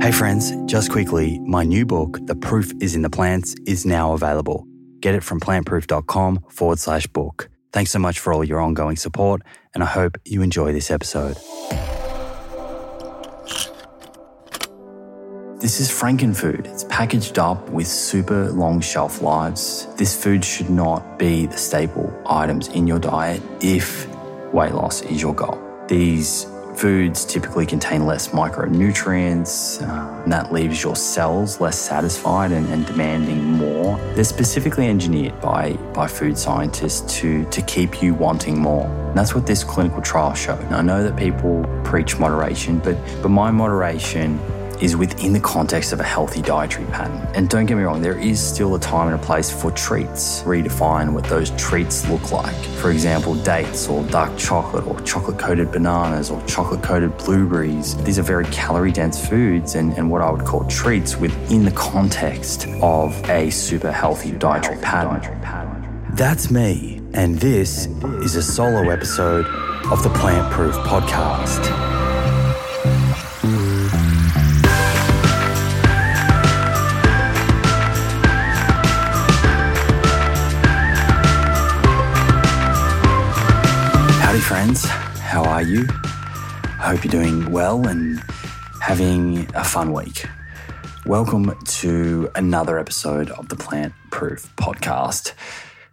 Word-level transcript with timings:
Hey, 0.00 0.12
friends, 0.12 0.52
just 0.64 0.90
quickly, 0.90 1.38
my 1.40 1.62
new 1.62 1.84
book, 1.84 2.18
The 2.22 2.34
Proof 2.34 2.72
is 2.80 2.94
in 2.94 3.02
the 3.02 3.10
Plants, 3.10 3.54
is 3.66 3.84
now 3.84 4.14
available. 4.14 4.66
Get 5.00 5.14
it 5.14 5.22
from 5.22 5.40
plantproof.com 5.40 6.46
forward 6.48 6.78
slash 6.78 7.06
book. 7.06 7.50
Thanks 7.74 7.90
so 7.90 7.98
much 7.98 8.18
for 8.18 8.32
all 8.32 8.42
your 8.42 8.60
ongoing 8.60 8.96
support, 8.96 9.42
and 9.74 9.82
I 9.82 9.86
hope 9.86 10.16
you 10.24 10.40
enjoy 10.40 10.72
this 10.72 10.90
episode. 10.90 11.36
This 15.60 15.80
is 15.80 15.90
Frankenfood. 15.90 16.66
It's 16.66 16.84
packaged 16.84 17.38
up 17.38 17.68
with 17.68 17.86
super 17.86 18.50
long 18.52 18.80
shelf 18.80 19.20
lives. 19.20 19.86
This 19.96 20.16
food 20.20 20.42
should 20.42 20.70
not 20.70 21.18
be 21.18 21.44
the 21.44 21.58
staple 21.58 22.10
items 22.24 22.68
in 22.68 22.86
your 22.86 23.00
diet 23.00 23.42
if 23.60 24.08
weight 24.54 24.72
loss 24.72 25.02
is 25.02 25.20
your 25.20 25.34
goal. 25.34 25.60
These 25.88 26.46
foods 26.80 27.26
typically 27.26 27.66
contain 27.66 28.06
less 28.06 28.28
micronutrients, 28.28 29.82
uh, 29.86 30.22
and 30.22 30.32
that 30.32 30.50
leaves 30.50 30.82
your 30.82 30.96
cells 30.96 31.60
less 31.60 31.78
satisfied 31.78 32.52
and, 32.52 32.66
and, 32.68 32.86
demanding 32.86 33.44
more. 33.44 33.98
They're 34.14 34.24
specifically 34.24 34.88
engineered 34.88 35.38
by, 35.42 35.74
by 35.92 36.06
food 36.06 36.38
scientists 36.38 37.20
to, 37.20 37.44
to 37.44 37.62
keep 37.62 38.02
you 38.02 38.14
wanting 38.14 38.58
more. 38.58 38.86
And 38.86 39.18
that's 39.18 39.34
what 39.34 39.46
this 39.46 39.62
clinical 39.62 40.00
trial 40.00 40.32
showed. 40.32 40.64
I 40.72 40.80
know 40.80 41.02
that 41.02 41.16
people 41.16 41.64
preach 41.84 42.18
moderation, 42.18 42.78
but, 42.78 42.96
but 43.20 43.28
my 43.28 43.50
moderation 43.50 44.38
is 44.80 44.96
within 44.96 45.32
the 45.32 45.40
context 45.40 45.92
of 45.92 46.00
a 46.00 46.04
healthy 46.04 46.42
dietary 46.42 46.86
pattern. 46.86 47.26
And 47.34 47.48
don't 47.48 47.66
get 47.66 47.76
me 47.76 47.82
wrong, 47.82 48.02
there 48.02 48.18
is 48.18 48.40
still 48.40 48.74
a 48.74 48.80
time 48.80 49.12
and 49.12 49.20
a 49.20 49.24
place 49.24 49.50
for 49.50 49.70
treats. 49.70 50.42
Redefine 50.42 51.12
what 51.12 51.24
those 51.24 51.50
treats 51.52 52.08
look 52.08 52.32
like. 52.32 52.54
For 52.80 52.90
example, 52.90 53.34
dates 53.34 53.88
or 53.88 54.02
dark 54.04 54.36
chocolate 54.38 54.86
or 54.86 55.00
chocolate 55.00 55.38
coated 55.38 55.70
bananas 55.70 56.30
or 56.30 56.42
chocolate 56.46 56.82
coated 56.82 57.16
blueberries. 57.18 57.96
These 58.04 58.18
are 58.18 58.22
very 58.22 58.46
calorie 58.46 58.92
dense 58.92 59.26
foods 59.26 59.74
and, 59.74 59.92
and 59.98 60.10
what 60.10 60.22
I 60.22 60.30
would 60.30 60.44
call 60.44 60.64
treats 60.64 61.16
within 61.16 61.64
the 61.64 61.72
context 61.72 62.66
of 62.82 63.14
a 63.28 63.50
super 63.50 63.92
healthy 63.92 64.32
dietary 64.32 64.80
pattern. 64.80 65.20
That's 66.14 66.50
me, 66.50 67.00
and 67.14 67.38
this 67.38 67.86
is 68.24 68.34
a 68.34 68.42
solo 68.42 68.90
episode 68.90 69.46
of 69.90 70.02
the 70.02 70.10
Plant 70.10 70.52
Proof 70.52 70.74
Podcast. 70.76 71.99
Howdy, 84.30 84.42
friends. 84.42 84.84
How 84.84 85.42
are 85.42 85.60
you? 85.60 85.88
I 85.90 86.94
hope 86.94 87.02
you're 87.02 87.10
doing 87.10 87.50
well 87.50 87.88
and 87.88 88.22
having 88.80 89.48
a 89.56 89.64
fun 89.64 89.92
week. 89.92 90.24
Welcome 91.04 91.58
to 91.64 92.30
another 92.36 92.78
episode 92.78 93.30
of 93.32 93.48
the 93.48 93.56
Plant 93.56 93.92
Proof 94.12 94.48
Podcast. 94.54 95.32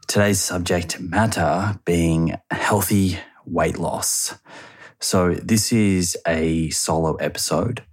Today's 0.05 0.39
subject 0.39 0.99
matter 0.99 1.79
being 1.83 2.35
healthy 2.51 3.17
weight 3.47 3.79
loss. 3.79 4.35
So, 4.99 5.33
this 5.33 5.73
is 5.73 6.15
a 6.27 6.69
solo 6.69 7.15
episode, 7.15 7.83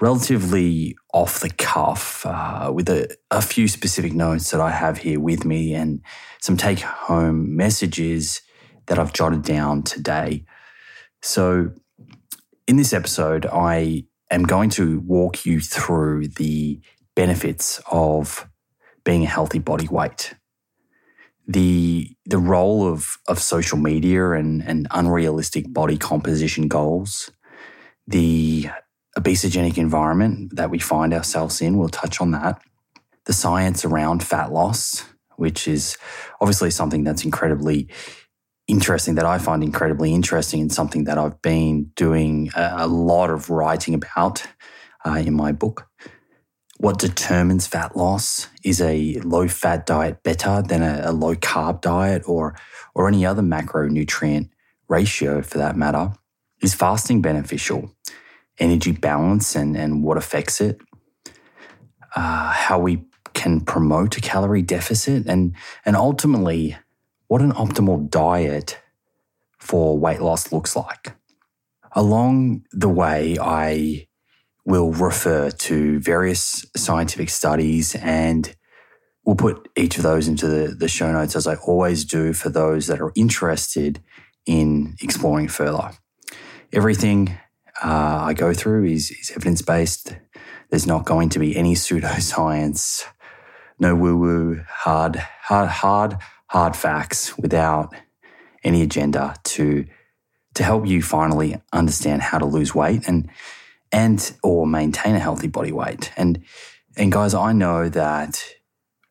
relatively 0.00 0.96
off 1.14 1.38
the 1.38 1.50
cuff, 1.50 2.26
uh, 2.26 2.72
with 2.74 2.88
a, 2.88 3.16
a 3.30 3.40
few 3.40 3.68
specific 3.68 4.12
notes 4.12 4.50
that 4.50 4.60
I 4.60 4.72
have 4.72 4.98
here 4.98 5.20
with 5.20 5.44
me 5.44 5.72
and 5.72 6.00
some 6.40 6.56
take 6.56 6.80
home 6.80 7.54
messages 7.54 8.42
that 8.88 8.98
I've 8.98 9.12
jotted 9.12 9.42
down 9.42 9.82
today. 9.82 10.44
So, 11.22 11.70
in 12.66 12.76
this 12.76 12.92
episode, 12.92 13.46
I 13.46 14.04
am 14.30 14.42
going 14.42 14.70
to 14.70 15.00
walk 15.00 15.46
you 15.46 15.60
through 15.60 16.28
the 16.28 16.80
benefits 17.14 17.80
of 17.90 18.48
being 19.04 19.24
a 19.24 19.26
healthy 19.26 19.58
body 19.58 19.88
weight, 19.88 20.34
the 21.46 22.14
the 22.26 22.38
role 22.38 22.86
of 22.86 23.16
of 23.26 23.38
social 23.38 23.78
media 23.78 24.32
and, 24.32 24.62
and 24.62 24.86
unrealistic 24.90 25.72
body 25.72 25.96
composition 25.96 26.68
goals, 26.68 27.30
the 28.06 28.68
obesogenic 29.16 29.78
environment 29.78 30.54
that 30.54 30.70
we 30.70 30.78
find 30.78 31.12
ourselves 31.12 31.60
in. 31.60 31.76
We'll 31.78 31.88
touch 31.88 32.20
on 32.20 32.30
that. 32.32 32.60
The 33.24 33.32
science 33.32 33.84
around 33.84 34.22
fat 34.22 34.52
loss, 34.52 35.04
which 35.36 35.66
is 35.66 35.96
obviously 36.40 36.70
something 36.70 37.02
that's 37.02 37.24
incredibly 37.24 37.88
interesting 38.68 39.14
that 39.14 39.24
I 39.24 39.38
find 39.38 39.64
incredibly 39.64 40.12
interesting 40.14 40.60
and 40.60 40.72
something 40.72 41.04
that 41.04 41.18
I've 41.18 41.40
been 41.42 41.90
doing 41.96 42.50
a, 42.54 42.74
a 42.78 42.86
lot 42.86 43.30
of 43.30 43.50
writing 43.50 43.94
about 43.94 44.46
uh, 45.04 45.22
in 45.24 45.34
my 45.34 45.52
book. 45.52 45.88
What 46.76 46.98
determines 46.98 47.66
fat 47.66 47.96
loss? 47.96 48.48
Is 48.62 48.80
a 48.80 49.18
low 49.20 49.48
fat 49.48 49.86
diet 49.86 50.22
better 50.22 50.62
than 50.62 50.82
a, 50.82 51.02
a 51.06 51.12
low 51.12 51.34
carb 51.34 51.80
diet 51.80 52.22
or, 52.26 52.56
or 52.94 53.08
any 53.08 53.26
other 53.26 53.42
macronutrient 53.42 54.50
ratio 54.88 55.42
for 55.42 55.58
that 55.58 55.76
matter? 55.76 56.12
Is 56.62 56.74
fasting 56.74 57.22
beneficial? 57.22 57.90
Energy 58.58 58.92
balance 58.92 59.56
and, 59.56 59.76
and 59.76 60.04
what 60.04 60.18
affects 60.18 60.60
it? 60.60 60.80
Uh, 62.14 62.52
how 62.52 62.78
we 62.78 63.04
can 63.34 63.60
promote 63.60 64.16
a 64.16 64.20
calorie 64.20 64.62
deficit 64.62 65.26
and, 65.26 65.54
and 65.84 65.96
ultimately 65.96 66.76
what 67.28 67.42
an 67.42 67.52
optimal 67.52 68.10
diet 68.10 68.78
for 69.58 69.98
weight 69.98 70.20
loss 70.20 70.50
looks 70.50 70.74
like. 70.74 71.14
Along 71.92 72.64
the 72.72 72.88
way, 72.88 73.36
I 73.40 74.08
will 74.64 74.92
refer 74.92 75.50
to 75.50 76.00
various 76.00 76.64
scientific 76.76 77.30
studies 77.30 77.94
and 77.96 78.54
we'll 79.24 79.36
put 79.36 79.68
each 79.76 79.96
of 79.96 80.02
those 80.02 80.28
into 80.28 80.46
the, 80.46 80.74
the 80.74 80.88
show 80.88 81.10
notes 81.12 81.36
as 81.36 81.46
I 81.46 81.54
always 81.56 82.04
do 82.04 82.32
for 82.32 82.48
those 82.48 82.86
that 82.86 83.00
are 83.00 83.12
interested 83.14 84.02
in 84.46 84.96
exploring 85.00 85.48
further. 85.48 85.90
Everything 86.72 87.38
uh, 87.82 88.20
I 88.22 88.34
go 88.34 88.52
through 88.52 88.84
is, 88.84 89.10
is 89.10 89.30
evidence 89.30 89.62
based. 89.62 90.16
There's 90.70 90.86
not 90.86 91.04
going 91.06 91.30
to 91.30 91.38
be 91.38 91.56
any 91.56 91.74
pseudoscience, 91.74 93.04
no 93.78 93.94
woo 93.94 94.16
woo, 94.16 94.62
hard, 94.66 95.16
hard, 95.16 95.68
hard 95.68 96.18
hard 96.48 96.76
facts 96.76 97.36
without 97.38 97.94
any 98.64 98.82
agenda 98.82 99.34
to 99.44 99.86
to 100.54 100.64
help 100.64 100.86
you 100.86 101.02
finally 101.02 101.60
understand 101.72 102.20
how 102.20 102.38
to 102.38 102.44
lose 102.44 102.74
weight 102.74 103.06
and 103.06 103.30
and 103.92 104.32
or 104.42 104.66
maintain 104.66 105.14
a 105.14 105.20
healthy 105.20 105.46
body 105.46 105.72
weight. 105.72 106.12
And 106.16 106.42
and 106.96 107.12
guys, 107.12 107.34
I 107.34 107.52
know 107.52 107.88
that 107.88 108.44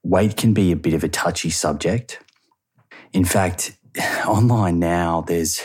weight 0.04 0.36
can 0.36 0.54
be 0.54 0.72
a 0.72 0.76
bit 0.76 0.94
of 0.94 1.04
a 1.04 1.10
touchy 1.10 1.50
subject. 1.50 2.20
In 3.14 3.24
fact, 3.24 3.78
online 4.28 4.80
now 4.80 5.22
there's 5.22 5.62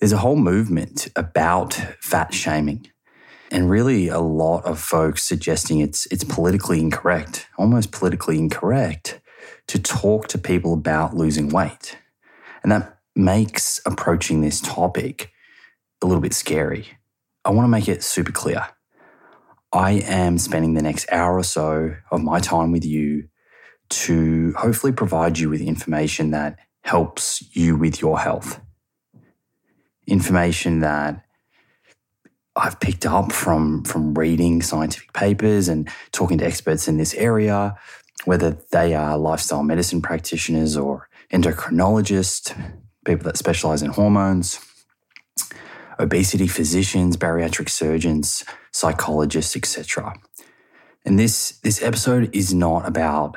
there's 0.00 0.12
a 0.12 0.18
whole 0.18 0.36
movement 0.36 1.08
about 1.16 1.74
fat 2.00 2.32
shaming. 2.34 2.86
And 3.52 3.68
really 3.68 4.06
a 4.06 4.20
lot 4.20 4.64
of 4.64 4.78
folks 4.78 5.24
suggesting 5.24 5.80
it's 5.80 6.06
it's 6.06 6.24
politically 6.24 6.80
incorrect, 6.80 7.48
almost 7.58 7.90
politically 7.90 8.38
incorrect 8.38 9.20
to 9.70 9.78
talk 9.78 10.26
to 10.26 10.36
people 10.36 10.74
about 10.74 11.14
losing 11.14 11.48
weight. 11.48 11.96
And 12.64 12.72
that 12.72 12.98
makes 13.14 13.80
approaching 13.86 14.40
this 14.40 14.60
topic 14.60 15.30
a 16.02 16.06
little 16.08 16.20
bit 16.20 16.34
scary. 16.34 16.88
I 17.44 17.50
want 17.50 17.66
to 17.66 17.70
make 17.70 17.86
it 17.86 18.02
super 18.02 18.32
clear. 18.32 18.66
I 19.72 19.92
am 19.92 20.38
spending 20.38 20.74
the 20.74 20.82
next 20.82 21.06
hour 21.12 21.38
or 21.38 21.44
so 21.44 21.94
of 22.10 22.20
my 22.20 22.40
time 22.40 22.72
with 22.72 22.84
you 22.84 23.28
to 23.90 24.54
hopefully 24.56 24.92
provide 24.92 25.38
you 25.38 25.48
with 25.48 25.60
information 25.60 26.32
that 26.32 26.58
helps 26.82 27.40
you 27.54 27.76
with 27.76 28.00
your 28.00 28.18
health. 28.18 28.60
Information 30.08 30.80
that 30.80 31.22
I've 32.56 32.80
picked 32.80 33.06
up 33.06 33.30
from, 33.30 33.84
from 33.84 34.14
reading 34.14 34.62
scientific 34.62 35.12
papers 35.12 35.68
and 35.68 35.88
talking 36.10 36.38
to 36.38 36.44
experts 36.44 36.88
in 36.88 36.96
this 36.96 37.14
area, 37.14 37.76
whether 38.24 38.58
they 38.72 38.94
are 38.94 39.16
lifestyle 39.16 39.62
medicine 39.62 40.02
practitioners 40.02 40.76
or 40.76 41.08
endocrinologists, 41.32 42.54
people 43.04 43.24
that 43.24 43.36
specialize 43.36 43.82
in 43.82 43.90
hormones, 43.90 44.60
obesity 45.98 46.46
physicians, 46.46 47.16
bariatric 47.16 47.68
surgeons, 47.68 48.44
psychologists, 48.72 49.56
etc. 49.56 50.14
And 51.04 51.18
this 51.18 51.58
this 51.62 51.82
episode 51.82 52.34
is 52.34 52.52
not 52.52 52.86
about 52.86 53.36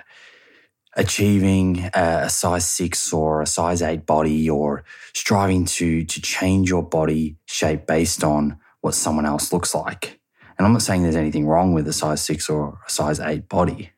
achieving 0.95 1.89
a 1.93 2.29
size 2.29 2.67
6 2.67 3.13
or 3.13 3.41
a 3.41 3.47
size 3.47 3.81
8 3.81 4.05
body 4.05 4.49
or 4.49 4.83
striving 5.13 5.65
to 5.65 6.03
to 6.03 6.21
change 6.21 6.69
your 6.69 6.83
body 6.83 7.37
shape 7.45 7.87
based 7.87 8.23
on 8.23 8.59
what 8.81 8.93
someone 8.93 9.25
else 9.25 9.53
looks 9.53 9.73
like. 9.73 10.19
And 10.57 10.67
I'm 10.67 10.73
not 10.73 10.83
saying 10.83 11.01
there's 11.01 11.15
anything 11.15 11.47
wrong 11.47 11.73
with 11.73 11.87
a 11.87 11.93
size 11.93 12.23
6 12.23 12.49
or 12.49 12.79
a 12.85 12.89
size 12.89 13.19
8 13.19 13.49
body 13.49 13.92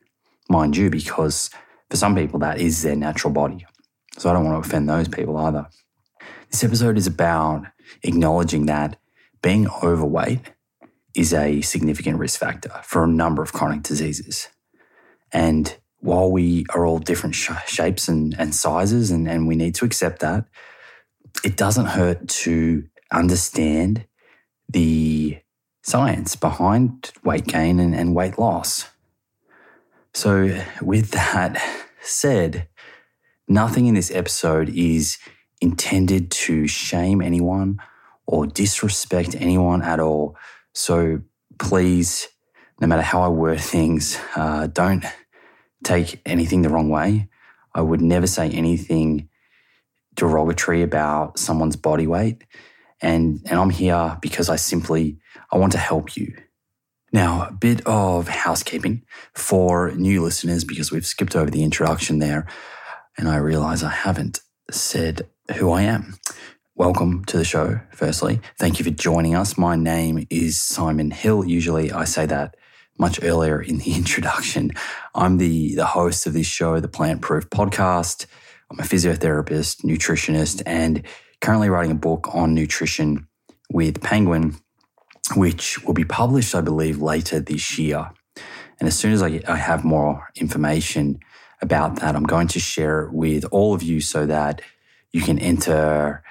mind 0.48 0.76
you, 0.76 0.90
because 0.90 1.50
for 1.90 1.96
some 1.96 2.14
people 2.14 2.38
that 2.40 2.58
is 2.58 2.82
their 2.82 2.96
natural 2.96 3.32
body. 3.32 3.66
So 4.18 4.30
I 4.30 4.32
don't 4.32 4.44
want 4.44 4.62
to 4.62 4.68
offend 4.68 4.88
those 4.88 5.08
people 5.08 5.36
either. 5.36 5.68
This 6.50 6.64
episode 6.64 6.96
is 6.96 7.06
about 7.06 7.66
acknowledging 8.02 8.66
that 8.66 8.98
being 9.42 9.68
overweight 9.82 10.40
is 11.14 11.32
a 11.32 11.60
significant 11.62 12.18
risk 12.18 12.38
factor 12.40 12.70
for 12.82 13.04
a 13.04 13.08
number 13.08 13.42
of 13.42 13.52
chronic 13.52 13.82
diseases. 13.82 14.48
And 15.32 15.76
while 16.00 16.30
we 16.30 16.66
are 16.74 16.84
all 16.84 16.98
different 16.98 17.34
sh- 17.34 17.50
shapes 17.66 18.08
and, 18.08 18.34
and 18.38 18.54
sizes, 18.54 19.10
and, 19.10 19.28
and 19.28 19.46
we 19.46 19.56
need 19.56 19.74
to 19.76 19.84
accept 19.84 20.20
that, 20.20 20.44
it 21.44 21.56
doesn't 21.56 21.86
hurt 21.86 22.28
to 22.28 22.84
understand 23.12 24.06
the 24.68 25.38
science 25.82 26.36
behind 26.36 27.12
weight 27.24 27.46
gain 27.46 27.80
and, 27.80 27.94
and 27.94 28.14
weight 28.14 28.38
loss. 28.38 28.88
So, 30.16 30.64
with 30.80 31.10
that 31.10 31.62
said, 32.00 32.68
nothing 33.48 33.84
in 33.84 33.92
this 33.92 34.10
episode 34.10 34.70
is 34.70 35.18
intended 35.60 36.30
to 36.30 36.66
shame 36.66 37.20
anyone 37.20 37.80
or 38.26 38.46
disrespect 38.46 39.36
anyone 39.38 39.82
at 39.82 40.00
all. 40.00 40.34
So, 40.72 41.20
please, 41.58 42.28
no 42.80 42.86
matter 42.86 43.02
how 43.02 43.20
I 43.20 43.28
word 43.28 43.60
things, 43.60 44.18
uh, 44.34 44.68
don't 44.68 45.04
take 45.84 46.22
anything 46.24 46.62
the 46.62 46.70
wrong 46.70 46.88
way. 46.88 47.28
I 47.74 47.82
would 47.82 48.00
never 48.00 48.26
say 48.26 48.48
anything 48.48 49.28
derogatory 50.14 50.80
about 50.80 51.38
someone's 51.38 51.76
body 51.76 52.06
weight. 52.06 52.42
And, 53.02 53.42
and 53.50 53.60
I'm 53.60 53.68
here 53.68 54.16
because 54.22 54.48
I 54.48 54.56
simply, 54.56 55.18
I 55.52 55.58
want 55.58 55.72
to 55.72 55.78
help 55.78 56.16
you. 56.16 56.34
Now, 57.16 57.46
a 57.48 57.52
bit 57.52 57.80
of 57.86 58.28
housekeeping 58.28 59.02
for 59.32 59.90
new 59.92 60.22
listeners 60.22 60.64
because 60.64 60.92
we've 60.92 61.06
skipped 61.06 61.34
over 61.34 61.50
the 61.50 61.64
introduction 61.64 62.18
there. 62.18 62.46
And 63.16 63.26
I 63.26 63.36
realize 63.36 63.82
I 63.82 63.88
haven't 63.88 64.40
said 64.70 65.26
who 65.56 65.70
I 65.70 65.80
am. 65.80 66.18
Welcome 66.74 67.24
to 67.24 67.38
the 67.38 67.44
show, 67.46 67.80
firstly. 67.90 68.42
Thank 68.58 68.78
you 68.78 68.84
for 68.84 68.90
joining 68.90 69.34
us. 69.34 69.56
My 69.56 69.76
name 69.76 70.26
is 70.28 70.60
Simon 70.60 71.10
Hill. 71.10 71.46
Usually 71.46 71.90
I 71.90 72.04
say 72.04 72.26
that 72.26 72.54
much 72.98 73.24
earlier 73.24 73.62
in 73.62 73.78
the 73.78 73.94
introduction. 73.96 74.72
I'm 75.14 75.38
the, 75.38 75.74
the 75.74 75.86
host 75.86 76.26
of 76.26 76.34
this 76.34 76.46
show, 76.46 76.80
the 76.80 76.86
Plant 76.86 77.22
Proof 77.22 77.48
Podcast. 77.48 78.26
I'm 78.70 78.78
a 78.78 78.82
physiotherapist, 78.82 79.86
nutritionist, 79.86 80.62
and 80.66 81.02
currently 81.40 81.70
writing 81.70 81.92
a 81.92 81.94
book 81.94 82.28
on 82.34 82.52
nutrition 82.52 83.26
with 83.70 84.02
Penguin, 84.02 84.56
which 85.34 85.82
will 85.84 85.94
be 85.94 86.04
published, 86.04 86.54
I 86.54 86.60
believe, 86.60 87.00
later 87.00 87.40
this 87.40 87.78
year. 87.78 88.10
And 88.78 88.86
as 88.86 88.98
soon 88.98 89.12
as 89.12 89.22
I, 89.22 89.40
I 89.48 89.56
have 89.56 89.84
more 89.84 90.28
information 90.34 91.18
about 91.62 91.96
that, 91.96 92.14
I'm 92.14 92.24
going 92.24 92.48
to 92.48 92.60
share 92.60 93.04
it 93.04 93.12
with 93.12 93.44
all 93.50 93.74
of 93.74 93.82
you 93.82 94.00
so 94.00 94.26
that 94.26 94.60
you 95.12 95.22
can 95.22 95.38
enter 95.38 96.22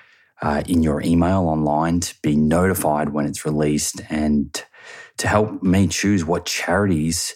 uh, 0.41 0.61
in 0.67 0.83
your 0.83 1.01
email 1.01 1.47
online 1.47 1.99
to 2.01 2.15
be 2.21 2.35
notified 2.35 3.09
when 3.09 3.25
it's 3.25 3.45
released 3.45 4.01
and 4.09 4.63
to 5.17 5.27
help 5.27 5.63
me 5.63 5.87
choose 5.87 6.23
what 6.23 6.45
charities 6.45 7.35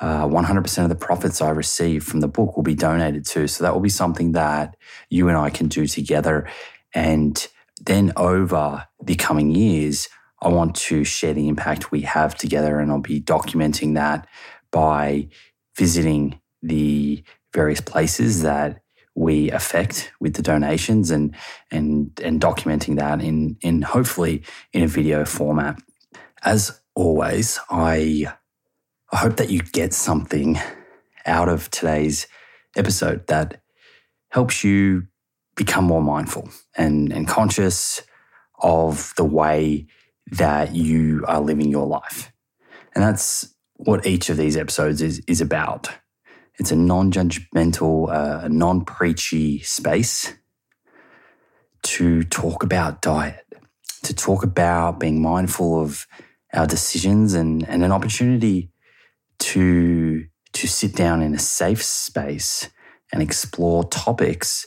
uh, 0.00 0.26
100% 0.26 0.82
of 0.82 0.88
the 0.88 0.94
profits 0.94 1.42
I 1.42 1.50
receive 1.50 2.04
from 2.04 2.20
the 2.20 2.28
book 2.28 2.56
will 2.56 2.62
be 2.62 2.74
donated 2.74 3.26
to. 3.26 3.46
So 3.46 3.64
that 3.64 3.74
will 3.74 3.82
be 3.82 3.90
something 3.90 4.32
that 4.32 4.76
you 5.10 5.28
and 5.28 5.36
I 5.36 5.50
can 5.50 5.68
do 5.68 5.86
together. 5.86 6.48
And 6.94 7.46
then 7.80 8.12
over 8.16 8.86
the 9.02 9.14
coming 9.14 9.50
years, 9.54 10.08
I 10.42 10.48
want 10.48 10.74
to 10.76 11.04
share 11.04 11.34
the 11.34 11.48
impact 11.48 11.90
we 11.90 12.02
have 12.02 12.34
together. 12.34 12.78
And 12.78 12.90
I'll 12.90 13.00
be 13.00 13.20
documenting 13.20 13.94
that 13.94 14.26
by 14.70 15.28
visiting 15.76 16.40
the 16.62 17.22
various 17.52 17.80
places 17.80 18.42
that 18.42 18.82
we 19.14 19.50
affect 19.50 20.12
with 20.20 20.34
the 20.34 20.42
donations 20.42 21.10
and 21.10 21.34
and 21.70 22.18
and 22.24 22.40
documenting 22.40 22.96
that 22.96 23.20
in 23.20 23.56
in 23.60 23.82
hopefully 23.82 24.42
in 24.72 24.82
a 24.82 24.86
video 24.86 25.24
format. 25.24 25.80
As 26.42 26.80
always, 26.94 27.58
I 27.70 28.26
I 29.12 29.16
hope 29.16 29.36
that 29.36 29.50
you 29.50 29.60
get 29.60 29.92
something 29.92 30.58
out 31.26 31.48
of 31.48 31.70
today's 31.70 32.26
episode 32.76 33.26
that 33.26 33.60
helps 34.30 34.62
you 34.62 35.06
become 35.56 35.84
more 35.84 36.02
mindful 36.02 36.48
and, 36.76 37.12
and 37.12 37.26
conscious 37.26 38.02
of 38.62 39.12
the 39.16 39.24
way 39.24 39.86
that 40.26 40.74
you 40.74 41.24
are 41.26 41.40
living 41.40 41.70
your 41.70 41.86
life. 41.86 42.32
And 42.94 43.02
that's 43.04 43.54
what 43.76 44.06
each 44.06 44.28
of 44.28 44.36
these 44.36 44.56
episodes 44.56 45.00
is, 45.00 45.20
is 45.26 45.40
about. 45.40 45.90
It's 46.58 46.70
a 46.70 46.76
non 46.76 47.10
judgmental, 47.10 48.12
uh, 48.12 48.48
non 48.48 48.84
preachy 48.84 49.60
space 49.60 50.34
to 51.82 52.22
talk 52.24 52.62
about 52.62 53.00
diet, 53.00 53.46
to 54.02 54.14
talk 54.14 54.44
about 54.44 55.00
being 55.00 55.22
mindful 55.22 55.80
of 55.80 56.06
our 56.52 56.66
decisions 56.66 57.32
and, 57.32 57.66
and 57.68 57.82
an 57.82 57.92
opportunity 57.92 58.70
to, 59.38 60.26
to 60.52 60.68
sit 60.68 60.94
down 60.94 61.22
in 61.22 61.34
a 61.34 61.38
safe 61.38 61.82
space 61.82 62.68
and 63.12 63.22
explore 63.22 63.84
topics 63.84 64.66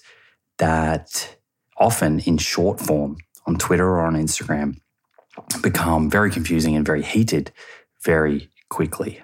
that 0.57 1.37
often 1.77 2.19
in 2.21 2.37
short 2.37 2.79
form 2.79 3.17
on 3.45 3.57
Twitter 3.57 3.87
or 3.87 4.01
on 4.01 4.15
Instagram 4.15 4.77
become 5.61 6.09
very 6.09 6.31
confusing 6.31 6.75
and 6.75 6.85
very 6.85 7.03
heated 7.03 7.51
very 8.03 8.49
quickly. 8.69 9.21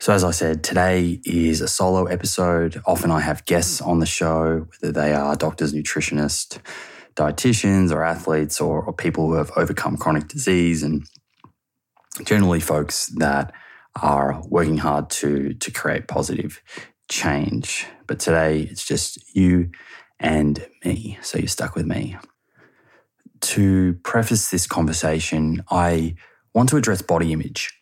So, 0.00 0.12
as 0.12 0.24
I 0.24 0.32
said, 0.32 0.62
today 0.62 1.20
is 1.24 1.60
a 1.60 1.68
solo 1.68 2.04
episode. 2.04 2.82
Often 2.86 3.10
I 3.10 3.20
have 3.20 3.44
guests 3.46 3.80
on 3.80 4.00
the 4.00 4.06
show, 4.06 4.66
whether 4.68 4.92
they 4.92 5.14
are 5.14 5.34
doctors, 5.36 5.72
nutritionists, 5.72 6.58
dietitians, 7.14 7.90
or 7.90 8.04
athletes, 8.04 8.60
or, 8.60 8.82
or 8.82 8.92
people 8.92 9.28
who 9.28 9.34
have 9.34 9.50
overcome 9.56 9.96
chronic 9.96 10.28
disease, 10.28 10.82
and 10.82 11.06
generally 12.24 12.60
folks 12.60 13.06
that 13.16 13.52
are 14.02 14.42
working 14.48 14.78
hard 14.78 15.08
to, 15.08 15.54
to 15.54 15.70
create 15.70 16.08
positive 16.08 16.60
change. 17.10 17.86
But 18.06 18.18
today 18.18 18.62
it's 18.62 18.84
just 18.84 19.34
you 19.34 19.70
and 20.18 20.66
me. 20.84 21.18
So 21.22 21.38
you're 21.38 21.48
stuck 21.48 21.74
with 21.74 21.86
me. 21.86 22.16
To 23.52 23.94
preface 24.02 24.50
this 24.50 24.66
conversation, 24.66 25.62
I 25.70 26.14
want 26.54 26.70
to 26.70 26.76
address 26.76 27.02
body 27.02 27.32
image 27.32 27.72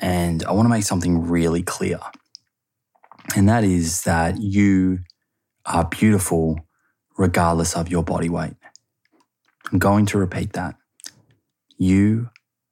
and 0.00 0.42
I 0.44 0.52
want 0.52 0.66
to 0.66 0.70
make 0.70 0.82
something 0.82 1.28
really 1.28 1.62
clear. 1.62 2.00
And 3.36 3.48
that 3.48 3.62
is 3.64 4.02
that 4.02 4.40
you 4.40 4.98
are 5.64 5.84
beautiful 5.84 6.66
regardless 7.16 7.76
of 7.76 7.88
your 7.88 8.02
body 8.02 8.28
weight. 8.28 8.56
I'm 9.70 9.78
going 9.78 10.06
to 10.06 10.18
repeat 10.18 10.54
that. 10.54 10.74
You 11.78 12.30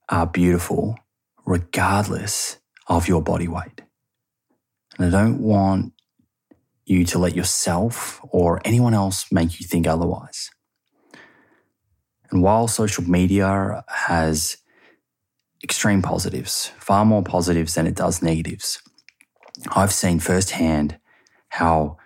are 0.08 0.26
beautiful 0.26 0.98
regardless 1.46 2.58
of 2.88 3.06
your 3.06 3.22
body 3.22 3.46
weight. 3.46 3.82
And 4.98 5.14
I 5.14 5.22
don't 5.22 5.40
want 5.40 5.92
you 6.84 7.04
to 7.04 7.18
let 7.18 7.36
yourself 7.36 8.20
or 8.30 8.60
anyone 8.64 8.94
else 8.94 9.30
make 9.30 9.60
you 9.60 9.66
think 9.66 9.86
otherwise. 9.86 10.50
And 12.30 12.42
while 12.42 12.68
social 12.68 13.04
media 13.04 13.84
has 13.88 14.56
extreme 15.62 16.02
positives, 16.02 16.72
far 16.78 17.04
more 17.04 17.22
positives 17.22 17.74
than 17.74 17.86
it 17.86 17.94
does 17.94 18.22
negatives, 18.22 18.80
I've 19.74 19.92
seen 19.92 20.20
firsthand 20.20 20.98
how 21.48 21.98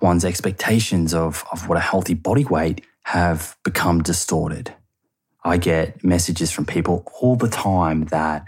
one's 0.00 0.24
expectations 0.24 1.12
of, 1.12 1.44
of 1.52 1.68
what 1.68 1.76
a 1.76 1.82
healthy 1.82 2.14
body 2.14 2.44
weight 2.44 2.84
have 3.02 3.56
become 3.64 4.02
distorted. 4.02 4.74
I 5.44 5.56
get 5.56 6.04
messages 6.04 6.50
from 6.50 6.66
people 6.66 7.04
all 7.20 7.36
the 7.36 7.48
time 7.48 8.04
that 8.06 8.44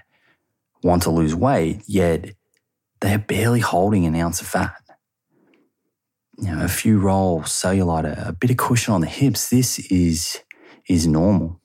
want 0.82 1.02
to 1.02 1.10
lose 1.10 1.34
weight, 1.34 1.82
yet 1.86 2.34
they 3.00 3.14
are 3.14 3.18
barely 3.18 3.60
holding 3.60 4.06
an 4.06 4.14
ounce 4.14 4.40
of 4.40 4.46
fat. 4.46 4.74
You 6.38 6.54
know, 6.54 6.64
a 6.64 6.68
few 6.68 6.98
rolls, 6.98 7.46
cellulite, 7.46 8.28
a 8.28 8.32
bit 8.32 8.50
of 8.50 8.56
cushion 8.56 8.94
on 8.94 9.00
the 9.00 9.06
hips. 9.06 9.50
This 9.50 9.78
is 9.90 10.40
is 10.90 11.06
normal, 11.06 11.60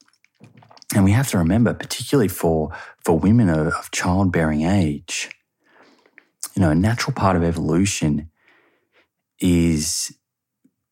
and 0.93 1.03
we 1.03 1.11
have 1.11 1.27
to 1.29 1.37
remember, 1.39 1.73
particularly 1.73 2.27
for 2.27 2.71
for 3.03 3.17
women 3.17 3.49
of, 3.49 3.73
of 3.73 3.89
childbearing 3.89 4.61
age, 4.61 5.31
you 6.55 6.61
know, 6.61 6.69
a 6.69 6.75
natural 6.75 7.13
part 7.13 7.35
of 7.35 7.43
evolution 7.43 8.29
is 9.39 10.15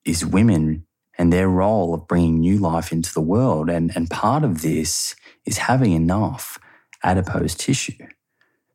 is 0.04 0.25
women 0.25 0.88
and 1.20 1.32
their 1.32 1.48
role 1.48 1.94
of 1.94 2.08
bringing 2.08 2.40
new 2.40 2.58
life 2.58 2.92
into 2.92 3.13
the 3.13 3.22
world, 3.22 3.70
and 3.70 3.96
and 3.96 4.10
part 4.10 4.44
of 4.44 4.63
this 4.63 5.16
is 5.46 5.60
having 5.60 5.92
enough 5.92 6.58
adipose 7.04 7.54
tissue 7.54 8.08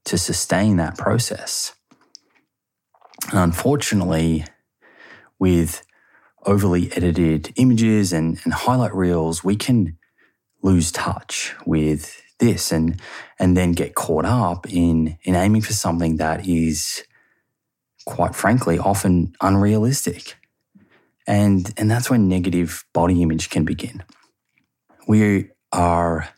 to 0.05 0.17
sustain 0.17 0.77
that 0.77 0.97
process. 0.97 1.75
And 3.33 3.41
unfortunately, 3.41 4.45
with 5.41 5.83
overly 6.49 6.91
edited 6.93 7.53
images 7.57 8.13
and, 8.13 8.41
and 8.45 8.53
highlight 8.53 8.95
reels, 8.95 9.45
we 9.45 9.57
can 9.57 9.97
lose 10.63 10.91
touch 10.91 11.55
with 11.67 12.21
this 12.41 12.73
and 12.73 13.01
and 13.39 13.57
then 13.57 13.73
get 13.73 13.95
caught 13.95 14.25
up 14.25 14.67
in 14.73 15.19
in 15.23 15.35
aiming 15.35 15.63
for 15.63 15.73
something 15.73 16.17
that 16.17 16.47
is 16.47 17.05
quite 18.07 18.35
frankly 18.35 18.79
often 18.79 19.33
unrealistic. 19.41 20.37
And 21.27 21.73
and 21.77 21.91
that's 21.91 22.11
when 22.11 22.29
negative 22.29 22.85
body 22.93 23.23
image 23.23 23.51
can 23.51 23.65
begin. 23.65 24.03
We 25.07 25.51
are 25.73 26.29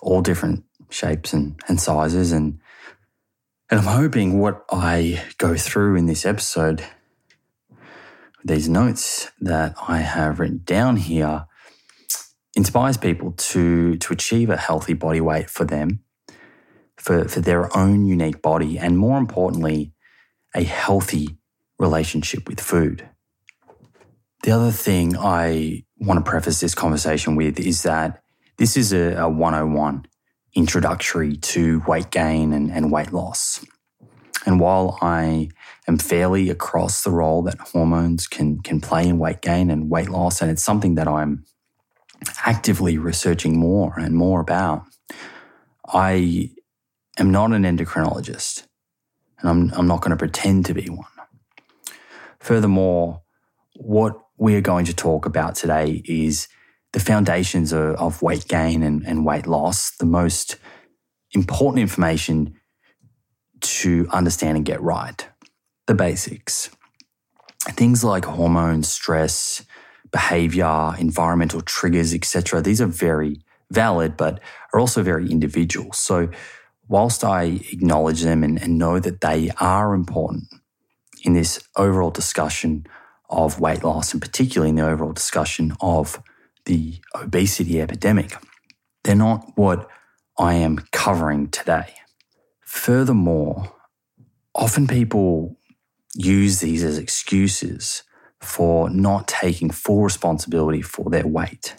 all 0.00 0.22
different 0.22 0.64
shapes 0.90 1.32
and, 1.32 1.60
and 1.68 1.80
sizes. 1.80 2.32
And, 2.32 2.58
and 3.70 3.80
I'm 3.80 3.86
hoping 3.86 4.38
what 4.38 4.64
I 4.70 5.22
go 5.38 5.56
through 5.56 5.96
in 5.96 6.06
this 6.06 6.26
episode, 6.26 6.84
these 8.44 8.68
notes 8.68 9.30
that 9.40 9.74
I 9.88 9.98
have 9.98 10.40
written 10.40 10.62
down 10.64 10.96
here, 10.96 11.46
inspires 12.56 12.96
people 12.96 13.32
to, 13.32 13.96
to 13.96 14.12
achieve 14.12 14.50
a 14.50 14.56
healthy 14.56 14.94
body 14.94 15.20
weight 15.20 15.48
for 15.48 15.64
them, 15.64 16.00
for, 16.96 17.28
for 17.28 17.40
their 17.40 17.74
own 17.76 18.04
unique 18.06 18.42
body, 18.42 18.78
and 18.78 18.98
more 18.98 19.18
importantly, 19.18 19.92
a 20.54 20.64
healthy 20.64 21.38
relationship 21.78 22.48
with 22.48 22.60
food. 22.60 23.08
The 24.42 24.50
other 24.52 24.70
thing 24.70 25.16
I 25.16 25.84
want 25.98 26.24
to 26.24 26.28
preface 26.28 26.60
this 26.60 26.74
conversation 26.74 27.36
with 27.36 27.60
is 27.60 27.82
that 27.82 28.22
this 28.56 28.76
is 28.76 28.92
a, 28.92 29.14
a 29.14 29.28
101 29.28 30.06
introductory 30.54 31.36
to 31.36 31.82
weight 31.86 32.10
gain 32.10 32.52
and, 32.52 32.70
and 32.70 32.90
weight 32.90 33.12
loss. 33.12 33.64
And 34.46 34.58
while 34.58 34.98
I 35.00 35.50
fairly 35.98 36.50
across 36.50 37.02
the 37.02 37.10
role 37.10 37.42
that 37.42 37.58
hormones 37.58 38.26
can, 38.26 38.60
can 38.60 38.80
play 38.80 39.08
in 39.08 39.18
weight 39.18 39.40
gain 39.40 39.70
and 39.70 39.90
weight 39.90 40.08
loss, 40.08 40.42
and 40.42 40.50
it's 40.50 40.62
something 40.62 40.94
that 40.96 41.08
I'm 41.08 41.44
actively 42.44 42.98
researching 42.98 43.58
more 43.58 43.98
and 43.98 44.14
more 44.14 44.40
about, 44.40 44.84
I 45.86 46.50
am 47.18 47.30
not 47.30 47.52
an 47.52 47.62
endocrinologist, 47.64 48.66
and 49.40 49.50
I'm, 49.50 49.72
I'm 49.74 49.86
not 49.86 50.00
going 50.00 50.10
to 50.10 50.16
pretend 50.16 50.66
to 50.66 50.74
be 50.74 50.88
one. 50.88 51.06
Furthermore, 52.38 53.22
what 53.76 54.18
we 54.36 54.54
are 54.54 54.60
going 54.60 54.84
to 54.86 54.94
talk 54.94 55.26
about 55.26 55.54
today 55.54 56.02
is 56.04 56.48
the 56.92 57.00
foundations 57.00 57.72
of, 57.72 57.94
of 57.96 58.22
weight 58.22 58.48
gain 58.48 58.82
and, 58.82 59.06
and 59.06 59.24
weight 59.24 59.46
loss, 59.46 59.92
the 59.96 60.06
most 60.06 60.56
important 61.32 61.80
information 61.80 62.54
to 63.60 64.06
understand 64.10 64.56
and 64.56 64.66
get 64.66 64.80
right, 64.80 65.28
the 65.90 65.94
basics. 65.96 66.70
Things 67.70 68.04
like 68.04 68.24
hormones, 68.24 68.88
stress, 68.88 69.64
behavior, 70.12 70.94
environmental 71.00 71.62
triggers, 71.62 72.14
etc. 72.14 72.62
These 72.62 72.80
are 72.80 72.86
very 72.86 73.40
valid, 73.72 74.16
but 74.16 74.38
are 74.72 74.78
also 74.78 75.02
very 75.02 75.28
individual. 75.28 75.92
So, 75.92 76.28
whilst 76.86 77.24
I 77.24 77.60
acknowledge 77.72 78.22
them 78.22 78.44
and, 78.44 78.62
and 78.62 78.78
know 78.78 79.00
that 79.00 79.20
they 79.20 79.50
are 79.58 79.92
important 79.92 80.44
in 81.24 81.32
this 81.32 81.60
overall 81.74 82.12
discussion 82.12 82.86
of 83.28 83.58
weight 83.58 83.82
loss, 83.82 84.12
and 84.12 84.22
particularly 84.22 84.70
in 84.70 84.76
the 84.76 84.86
overall 84.86 85.12
discussion 85.12 85.72
of 85.80 86.22
the 86.66 87.00
obesity 87.16 87.80
epidemic. 87.80 88.36
They're 89.02 89.16
not 89.16 89.56
what 89.56 89.88
I 90.38 90.54
am 90.54 90.78
covering 90.92 91.48
today. 91.48 91.94
Furthermore, 92.60 93.74
often 94.54 94.86
people 94.86 95.56
use 96.14 96.60
these 96.60 96.82
as 96.84 96.98
excuses 96.98 98.02
for 98.40 98.88
not 98.90 99.28
taking 99.28 99.70
full 99.70 100.02
responsibility 100.02 100.82
for 100.82 101.10
their 101.10 101.26
weight. 101.26 101.76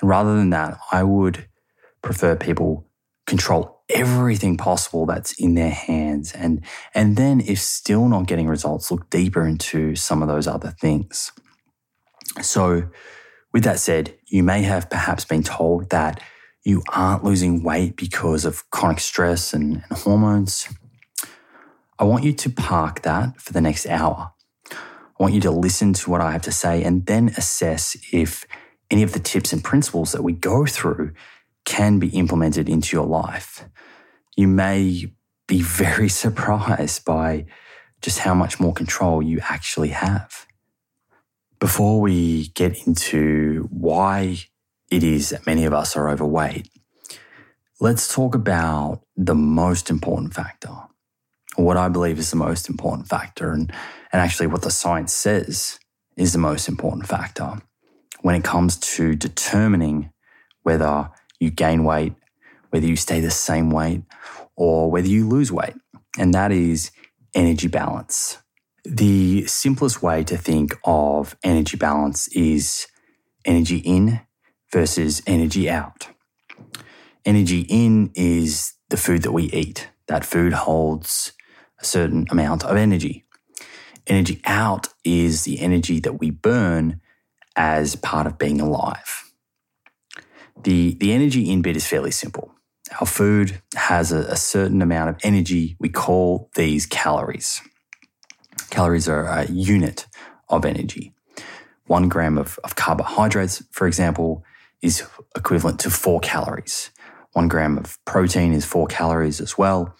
And 0.00 0.08
rather 0.08 0.36
than 0.36 0.50
that, 0.50 0.78
I 0.92 1.02
would 1.02 1.48
prefer 2.02 2.36
people 2.36 2.86
control 3.26 3.82
everything 3.90 4.56
possible 4.56 5.06
that's 5.06 5.32
in 5.34 5.54
their 5.54 5.70
hands 5.70 6.32
and 6.32 6.62
and 6.94 7.16
then 7.16 7.40
if 7.40 7.58
still 7.58 8.08
not 8.08 8.26
getting 8.26 8.46
results 8.46 8.90
look 8.90 9.08
deeper 9.10 9.46
into 9.46 9.94
some 9.94 10.22
of 10.22 10.28
those 10.28 10.46
other 10.46 10.70
things 10.80 11.32
so 12.40 12.88
with 13.52 13.64
that 13.64 13.78
said 13.78 14.14
you 14.26 14.42
may 14.42 14.62
have 14.62 14.90
perhaps 14.90 15.24
been 15.24 15.42
told 15.42 15.88
that 15.90 16.22
you 16.64 16.82
aren't 16.92 17.24
losing 17.24 17.62
weight 17.62 17.96
because 17.96 18.44
of 18.44 18.68
chronic 18.70 19.00
stress 19.00 19.54
and, 19.54 19.82
and 19.88 19.98
hormones 19.98 20.68
i 21.98 22.04
want 22.04 22.24
you 22.24 22.32
to 22.32 22.50
park 22.50 23.02
that 23.02 23.40
for 23.40 23.52
the 23.52 23.60
next 23.60 23.86
hour. 23.86 24.32
I 24.70 25.22
want 25.22 25.34
you 25.34 25.40
to 25.42 25.50
listen 25.50 25.92
to 25.94 26.10
what 26.10 26.20
i 26.20 26.32
have 26.32 26.42
to 26.42 26.52
say 26.52 26.82
and 26.82 27.06
then 27.06 27.28
assess 27.36 27.96
if 28.12 28.46
any 28.90 29.02
of 29.02 29.12
the 29.12 29.18
tips 29.18 29.52
and 29.52 29.62
principles 29.62 30.12
that 30.12 30.22
we 30.22 30.32
go 30.32 30.64
through 30.64 31.12
can 31.64 31.98
be 31.98 32.08
implemented 32.08 32.68
into 32.68 32.96
your 32.96 33.06
life, 33.06 33.68
you 34.36 34.48
may 34.48 35.12
be 35.46 35.62
very 35.84 36.08
surprised 36.08 37.04
by 37.04 37.46
just 38.00 38.20
how 38.20 38.34
much 38.34 38.60
more 38.60 38.72
control 38.72 39.22
you 39.22 39.40
actually 39.42 39.88
have. 39.88 40.46
Before 41.58 42.00
we 42.00 42.48
get 42.48 42.86
into 42.86 43.68
why 43.70 44.38
it 44.90 45.02
is 45.02 45.30
that 45.30 45.46
many 45.46 45.64
of 45.64 45.74
us 45.74 45.96
are 45.96 46.08
overweight, 46.08 46.70
let's 47.80 48.12
talk 48.12 48.34
about 48.34 49.02
the 49.16 49.34
most 49.34 49.90
important 49.90 50.32
factor, 50.32 50.70
or 50.70 50.87
what 51.64 51.76
I 51.76 51.88
believe 51.88 52.18
is 52.18 52.30
the 52.30 52.36
most 52.36 52.68
important 52.68 53.08
factor, 53.08 53.52
and, 53.52 53.72
and 54.12 54.22
actually 54.22 54.46
what 54.46 54.62
the 54.62 54.70
science 54.70 55.12
says 55.12 55.78
is 56.16 56.32
the 56.32 56.38
most 56.38 56.68
important 56.68 57.06
factor 57.06 57.60
when 58.22 58.34
it 58.34 58.44
comes 58.44 58.76
to 58.76 59.14
determining 59.14 60.12
whether 60.62 61.10
you 61.40 61.50
gain 61.50 61.84
weight, 61.84 62.14
whether 62.70 62.86
you 62.86 62.96
stay 62.96 63.20
the 63.20 63.30
same 63.30 63.70
weight, 63.70 64.02
or 64.56 64.90
whether 64.90 65.06
you 65.06 65.28
lose 65.28 65.52
weight. 65.52 65.74
And 66.18 66.34
that 66.34 66.50
is 66.50 66.90
energy 67.34 67.68
balance. 67.68 68.38
The 68.84 69.46
simplest 69.46 70.02
way 70.02 70.24
to 70.24 70.36
think 70.36 70.74
of 70.84 71.36
energy 71.44 71.76
balance 71.76 72.28
is 72.28 72.86
energy 73.44 73.78
in 73.78 74.20
versus 74.72 75.22
energy 75.26 75.70
out. 75.70 76.08
Energy 77.24 77.66
in 77.68 78.10
is 78.14 78.74
the 78.90 78.96
food 78.96 79.22
that 79.22 79.32
we 79.32 79.44
eat. 79.44 79.88
That 80.08 80.24
food 80.24 80.52
holds 80.52 81.32
a 81.80 81.84
certain 81.84 82.26
amount 82.30 82.64
of 82.64 82.76
energy. 82.76 83.24
Energy 84.06 84.40
out 84.44 84.88
is 85.04 85.44
the 85.44 85.60
energy 85.60 86.00
that 86.00 86.18
we 86.18 86.30
burn 86.30 87.00
as 87.56 87.96
part 87.96 88.26
of 88.26 88.38
being 88.38 88.60
alive. 88.60 89.30
The, 90.62 90.94
the 90.94 91.12
energy 91.12 91.50
in 91.50 91.62
bit 91.62 91.76
is 91.76 91.86
fairly 91.86 92.10
simple. 92.10 92.52
Our 93.00 93.06
food 93.06 93.60
has 93.74 94.12
a, 94.12 94.20
a 94.20 94.36
certain 94.36 94.80
amount 94.80 95.10
of 95.10 95.16
energy. 95.22 95.76
We 95.78 95.88
call 95.88 96.50
these 96.54 96.86
calories. 96.86 97.60
Calories 98.70 99.08
are 99.08 99.26
a 99.26 99.46
unit 99.46 100.06
of 100.48 100.64
energy. 100.64 101.12
One 101.86 102.08
gram 102.08 102.38
of, 102.38 102.58
of 102.64 102.76
carbohydrates, 102.76 103.62
for 103.70 103.86
example, 103.86 104.44
is 104.82 105.06
equivalent 105.36 105.80
to 105.80 105.90
four 105.90 106.20
calories. 106.20 106.90
One 107.32 107.48
gram 107.48 107.78
of 107.78 108.02
protein 108.04 108.52
is 108.52 108.64
four 108.64 108.86
calories 108.86 109.40
as 109.40 109.58
well. 109.58 109.94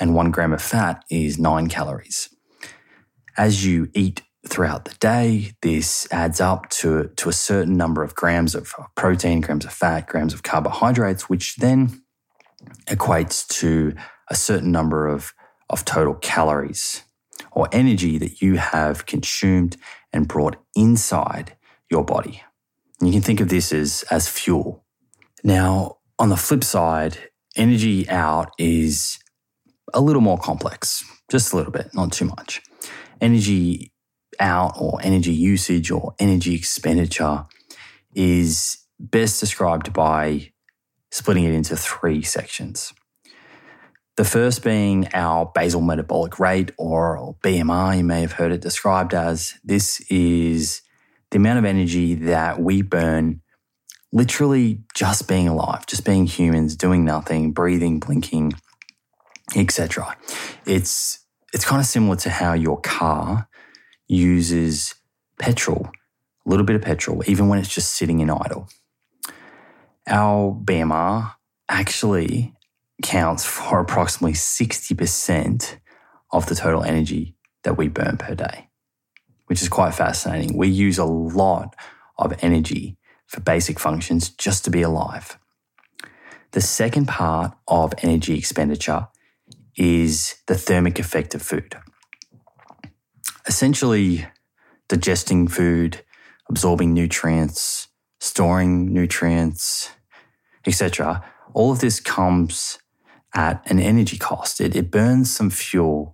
And 0.00 0.14
one 0.14 0.30
gram 0.30 0.52
of 0.52 0.62
fat 0.62 1.04
is 1.10 1.38
nine 1.38 1.68
calories. 1.68 2.28
As 3.36 3.64
you 3.64 3.88
eat 3.94 4.22
throughout 4.46 4.84
the 4.84 4.94
day. 4.94 5.52
This 5.62 6.06
adds 6.10 6.40
up 6.40 6.68
to, 6.70 7.10
to 7.16 7.28
a 7.28 7.32
certain 7.32 7.76
number 7.76 8.02
of 8.02 8.14
grams 8.14 8.54
of 8.54 8.72
protein, 8.96 9.40
grams 9.40 9.64
of 9.64 9.72
fat, 9.72 10.06
grams 10.06 10.34
of 10.34 10.42
carbohydrates, 10.42 11.28
which 11.28 11.56
then 11.56 12.02
equates 12.86 13.46
to 13.60 13.94
a 14.28 14.34
certain 14.34 14.72
number 14.72 15.06
of, 15.06 15.32
of 15.70 15.84
total 15.84 16.14
calories 16.14 17.02
or 17.52 17.68
energy 17.72 18.18
that 18.18 18.40
you 18.40 18.56
have 18.56 19.06
consumed 19.06 19.76
and 20.12 20.28
brought 20.28 20.56
inside 20.74 21.56
your 21.90 22.04
body. 22.04 22.42
You 23.00 23.12
can 23.12 23.22
think 23.22 23.40
of 23.40 23.48
this 23.48 23.72
as, 23.72 24.04
as 24.10 24.28
fuel. 24.28 24.84
Now, 25.44 25.98
on 26.18 26.30
the 26.30 26.36
flip 26.36 26.64
side, 26.64 27.30
energy 27.56 28.08
out 28.08 28.50
is 28.58 29.18
a 29.94 30.00
little 30.00 30.22
more 30.22 30.38
complex, 30.38 31.04
just 31.30 31.52
a 31.52 31.56
little 31.56 31.72
bit, 31.72 31.94
not 31.94 32.12
too 32.12 32.26
much. 32.26 32.62
Energy 33.20 33.92
out 34.40 34.74
or 34.78 35.00
energy 35.02 35.32
usage 35.32 35.90
or 35.90 36.14
energy 36.18 36.54
expenditure 36.54 37.44
is 38.14 38.78
best 39.00 39.40
described 39.40 39.92
by 39.92 40.52
splitting 41.10 41.44
it 41.44 41.54
into 41.54 41.76
three 41.76 42.22
sections. 42.22 42.92
The 44.16 44.24
first 44.24 44.64
being 44.64 45.08
our 45.14 45.50
basal 45.54 45.80
metabolic 45.80 46.40
rate 46.40 46.72
or 46.76 47.36
BMR, 47.42 47.98
you 47.98 48.04
may 48.04 48.20
have 48.20 48.32
heard 48.32 48.50
it 48.50 48.60
described 48.60 49.14
as. 49.14 49.54
This 49.62 50.00
is 50.10 50.82
the 51.30 51.36
amount 51.36 51.60
of 51.60 51.64
energy 51.64 52.14
that 52.14 52.60
we 52.60 52.82
burn 52.82 53.42
literally 54.12 54.82
just 54.94 55.28
being 55.28 55.46
alive, 55.46 55.86
just 55.86 56.04
being 56.04 56.26
humans, 56.26 56.74
doing 56.74 57.04
nothing, 57.04 57.52
breathing, 57.52 58.00
blinking, 58.00 58.54
etc. 59.56 60.16
It's 60.66 61.24
it's 61.52 61.64
kind 61.64 61.80
of 61.80 61.86
similar 61.86 62.16
to 62.16 62.30
how 62.30 62.52
your 62.52 62.80
car 62.80 63.48
uses 64.06 64.94
petrol, 65.38 65.90
a 66.46 66.50
little 66.50 66.66
bit 66.66 66.76
of 66.76 66.82
petrol, 66.82 67.22
even 67.26 67.48
when 67.48 67.58
it's 67.58 67.72
just 67.72 67.92
sitting 67.92 68.20
in 68.20 68.30
idle. 68.30 68.68
Our 70.06 70.52
BMR 70.52 71.34
actually 71.68 72.54
counts 73.02 73.44
for 73.44 73.80
approximately 73.80 74.34
60% 74.34 75.78
of 76.32 76.46
the 76.46 76.54
total 76.54 76.82
energy 76.82 77.34
that 77.62 77.76
we 77.76 77.88
burn 77.88 78.16
per 78.16 78.34
day, 78.34 78.68
which 79.46 79.62
is 79.62 79.68
quite 79.68 79.94
fascinating. 79.94 80.56
We 80.56 80.68
use 80.68 80.98
a 80.98 81.04
lot 81.04 81.74
of 82.16 82.34
energy 82.42 82.96
for 83.26 83.40
basic 83.40 83.78
functions 83.78 84.30
just 84.30 84.64
to 84.64 84.70
be 84.70 84.82
alive. 84.82 85.38
The 86.52 86.60
second 86.60 87.06
part 87.06 87.52
of 87.68 87.92
energy 88.02 88.36
expenditure 88.38 89.08
is 89.78 90.36
the 90.46 90.54
thermic 90.56 90.98
effect 90.98 91.34
of 91.34 91.42
food. 91.42 91.76
Essentially, 93.46 94.26
digesting 94.88 95.48
food, 95.48 96.04
absorbing 96.48 96.92
nutrients, 96.92 97.88
storing 98.20 98.92
nutrients, 98.92 99.90
etc. 100.66 101.24
All 101.54 101.70
of 101.70 101.80
this 101.80 102.00
comes 102.00 102.78
at 103.34 103.62
an 103.70 103.78
energy 103.78 104.18
cost. 104.18 104.60
It, 104.60 104.74
it 104.74 104.90
burns 104.90 105.34
some 105.34 105.50
fuel 105.50 106.12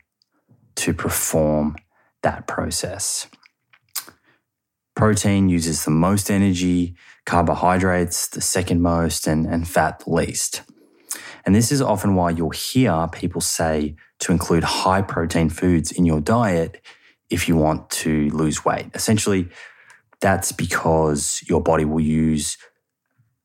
to 0.77 0.93
perform 0.93 1.77
that 2.23 2.47
process. 2.47 3.27
Protein 4.95 5.49
uses 5.49 5.85
the 5.85 5.91
most 5.91 6.31
energy, 6.31 6.95
carbohydrates 7.27 8.29
the 8.29 8.41
second 8.41 8.81
most, 8.81 9.27
and, 9.27 9.47
and 9.47 9.67
fat 9.67 10.01
the 10.01 10.11
least. 10.11 10.63
And 11.47 11.55
this 11.55 11.71
is 11.71 11.83
often 11.83 12.15
why 12.15 12.31
you'll 12.31 12.51
hear 12.51 13.09
people 13.13 13.41
say 13.41 13.97
to 14.21 14.33
include 14.33 14.65
high 14.65 15.03
protein 15.03 15.51
foods 15.51 15.93
in 15.93 16.05
your 16.07 16.21
diet 16.21 16.81
if 17.31 17.49
you 17.49 17.57
want 17.57 17.91
to 17.91 18.31
lose 18.31 18.65
weight. 18.65 18.87
Essentially, 18.95 19.49
that's 20.21 20.53
because 20.53 21.43
your 21.49 21.61
body 21.61 21.85
will 21.85 22.01
use 22.01 22.57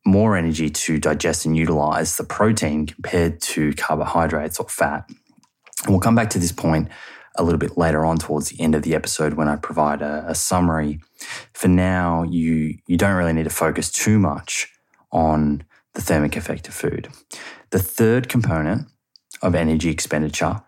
more 0.06 0.38
energy 0.38 0.70
to 0.70 0.98
digest 0.98 1.46
and 1.46 1.58
utilize 1.58 2.16
the 2.16 2.24
protein 2.24 2.86
compared 2.86 3.42
to 3.42 3.74
carbohydrates 3.74 4.60
or 4.60 4.70
fat. 4.70 5.10
And 5.84 5.92
we'll 5.92 6.00
come 6.00 6.16
back 6.16 6.30
to 6.32 6.40
this 6.40 6.52
point 6.52 6.90
a 7.36 7.44
little 7.44 7.60
bit 7.60 7.78
later 7.78 8.06
on 8.06 8.18
towards 8.18 8.50
the 8.50 8.62
end 8.62 8.76
of 8.76 8.84
the 8.84 8.96
episode 8.96 9.34
when 9.34 9.48
I 9.48 9.56
provide 9.56 10.02
a, 10.02 10.26
a 10.28 10.36
summary. 10.36 11.00
For 11.54 11.68
now, 11.68 12.24
you, 12.24 12.78
you 12.88 12.98
don't 12.98 13.16
really 13.16 13.34
need 13.34 13.44
to 13.44 13.50
focus 13.50 13.92
too 13.92 14.20
much 14.20 14.72
on 15.12 15.64
the 15.94 16.02
thermic 16.02 16.36
effect 16.36 16.68
of 16.68 16.74
food. 16.74 17.10
The 17.72 17.80
third 17.80 18.30
component 18.30 18.88
of 19.42 19.56
energy 19.56 19.90
expenditure 19.90 20.62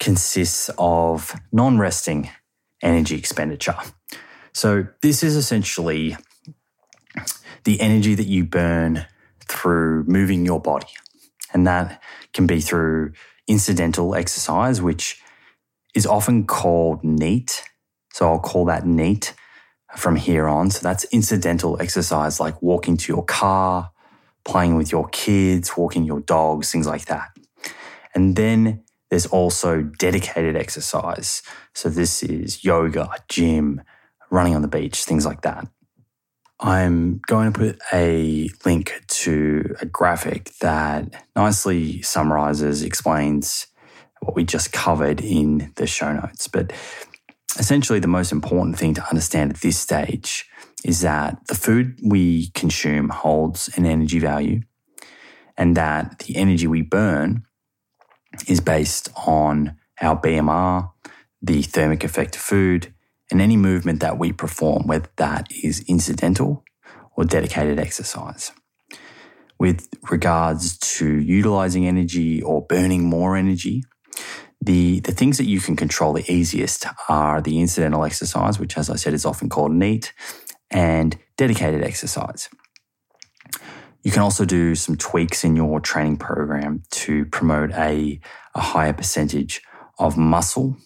consists 0.00 0.70
of 0.78 1.34
non 1.52 1.78
resting 1.78 2.30
energy 2.82 3.16
expenditure. 3.16 3.76
So, 4.52 4.88
this 5.02 5.22
is 5.22 5.36
essentially 5.36 6.16
the 7.64 7.80
energy 7.80 8.14
that 8.14 8.26
you 8.26 8.44
burn 8.44 9.06
through 9.48 10.04
moving 10.04 10.44
your 10.44 10.60
body. 10.60 10.88
And 11.52 11.66
that 11.66 12.02
can 12.32 12.46
be 12.46 12.60
through 12.60 13.12
incidental 13.46 14.14
exercise, 14.14 14.80
which 14.82 15.20
is 15.94 16.06
often 16.06 16.46
called 16.46 17.02
NEAT. 17.02 17.64
So 18.12 18.28
I'll 18.28 18.38
call 18.38 18.66
that 18.66 18.86
NEAT 18.86 19.34
from 19.96 20.16
here 20.16 20.46
on. 20.46 20.70
So 20.70 20.80
that's 20.82 21.04
incidental 21.04 21.80
exercise 21.80 22.38
like 22.38 22.60
walking 22.62 22.96
to 22.98 23.12
your 23.12 23.24
car, 23.24 23.90
playing 24.44 24.76
with 24.76 24.90
your 24.90 25.08
kids, 25.08 25.76
walking 25.76 26.04
your 26.04 26.20
dogs, 26.20 26.72
things 26.72 26.86
like 26.86 27.06
that. 27.06 27.28
And 28.14 28.36
then 28.36 28.84
there's 29.10 29.26
also 29.26 29.82
dedicated 29.82 30.56
exercise. 30.56 31.42
So 31.74 31.88
this 31.88 32.22
is 32.22 32.64
yoga, 32.64 33.10
gym, 33.28 33.82
running 34.30 34.54
on 34.54 34.62
the 34.62 34.68
beach, 34.68 35.04
things 35.04 35.24
like 35.24 35.42
that. 35.42 35.66
I'm 36.60 37.20
going 37.26 37.52
to 37.52 37.58
put 37.58 37.80
a 37.92 38.48
link 38.64 39.02
to 39.06 39.76
a 39.80 39.86
graphic 39.86 40.50
that 40.60 41.14
nicely 41.36 42.02
summarizes, 42.02 42.82
explains 42.82 43.68
what 44.20 44.34
we 44.34 44.44
just 44.44 44.72
covered 44.72 45.20
in 45.20 45.72
the 45.76 45.86
show 45.86 46.12
notes. 46.12 46.48
But 46.48 46.72
essentially, 47.58 48.00
the 48.00 48.08
most 48.08 48.32
important 48.32 48.76
thing 48.76 48.94
to 48.94 49.08
understand 49.08 49.52
at 49.52 49.60
this 49.60 49.78
stage 49.78 50.46
is 50.84 51.00
that 51.00 51.38
the 51.48 51.54
food 51.54 51.98
we 52.02 52.48
consume 52.48 53.08
holds 53.08 53.68
an 53.76 53.84
energy 53.84 54.18
value 54.18 54.60
and 55.56 55.76
that 55.76 56.20
the 56.20 56.36
energy 56.36 56.66
we 56.66 56.82
burn 56.82 57.44
is 58.46 58.60
based 58.60 59.08
on 59.26 59.76
our 60.00 60.20
BMR, 60.20 60.90
the 61.42 61.62
thermic 61.62 62.04
effect 62.04 62.36
of 62.36 62.42
food, 62.42 62.94
and 63.30 63.40
any 63.40 63.56
movement 63.56 64.00
that 64.00 64.18
we 64.18 64.32
perform, 64.32 64.86
whether 64.86 65.08
that 65.16 65.48
is 65.62 65.84
incidental 65.88 66.64
or 67.16 67.24
dedicated 67.24 67.78
exercise. 67.78 68.52
With 69.58 69.88
regards 70.08 70.78
to 70.78 71.18
utilizing 71.18 71.86
energy 71.86 72.40
or 72.40 72.64
burning 72.64 73.04
more 73.04 73.36
energy, 73.36 73.82
the, 74.60 75.00
the 75.00 75.12
things 75.12 75.36
that 75.38 75.46
you 75.46 75.60
can 75.60 75.76
control 75.76 76.12
the 76.12 76.30
easiest 76.32 76.86
are 77.08 77.40
the 77.40 77.60
incidental 77.60 78.04
exercise, 78.04 78.58
which, 78.58 78.78
as 78.78 78.88
I 78.88 78.96
said, 78.96 79.14
is 79.14 79.24
often 79.24 79.48
called 79.48 79.72
NEAT, 79.72 80.12
and 80.70 81.18
dedicated 81.36 81.82
exercise. 81.82 82.48
You 84.02 84.10
can 84.10 84.22
also 84.22 84.44
do 84.44 84.74
some 84.74 84.96
tweaks 84.96 85.44
in 85.44 85.56
your 85.56 85.80
training 85.80 86.18
program 86.18 86.82
to 86.90 87.24
promote 87.26 87.72
a, 87.72 88.20
a 88.54 88.60
higher 88.60 88.92
percentage 88.92 89.60
of 89.98 90.16
muscle, 90.16 90.76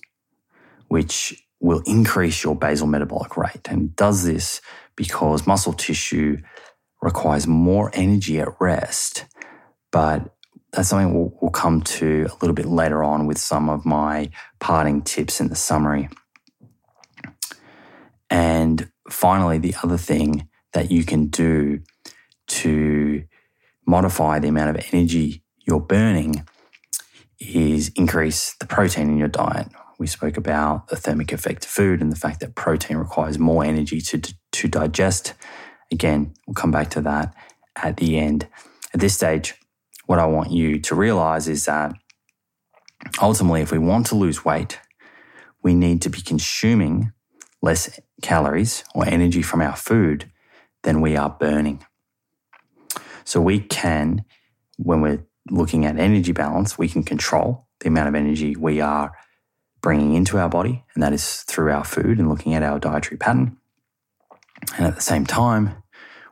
which 0.88 1.44
will 1.60 1.82
increase 1.86 2.42
your 2.42 2.56
basal 2.56 2.86
metabolic 2.86 3.36
rate. 3.36 3.68
And 3.68 3.94
does 3.94 4.24
this 4.24 4.60
because 4.96 5.46
muscle 5.46 5.72
tissue 5.72 6.38
requires 7.00 7.46
more 7.46 7.90
energy 7.92 8.40
at 8.40 8.48
rest. 8.60 9.26
But 9.90 10.34
that's 10.72 10.88
something 10.88 11.12
we'll, 11.12 11.36
we'll 11.40 11.50
come 11.50 11.82
to 11.82 12.26
a 12.30 12.34
little 12.40 12.54
bit 12.54 12.66
later 12.66 13.02
on 13.02 13.26
with 13.26 13.38
some 13.38 13.68
of 13.68 13.84
my 13.84 14.30
parting 14.60 15.02
tips 15.02 15.40
in 15.40 15.48
the 15.48 15.56
summary. 15.56 16.08
And 18.30 18.90
finally, 19.12 19.58
the 19.58 19.74
other 19.82 19.98
thing 19.98 20.48
that 20.72 20.90
you 20.90 21.04
can 21.04 21.26
do 21.26 21.82
to 22.48 23.24
modify 23.86 24.38
the 24.38 24.48
amount 24.48 24.76
of 24.76 24.84
energy 24.92 25.42
you're 25.66 25.80
burning 25.80 26.46
is 27.38 27.90
increase 27.96 28.54
the 28.60 28.66
protein 28.66 29.10
in 29.10 29.18
your 29.18 29.28
diet. 29.28 29.68
We 29.98 30.06
spoke 30.06 30.36
about 30.36 30.88
the 30.88 30.96
thermic 30.96 31.32
effect 31.32 31.64
of 31.64 31.70
food 31.70 32.00
and 32.00 32.10
the 32.10 32.16
fact 32.16 32.40
that 32.40 32.54
protein 32.54 32.96
requires 32.96 33.38
more 33.38 33.64
energy 33.64 34.00
to, 34.00 34.20
to 34.52 34.68
digest. 34.68 35.34
Again, 35.90 36.34
we'll 36.46 36.54
come 36.54 36.70
back 36.70 36.90
to 36.90 37.00
that 37.02 37.34
at 37.76 37.96
the 37.98 38.18
end. 38.18 38.48
At 38.94 39.00
this 39.00 39.14
stage, 39.14 39.54
what 40.06 40.18
I 40.18 40.26
want 40.26 40.50
you 40.50 40.80
to 40.80 40.94
realize 40.94 41.48
is 41.48 41.66
that 41.66 41.94
ultimately, 43.20 43.60
if 43.60 43.70
we 43.70 43.78
want 43.78 44.06
to 44.06 44.14
lose 44.14 44.44
weight, 44.44 44.80
we 45.62 45.74
need 45.74 46.02
to 46.02 46.10
be 46.10 46.20
consuming 46.20 47.12
less 47.62 48.00
calories 48.20 48.84
or 48.94 49.06
energy 49.06 49.40
from 49.40 49.62
our 49.62 49.76
food 49.76 50.30
than 50.82 51.00
we 51.00 51.16
are 51.16 51.30
burning. 51.30 51.84
So 53.24 53.40
we 53.40 53.60
can, 53.60 54.24
when 54.76 55.00
we're 55.00 55.24
looking 55.50 55.86
at 55.86 55.98
energy 55.98 56.32
balance, 56.32 56.76
we 56.76 56.88
can 56.88 57.04
control 57.04 57.68
the 57.80 57.88
amount 57.88 58.08
of 58.08 58.14
energy 58.14 58.56
we 58.56 58.80
are 58.80 59.12
bringing 59.80 60.14
into 60.14 60.38
our 60.38 60.48
body, 60.48 60.84
and 60.94 61.02
that 61.02 61.12
is 61.12 61.42
through 61.42 61.70
our 61.70 61.84
food 61.84 62.18
and 62.18 62.28
looking 62.28 62.54
at 62.54 62.62
our 62.62 62.78
dietary 62.78 63.16
pattern. 63.16 63.56
And 64.76 64.86
at 64.86 64.94
the 64.94 65.00
same 65.00 65.26
time, 65.26 65.82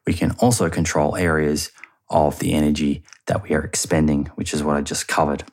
we 0.06 0.14
can 0.14 0.32
also 0.38 0.70
control 0.70 1.16
areas 1.16 1.70
of 2.08 2.38
the 2.38 2.52
energy 2.52 3.04
that 3.26 3.42
we 3.42 3.54
are 3.54 3.62
expending, 3.62 4.26
which 4.34 4.54
is 4.54 4.62
what 4.62 4.76
I 4.76 4.80
just 4.80 5.08
covered. 5.08 5.44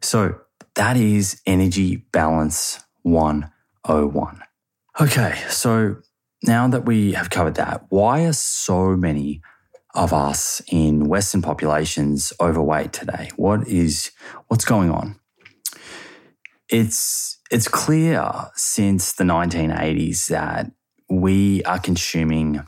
So 0.00 0.40
that 0.74 0.96
is 0.96 1.40
energy 1.46 1.96
balance 1.96 2.80
101. 3.02 4.42
Okay, 5.00 5.34
so 5.48 5.96
now 6.44 6.68
that 6.68 6.86
we 6.86 7.14
have 7.14 7.28
covered 7.28 7.56
that, 7.56 7.84
why 7.88 8.26
are 8.26 8.32
so 8.32 8.96
many 8.96 9.42
of 9.92 10.12
us 10.12 10.62
in 10.68 11.08
Western 11.08 11.42
populations 11.42 12.32
overweight 12.40 12.92
today? 12.92 13.30
What 13.34 13.66
is 13.66 14.12
what's 14.46 14.64
going 14.64 14.92
on? 14.92 15.18
It's 16.68 17.40
it's 17.50 17.66
clear 17.66 18.30
since 18.54 19.12
the 19.12 19.24
1980s 19.24 20.28
that 20.28 20.70
we 21.10 21.64
are 21.64 21.80
consuming 21.80 22.64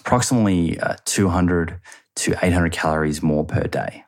approximately 0.00 0.80
uh, 0.80 0.96
200 1.04 1.78
to 2.16 2.34
800 2.42 2.72
calories 2.72 3.22
more 3.22 3.44
per 3.44 3.62
day. 3.68 4.04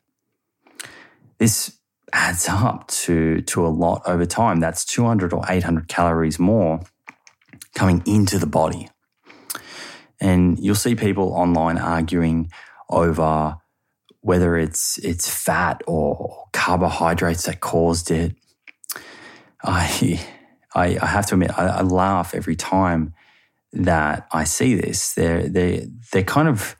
This 1.38 1.78
adds 2.12 2.48
up 2.48 2.88
to, 2.88 3.42
to 3.42 3.64
a 3.64 3.68
lot 3.68 4.02
over 4.06 4.26
time. 4.26 4.58
That's 4.58 4.84
200 4.84 5.32
or 5.32 5.44
800 5.48 5.86
calories 5.86 6.40
more 6.40 6.80
coming 7.74 8.02
into 8.06 8.38
the 8.38 8.46
body. 8.46 8.88
And 10.20 10.58
you'll 10.58 10.74
see 10.74 10.94
people 10.94 11.32
online 11.32 11.78
arguing 11.78 12.50
over 12.88 13.56
whether 14.20 14.56
it's 14.56 14.98
it's 14.98 15.30
fat 15.30 15.82
or 15.86 16.46
carbohydrates 16.52 17.44
that 17.44 17.60
caused 17.60 18.10
it. 18.10 18.34
I 19.62 20.20
I, 20.74 20.98
I 21.00 21.06
have 21.06 21.26
to 21.26 21.34
admit, 21.34 21.58
I, 21.58 21.66
I, 21.66 21.82
laugh 21.82 22.34
every 22.34 22.56
time 22.56 23.14
that 23.72 24.26
I 24.32 24.44
see 24.44 24.74
this. 24.74 25.14
They're 25.14 25.48
they 25.48 25.88
they're 26.12 26.24
kind 26.24 26.48
of 26.48 26.76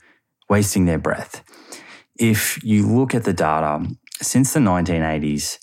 wasting 0.48 0.86
their 0.86 0.98
breath. 0.98 1.44
If 2.16 2.62
you 2.64 2.86
look 2.86 3.14
at 3.14 3.24
the 3.24 3.32
data 3.32 3.86
since 4.20 4.52
the 4.52 4.60
1980s, 4.60 5.58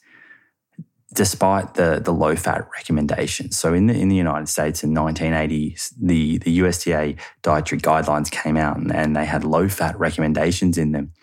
despite 1.15 1.73
the 1.73 1.99
the 2.03 2.11
low 2.13 2.35
fat 2.35 2.67
recommendations, 2.77 3.57
so 3.57 3.73
in 3.73 3.87
the 3.87 3.93
in 3.93 4.09
the 4.09 4.15
United 4.15 4.47
States 4.47 4.83
in 4.83 4.93
1980, 4.93 5.77
the 5.99 6.37
the 6.39 6.59
USDA 6.59 7.17
dietary 7.41 7.81
guidelines 7.81 8.29
came 8.29 8.57
out 8.57 8.77
and, 8.77 8.93
and 8.93 9.15
they 9.15 9.25
had 9.25 9.43
low 9.43 9.67
fat 9.67 9.97
recommendations 9.97 10.77
in 10.77 10.91
them. 10.91 11.13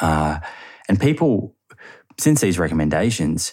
Uh, 0.00 0.40
and 0.88 1.00
people, 1.00 1.54
since 2.18 2.40
these 2.40 2.58
recommendations, 2.58 3.52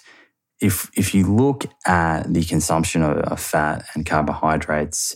if 0.60 0.90
if 0.96 1.13
you 1.13 1.26
look 1.32 1.66
at 1.86 2.34
the 2.34 2.44
consumption 2.44 3.04
of, 3.04 3.18
of 3.18 3.40
fat 3.40 3.86
and 3.94 4.06
carbohydrates 4.06 5.16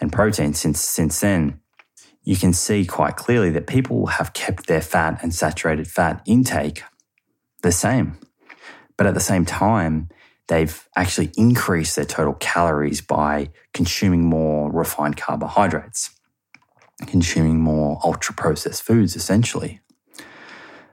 and 0.00 0.12
protein 0.12 0.54
since 0.54 0.80
since 0.80 1.20
then, 1.20 1.60
you 2.22 2.36
can 2.36 2.52
see 2.52 2.84
quite 2.84 3.16
clearly 3.16 3.50
that 3.50 3.66
people 3.66 4.06
have 4.06 4.34
kept 4.34 4.66
their 4.66 4.82
fat 4.82 5.18
and 5.22 5.34
saturated 5.34 5.88
fat 5.88 6.22
intake 6.26 6.82
the 7.62 7.72
same. 7.72 8.18
But 8.98 9.06
at 9.06 9.14
the 9.14 9.20
same 9.20 9.46
time, 9.46 10.10
they've 10.48 10.86
actually 10.94 11.30
increased 11.36 11.96
their 11.96 12.04
total 12.04 12.34
calories 12.34 13.00
by 13.00 13.50
consuming 13.72 14.24
more 14.24 14.70
refined 14.70 15.16
carbohydrates, 15.16 16.10
consuming 17.06 17.60
more 17.60 17.98
ultra 18.04 18.34
processed 18.34 18.82
foods, 18.82 19.16
essentially, 19.16 19.80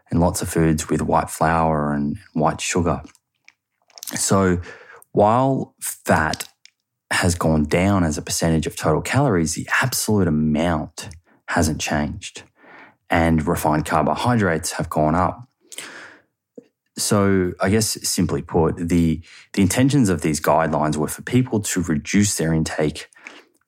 and 0.10 0.22
lots 0.22 0.41
of 0.41 0.48
foods 0.48 0.88
with 0.88 1.02
white 1.02 1.30
flour 1.30 1.91
and 1.91 2.18
white 2.34 2.62
sugar. 2.62 3.02
So 4.13 4.62
while 5.12 5.74
fat 5.82 6.48
has 7.12 7.36
gone 7.36 7.63
down 7.63 8.04
as 8.04 8.18
a 8.18 8.22
percentage 8.22 8.68
of 8.68 8.76
total 8.76 9.02
calories, 9.02 9.56
the 9.56 9.68
absolute 9.82 10.28
amount 10.28 11.10
hasn't 11.48 11.82
changed. 11.82 12.44
And 13.10 13.48
refined 13.48 13.86
carbohydrates 13.86 14.74
have 14.74 14.89
gone 14.89 15.15
up. 15.15 15.48
So, 16.98 17.54
I 17.62 17.70
guess 17.70 17.98
simply 18.08 18.42
put, 18.42 18.78
the, 18.78 19.22
the 19.54 19.62
intentions 19.62 20.10
of 20.10 20.22
these 20.22 20.40
guidelines 20.40 20.96
were 20.96 21.10
for 21.10 21.22
people 21.22 21.60
to 21.62 21.82
reduce 21.82 22.38
their 22.38 22.54
intake 22.54 23.10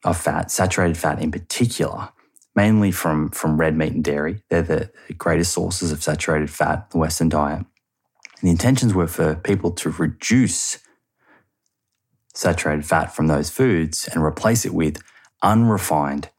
of 0.04 0.18
fat, 0.18 0.50
saturated 0.50 0.98
fat 0.98 1.22
in 1.22 1.32
particular, 1.32 2.10
mainly 2.56 2.92
from, 2.92 3.30
from 3.30 3.60
red 3.60 3.76
meat 3.76 3.94
and 3.94 4.04
dairy. 4.04 4.42
They're 4.50 4.62
the 4.62 4.92
greatest 5.18 5.52
sources 5.52 5.92
of 5.92 6.02
saturated 6.02 6.50
fat 6.50 6.76
in 6.76 6.86
the 6.92 6.98
Western 7.00 7.28
diet. 7.28 7.66
And 8.40 8.48
the 8.48 8.52
intentions 8.52 8.94
were 8.94 9.08
for 9.08 9.36
people 9.36 9.72
to 9.72 9.90
reduce 9.90 10.80
saturated 12.34 12.86
fat 12.86 13.16
from 13.16 13.28
those 13.28 13.50
foods 13.50 14.08
and 14.13 14.24
replace 14.24 14.63
it 14.66 14.74
with 14.74 15.02
unrefined 15.42 16.30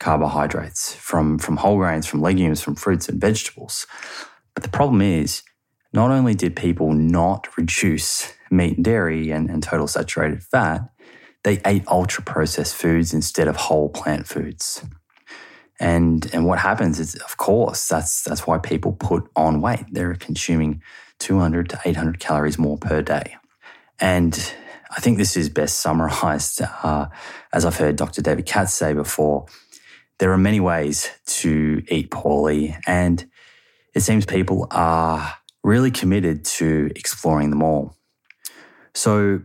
carbohydrates 0.00 0.94
from, 0.94 1.38
from 1.38 1.58
whole 1.58 1.78
grains, 1.78 2.06
from 2.06 2.20
legumes, 2.20 2.60
from 2.60 2.74
fruits 2.74 3.08
and 3.08 3.20
vegetables. 3.20 3.86
But 4.54 4.64
the 4.64 4.68
problem 4.68 5.00
is, 5.00 5.42
not 5.94 6.10
only 6.10 6.34
did 6.34 6.56
people 6.56 6.92
not 6.92 7.56
reduce 7.56 8.34
meat 8.50 8.76
and 8.76 8.84
dairy 8.84 9.30
and, 9.30 9.48
and 9.48 9.62
total 9.62 9.86
saturated 9.86 10.42
fat, 10.42 10.82
they 11.44 11.60
ate 11.64 11.86
ultra 11.86 12.22
processed 12.24 12.74
foods 12.74 13.14
instead 13.14 13.46
of 13.46 13.56
whole 13.56 13.88
plant 13.88 14.26
foods. 14.26 14.84
And, 15.78 16.28
and 16.32 16.46
what 16.46 16.58
happens 16.58 16.98
is, 16.98 17.14
of 17.16 17.36
course, 17.36 17.86
that's, 17.86 18.22
that's 18.24 18.46
why 18.46 18.58
people 18.58 18.92
put 18.92 19.30
on 19.36 19.60
weight. 19.60 19.84
They're 19.90 20.14
consuming 20.14 20.82
200 21.20 21.68
to 21.70 21.80
800 21.84 22.18
calories 22.18 22.58
more 22.58 22.76
per 22.76 23.00
day. 23.00 23.36
And 24.00 24.52
I 24.90 25.00
think 25.00 25.18
this 25.18 25.36
is 25.36 25.48
best 25.48 25.78
summarized, 25.78 26.60
uh, 26.82 27.06
as 27.52 27.64
I've 27.64 27.76
heard 27.76 27.96
Dr. 27.96 28.20
David 28.20 28.46
Katz 28.46 28.74
say 28.74 28.94
before. 28.94 29.46
There 30.18 30.32
are 30.32 30.38
many 30.38 30.60
ways 30.60 31.10
to 31.26 31.82
eat 31.88 32.10
poorly, 32.10 32.76
and 32.86 33.28
it 33.94 34.00
seems 34.00 34.24
people 34.24 34.68
are 34.70 35.34
really 35.64 35.90
committed 35.90 36.44
to 36.44 36.90
exploring 36.94 37.50
them 37.50 37.62
all. 37.62 37.96
So 38.94 39.40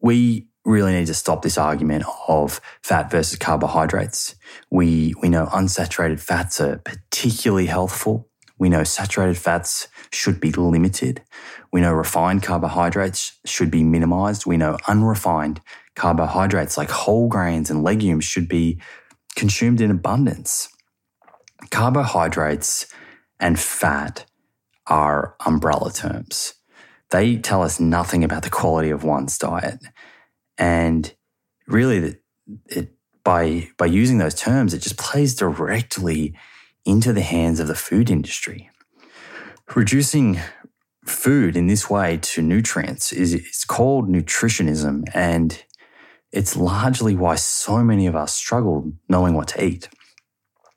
we 0.00 0.48
really 0.64 0.92
need 0.92 1.06
to 1.06 1.14
stop 1.14 1.42
this 1.42 1.58
argument 1.58 2.04
of 2.28 2.60
fat 2.82 3.10
versus 3.10 3.38
carbohydrates. 3.38 4.36
We, 4.70 5.14
we 5.20 5.28
know 5.28 5.46
unsaturated 5.46 6.20
fats 6.20 6.60
are 6.60 6.78
particularly 6.78 7.66
healthful. 7.66 8.28
We 8.58 8.68
know 8.68 8.84
saturated 8.84 9.38
fats 9.38 9.88
should 10.12 10.40
be 10.40 10.52
limited. 10.52 11.22
We 11.72 11.80
know 11.80 11.92
refined 11.92 12.42
carbohydrates 12.42 13.38
should 13.44 13.70
be 13.70 13.82
minimized. 13.82 14.46
We 14.46 14.56
know 14.56 14.78
unrefined 14.86 15.60
carbohydrates 15.94 16.76
like 16.76 16.90
whole 16.90 17.28
grains 17.28 17.70
and 17.70 17.82
legumes 17.82 18.24
should 18.24 18.48
be 18.48 18.80
consumed 19.36 19.80
in 19.80 19.90
abundance. 19.90 20.68
Carbohydrates 21.70 22.86
and 23.40 23.58
fat 23.58 24.27
are 24.88 25.36
umbrella 25.44 25.92
terms. 25.92 26.54
They 27.10 27.36
tell 27.36 27.62
us 27.62 27.80
nothing 27.80 28.24
about 28.24 28.42
the 28.42 28.50
quality 28.50 28.90
of 28.90 29.04
one's 29.04 29.38
diet. 29.38 29.80
And 30.58 31.14
really, 31.66 32.16
it, 32.66 32.94
by, 33.24 33.68
by 33.76 33.86
using 33.86 34.18
those 34.18 34.34
terms, 34.34 34.74
it 34.74 34.82
just 34.82 34.98
plays 34.98 35.34
directly 35.34 36.36
into 36.84 37.12
the 37.12 37.22
hands 37.22 37.60
of 37.60 37.68
the 37.68 37.74
food 37.74 38.10
industry. 38.10 38.70
Reducing 39.74 40.40
food 41.04 41.56
in 41.56 41.66
this 41.66 41.88
way 41.88 42.18
to 42.18 42.42
nutrients 42.42 43.12
is 43.12 43.34
it's 43.34 43.64
called 43.64 44.08
nutritionism 44.08 45.04
and 45.14 45.64
it's 46.32 46.56
largely 46.56 47.14
why 47.14 47.34
so 47.34 47.82
many 47.82 48.06
of 48.06 48.14
us 48.14 48.34
struggle 48.34 48.92
knowing 49.08 49.34
what 49.34 49.48
to 49.48 49.64
eat. 49.64 49.88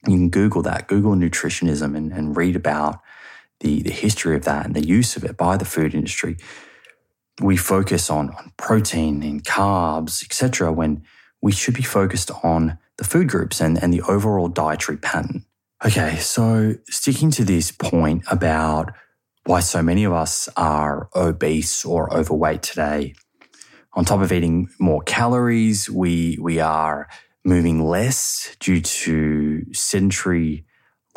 You 0.08 0.16
can 0.16 0.30
Google 0.30 0.62
that, 0.64 0.88
Google 0.88 1.14
nutritionism 1.14 1.96
and, 1.96 2.12
and 2.12 2.36
read 2.36 2.56
about 2.56 3.00
the, 3.62 3.82
the 3.82 3.92
history 3.92 4.36
of 4.36 4.44
that 4.44 4.66
and 4.66 4.76
the 4.76 4.86
use 4.86 5.16
of 5.16 5.24
it 5.24 5.38
by 5.38 5.58
the 5.58 5.66
food 5.66 5.96
industry. 5.96 6.38
We 7.40 7.58
focus 7.58 8.10
on, 8.10 8.30
on 8.32 8.52
protein 8.58 9.24
and 9.24 9.44
carbs, 9.44 10.24
etc., 10.24 10.72
when 10.72 11.04
we 11.42 11.52
should 11.52 11.74
be 11.74 11.84
focused 11.84 12.30
on 12.44 12.78
the 12.98 13.04
food 13.04 13.30
groups 13.30 13.62
and, 13.62 13.82
and 13.82 13.94
the 13.94 14.02
overall 14.02 14.48
dietary 14.48 14.98
pattern. 14.98 15.46
Okay, 15.84 16.18
so 16.18 16.76
sticking 16.90 17.32
to 17.32 17.44
this 17.44 17.72
point 17.72 18.24
about 18.30 18.94
why 19.46 19.60
so 19.60 19.82
many 19.82 20.04
of 20.04 20.14
us 20.14 20.48
are 20.56 21.10
obese 21.16 21.84
or 21.84 22.14
overweight 22.14 22.62
today. 22.62 23.16
On 23.94 24.06
top 24.06 24.22
of 24.22 24.32
eating 24.32 24.70
more 24.80 25.02
calories, 25.02 25.90
we, 25.90 26.38
we 26.40 26.60
are 26.60 27.10
moving 27.44 27.84
less 27.84 28.56
due 28.60 28.82
to 28.82 29.66
sedentary 29.74 30.66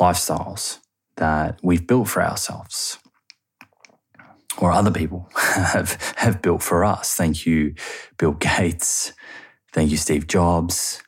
lifestyles 0.01 0.79
that 1.17 1.59
we've 1.63 1.87
built 1.87 2.09
for 2.09 2.21
ourselves 2.23 2.97
or 4.57 4.71
other 4.71 4.91
people 4.91 5.29
have, 5.35 6.13
have 6.17 6.41
built 6.41 6.63
for 6.63 6.83
us. 6.85 7.13
Thank 7.15 7.45
you, 7.45 7.75
Bill 8.17 8.33
Gates. 8.33 9.13
Thank 9.73 9.91
you, 9.91 9.97
Steve 9.97 10.27
Jobs. 10.27 11.01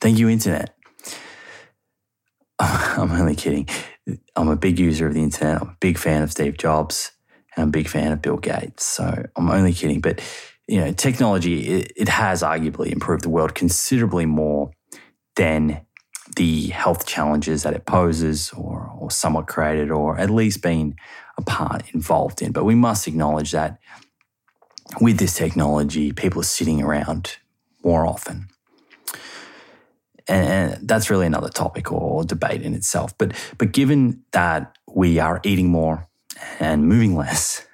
Thank 0.00 0.18
you, 0.18 0.28
Internet. 0.28 0.74
I'm 2.58 3.12
only 3.12 3.36
kidding. 3.36 3.68
I'm 4.36 4.48
a 4.48 4.56
big 4.56 4.78
user 4.78 5.06
of 5.06 5.14
the 5.14 5.22
internet. 5.22 5.62
I'm 5.62 5.68
a 5.68 5.76
big 5.80 5.98
fan 5.98 6.22
of 6.22 6.30
Steve 6.30 6.58
Jobs 6.58 7.12
and 7.54 7.62
I'm 7.62 7.68
a 7.68 7.72
big 7.72 7.88
fan 7.88 8.12
of 8.12 8.22
Bill 8.22 8.36
Gates. 8.36 8.84
So 8.84 9.24
I'm 9.36 9.50
only 9.50 9.72
kidding. 9.72 10.00
But, 10.00 10.20
you 10.68 10.80
know, 10.80 10.92
technology, 10.92 11.68
it, 11.68 11.92
it 11.96 12.08
has 12.08 12.42
arguably 12.42 12.90
improved 12.92 13.22
the 13.22 13.30
world 13.30 13.54
considerably 13.54 14.26
more 14.26 14.72
than 15.36 15.86
the 16.40 16.68
health 16.68 17.04
challenges 17.04 17.64
that 17.64 17.74
it 17.74 17.84
poses 17.84 18.50
or, 18.54 18.90
or 18.98 19.10
somewhat 19.10 19.46
created 19.46 19.90
or 19.90 20.18
at 20.18 20.30
least 20.30 20.62
been 20.62 20.94
a 21.36 21.42
part 21.42 21.82
involved 21.92 22.40
in. 22.40 22.50
But 22.50 22.64
we 22.64 22.74
must 22.74 23.06
acknowledge 23.06 23.50
that 23.52 23.78
with 25.02 25.18
this 25.18 25.34
technology, 25.34 26.12
people 26.12 26.40
are 26.40 26.44
sitting 26.58 26.80
around 26.80 27.36
more 27.84 28.06
often 28.06 28.48
and 30.28 30.88
that's 30.88 31.10
really 31.10 31.26
another 31.26 31.50
topic 31.50 31.92
or 31.92 32.24
debate 32.24 32.62
in 32.62 32.72
itself. 32.72 33.16
But 33.18 33.32
but 33.58 33.72
given 33.72 34.22
that 34.32 34.76
we 34.86 35.18
are 35.18 35.40
eating 35.42 35.68
more 35.68 36.08
and 36.58 36.88
moving 36.88 37.16
less, 37.16 37.66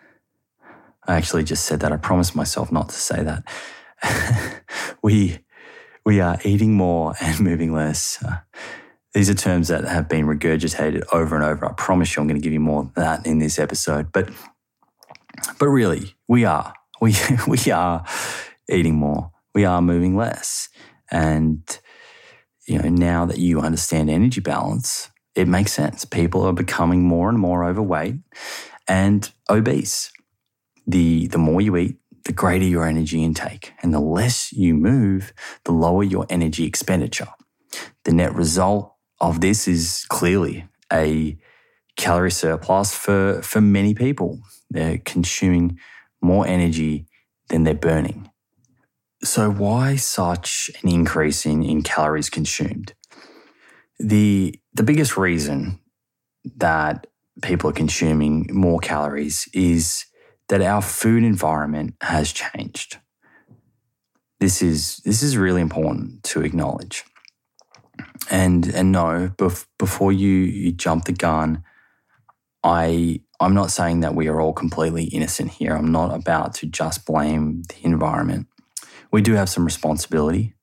I 1.06 1.16
actually 1.16 1.44
just 1.44 1.66
said 1.66 1.80
that. 1.80 1.92
I 1.92 1.98
promised 1.98 2.34
myself 2.34 2.72
not 2.72 2.88
to 2.88 2.96
say 2.96 3.22
that. 3.22 4.64
we 5.02 5.38
we 6.06 6.20
are 6.20 6.38
eating 6.44 6.72
more 6.72 7.14
and 7.20 7.38
moving 7.40 7.74
less. 7.74 8.24
These 9.12 9.28
are 9.28 9.34
terms 9.34 9.68
that 9.68 9.84
have 9.84 10.08
been 10.08 10.26
regurgitated 10.26 11.02
over 11.12 11.36
and 11.36 11.44
over. 11.44 11.66
I 11.66 11.72
promise 11.72 12.16
you, 12.16 12.22
I'm 12.22 12.28
going 12.28 12.40
to 12.40 12.44
give 12.44 12.52
you 12.52 12.60
more 12.60 12.82
of 12.82 12.94
that 12.94 13.26
in 13.26 13.38
this 13.38 13.58
episode. 13.58 14.12
But 14.12 14.30
but 15.58 15.68
really, 15.68 16.14
we 16.28 16.46
are 16.46 16.72
we 17.02 17.14
we 17.46 17.70
are 17.70 18.06
eating 18.70 18.94
more. 18.94 19.32
We 19.54 19.64
are 19.64 19.82
moving 19.82 20.16
less, 20.16 20.68
and 21.10 21.62
you 22.66 22.78
know, 22.78 22.88
now 22.88 23.26
that 23.26 23.38
you 23.38 23.60
understand 23.60 24.10
energy 24.10 24.40
balance, 24.40 25.10
it 25.34 25.48
makes 25.48 25.72
sense. 25.72 26.04
People 26.04 26.42
are 26.42 26.52
becoming 26.52 27.02
more 27.02 27.28
and 27.28 27.38
more 27.38 27.64
overweight 27.64 28.16
and 28.88 29.30
obese. 29.48 30.12
The, 30.86 31.26
the 31.28 31.38
more 31.38 31.60
you 31.60 31.76
eat, 31.76 31.96
the 32.26 32.32
greater 32.32 32.64
your 32.64 32.84
energy 32.86 33.22
intake. 33.22 33.72
And 33.82 33.94
the 33.94 34.00
less 34.00 34.52
you 34.52 34.74
move, 34.74 35.32
the 35.64 35.72
lower 35.72 36.02
your 36.02 36.26
energy 36.28 36.64
expenditure. 36.64 37.28
The 38.04 38.12
net 38.12 38.34
result 38.34 38.92
of 39.20 39.40
this 39.40 39.68
is 39.68 40.04
clearly 40.08 40.68
a 40.92 41.38
calorie 41.96 42.32
surplus 42.32 42.92
for, 42.92 43.40
for 43.42 43.60
many 43.60 43.94
people. 43.94 44.40
They're 44.70 44.98
consuming 44.98 45.78
more 46.20 46.46
energy 46.46 47.06
than 47.48 47.62
they're 47.62 47.74
burning. 47.74 48.28
So, 49.22 49.50
why 49.50 49.96
such 49.96 50.70
an 50.82 50.90
increase 50.90 51.46
in, 51.46 51.62
in 51.62 51.82
calories 51.82 52.28
consumed? 52.28 52.92
The, 53.98 54.60
the 54.74 54.82
biggest 54.82 55.16
reason 55.16 55.80
that 56.56 57.06
people 57.42 57.70
are 57.70 57.74
consuming 57.74 58.48
more 58.52 58.78
calories 58.80 59.48
is 59.54 60.05
that 60.48 60.62
our 60.62 60.82
food 60.82 61.24
environment 61.24 61.94
has 62.02 62.32
changed. 62.32 62.98
This 64.38 64.62
is 64.62 64.98
this 64.98 65.22
is 65.22 65.36
really 65.36 65.60
important 65.60 66.22
to 66.24 66.42
acknowledge. 66.42 67.04
And 68.30 68.66
and 68.66 68.92
no, 68.92 69.30
bef- 69.36 69.66
before 69.78 70.12
you, 70.12 70.28
you 70.28 70.72
jump 70.72 71.04
the 71.04 71.12
gun, 71.12 71.62
I 72.62 73.20
I'm 73.40 73.54
not 73.54 73.70
saying 73.70 74.00
that 74.00 74.14
we 74.14 74.28
are 74.28 74.40
all 74.40 74.52
completely 74.52 75.04
innocent 75.04 75.52
here. 75.52 75.74
I'm 75.74 75.92
not 75.92 76.14
about 76.14 76.54
to 76.54 76.66
just 76.66 77.06
blame 77.06 77.62
the 77.68 77.84
environment. 77.84 78.46
We 79.10 79.22
do 79.22 79.34
have 79.34 79.48
some 79.48 79.64
responsibility 79.64 80.54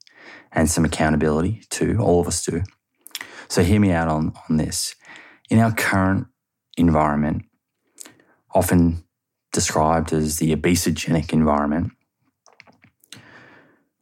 and 0.51 0.69
some 0.69 0.85
accountability 0.85 1.63
too. 1.69 1.97
All 1.99 2.19
of 2.19 2.27
us 2.27 2.43
do. 2.45 2.63
So 3.47 3.63
hear 3.63 3.79
me 3.79 3.91
out 3.91 4.07
on, 4.07 4.33
on 4.49 4.57
this. 4.57 4.95
In 5.49 5.59
our 5.59 5.71
current 5.71 6.27
environment, 6.77 7.43
often 8.53 9.03
described 9.53 10.11
as 10.11 10.37
the 10.37 10.53
obesogenic 10.53 11.31
environment, 11.31 11.93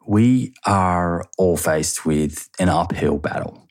we 0.07 0.53
are 0.65 1.25
all 1.37 1.57
faced 1.57 2.05
with 2.05 2.49
an 2.59 2.69
uphill 2.69 3.19
battle, 3.19 3.67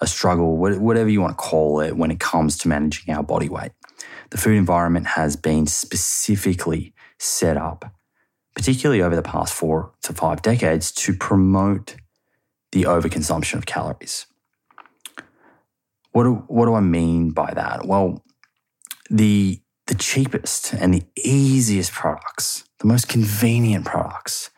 a 0.00 0.06
struggle, 0.06 0.56
whatever 0.56 1.08
you 1.08 1.20
want 1.20 1.32
to 1.32 1.42
call 1.42 1.80
it, 1.80 1.96
when 1.96 2.12
it 2.12 2.20
comes 2.20 2.56
to 2.58 2.68
managing 2.68 3.12
our 3.12 3.24
body 3.24 3.48
weight. 3.48 3.72
The 4.30 4.38
food 4.38 4.56
environment 4.56 5.08
has 5.08 5.34
been 5.36 5.66
specifically 5.66 6.94
set 7.18 7.56
up, 7.56 7.92
particularly 8.54 9.02
over 9.02 9.16
the 9.16 9.22
past 9.22 9.52
four 9.52 9.92
to 10.02 10.12
five 10.12 10.42
decades, 10.42 10.92
to 10.92 11.14
promote 11.14 11.96
the 12.70 12.84
overconsumption 12.84 13.54
of 13.54 13.66
calories. 13.66 14.26
What 16.12 16.24
do, 16.24 16.34
what 16.46 16.66
do 16.66 16.74
I 16.74 16.80
mean 16.80 17.30
by 17.30 17.52
that? 17.54 17.86
Well, 17.86 18.22
the, 19.10 19.61
the 19.86 19.94
cheapest 19.94 20.72
and 20.74 20.94
the 20.94 21.04
easiest 21.16 21.92
products, 21.92 22.64
the 22.78 22.86
most 22.86 23.08
convenient 23.08 23.84
products, 23.84 24.50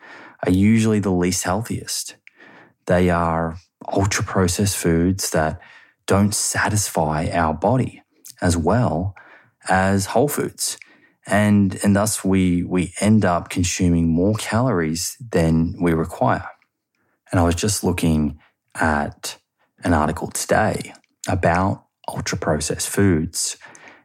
are 0.45 0.53
usually 0.53 1.01
the 1.01 1.13
least 1.13 1.45
healthiest. 1.45 2.17
They 2.87 3.11
are 3.11 3.57
ultra 3.93 4.25
processed 4.25 4.77
foods 4.77 5.31
that 5.31 5.61
don't 6.07 6.35
satisfy 6.35 7.29
our 7.33 7.55
body 7.55 8.03
as 8.41 8.57
well 8.57 9.15
as 9.69 10.07
whole 10.07 10.29
foods. 10.29 10.79
And, 11.27 11.79
and 11.83 11.97
thus 11.97 12.23
we, 12.23 12.63
we 12.63 12.93
end 13.01 13.25
up 13.25 13.49
consuming 13.49 14.09
more 14.09 14.35
calories 14.35 15.17
than 15.33 15.75
we 15.81 15.95
require. 15.95 16.47
And 17.31 17.41
I 17.41 17.45
was 17.45 17.55
just 17.55 17.83
looking 17.83 18.39
at 18.75 19.39
an 19.83 19.95
article 19.95 20.29
today 20.29 20.93
about 21.27 21.87
ultra 22.07 22.37
processed 22.37 22.91
foods 22.91 23.57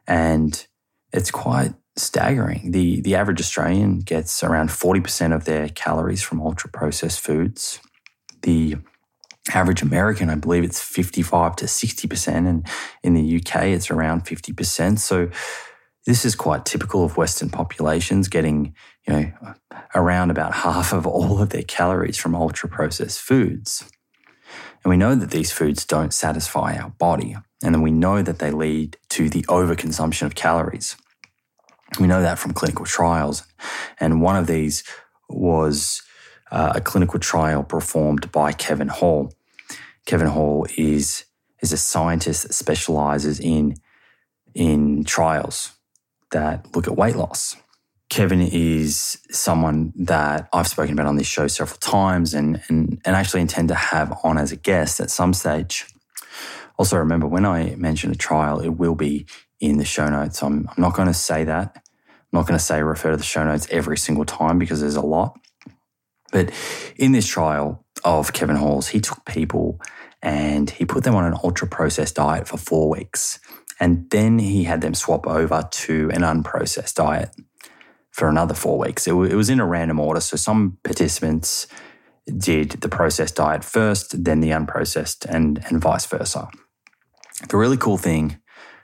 and 0.06 0.66
it's 1.12 1.30
quite 1.30 1.74
staggering. 1.96 2.70
The, 2.70 3.00
the 3.00 3.14
average 3.14 3.40
Australian 3.40 3.98
gets 4.00 4.42
around 4.42 4.68
40% 4.68 5.34
of 5.34 5.44
their 5.44 5.68
calories 5.68 6.22
from 6.22 6.40
ultra 6.40 6.70
processed 6.70 7.20
foods. 7.20 7.80
The 8.42 8.76
average 9.52 9.82
American, 9.82 10.30
I 10.30 10.36
believe 10.36 10.64
it's 10.64 10.82
55 10.82 11.56
to 11.56 11.64
60%. 11.66 12.48
And 12.48 12.66
in 13.02 13.14
the 13.14 13.36
UK, 13.36 13.64
it's 13.64 13.90
around 13.90 14.24
50%. 14.24 14.98
So 14.98 15.30
this 16.06 16.24
is 16.24 16.34
quite 16.34 16.64
typical 16.64 17.04
of 17.04 17.16
Western 17.16 17.50
populations 17.50 18.28
getting, 18.28 18.74
you 19.06 19.12
know, 19.12 19.32
around 19.94 20.30
about 20.30 20.54
half 20.54 20.92
of 20.92 21.06
all 21.06 21.42
of 21.42 21.50
their 21.50 21.62
calories 21.62 22.16
from 22.16 22.34
ultra 22.34 22.68
processed 22.68 23.20
foods. 23.20 23.90
And 24.82 24.90
we 24.90 24.96
know 24.96 25.14
that 25.14 25.30
these 25.30 25.52
foods 25.52 25.84
don't 25.84 26.14
satisfy 26.14 26.76
our 26.76 26.90
body. 26.90 27.36
And 27.62 27.74
then 27.74 27.82
we 27.82 27.90
know 27.90 28.22
that 28.22 28.38
they 28.38 28.50
lead 28.50 28.96
to 29.10 29.28
the 29.28 29.42
overconsumption 29.42 30.26
of 30.26 30.34
calories. 30.34 30.96
We 31.98 32.06
know 32.06 32.22
that 32.22 32.38
from 32.38 32.52
clinical 32.52 32.86
trials. 32.86 33.42
And 33.98 34.22
one 34.22 34.36
of 34.36 34.46
these 34.46 34.84
was 35.28 36.02
uh, 36.50 36.72
a 36.76 36.80
clinical 36.80 37.20
trial 37.20 37.62
performed 37.62 38.32
by 38.32 38.52
Kevin 38.52 38.88
Hall. 38.88 39.32
Kevin 40.06 40.28
Hall 40.28 40.66
is, 40.76 41.24
is 41.60 41.72
a 41.72 41.76
scientist 41.76 42.42
that 42.44 42.54
specializes 42.54 43.38
in, 43.38 43.76
in 44.54 45.04
trials 45.04 45.72
that 46.30 46.74
look 46.74 46.86
at 46.86 46.96
weight 46.96 47.16
loss. 47.16 47.56
Kevin 48.10 48.42
is 48.42 49.18
someone 49.30 49.92
that 49.94 50.48
I've 50.52 50.66
spoken 50.66 50.92
about 50.94 51.06
on 51.06 51.16
this 51.16 51.28
show 51.28 51.46
several 51.46 51.78
times 51.78 52.34
and, 52.34 52.60
and, 52.68 53.00
and 53.04 53.16
actually 53.16 53.40
intend 53.40 53.68
to 53.68 53.76
have 53.76 54.18
on 54.24 54.36
as 54.36 54.50
a 54.50 54.56
guest 54.56 54.98
at 54.98 55.10
some 55.10 55.32
stage. 55.32 55.86
Also, 56.76 56.98
remember 56.98 57.28
when 57.28 57.46
I 57.46 57.76
mention 57.76 58.10
a 58.10 58.16
trial, 58.16 58.58
it 58.58 58.70
will 58.70 58.96
be 58.96 59.26
in 59.60 59.78
the 59.78 59.84
show 59.84 60.08
notes. 60.08 60.42
I'm, 60.42 60.68
I'm 60.68 60.82
not 60.82 60.94
going 60.94 61.06
to 61.06 61.14
say 61.14 61.44
that. 61.44 61.76
I'm 61.76 62.38
not 62.38 62.48
going 62.48 62.58
to 62.58 62.64
say 62.64 62.82
refer 62.82 63.12
to 63.12 63.16
the 63.16 63.22
show 63.22 63.44
notes 63.44 63.68
every 63.70 63.96
single 63.96 64.24
time 64.24 64.58
because 64.58 64.80
there's 64.80 64.96
a 64.96 65.00
lot. 65.00 65.38
But 66.32 66.50
in 66.96 67.12
this 67.12 67.28
trial 67.28 67.84
of 68.02 68.32
Kevin 68.32 68.56
Hall's, 68.56 68.88
he 68.88 69.00
took 69.00 69.24
people 69.24 69.80
and 70.20 70.68
he 70.68 70.84
put 70.84 71.04
them 71.04 71.14
on 71.14 71.24
an 71.24 71.38
ultra 71.44 71.68
processed 71.68 72.16
diet 72.16 72.48
for 72.48 72.56
four 72.56 72.90
weeks. 72.90 73.38
And 73.78 74.10
then 74.10 74.40
he 74.40 74.64
had 74.64 74.80
them 74.80 74.94
swap 74.94 75.28
over 75.28 75.68
to 75.70 76.10
an 76.12 76.22
unprocessed 76.22 76.94
diet 76.94 77.30
for 78.10 78.28
another 78.28 78.54
four 78.54 78.78
weeks. 78.78 79.06
It, 79.06 79.10
w- 79.10 79.30
it 79.30 79.36
was 79.36 79.50
in 79.50 79.60
a 79.60 79.66
random 79.66 80.00
order. 80.00 80.20
So 80.20 80.36
some 80.36 80.78
participants 80.84 81.66
did 82.36 82.72
the 82.72 82.88
processed 82.88 83.36
diet 83.36 83.64
first, 83.64 84.24
then 84.24 84.40
the 84.40 84.50
unprocessed, 84.50 85.24
and, 85.26 85.64
and 85.68 85.80
vice 85.80 86.06
versa. 86.06 86.48
The 87.48 87.56
really 87.56 87.76
cool 87.76 87.98
thing 87.98 88.40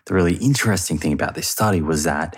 the 0.06 0.14
really 0.14 0.36
interesting 0.36 0.98
thing 0.98 1.12
about 1.12 1.34
this 1.34 1.48
study 1.48 1.82
was 1.82 2.04
that 2.04 2.36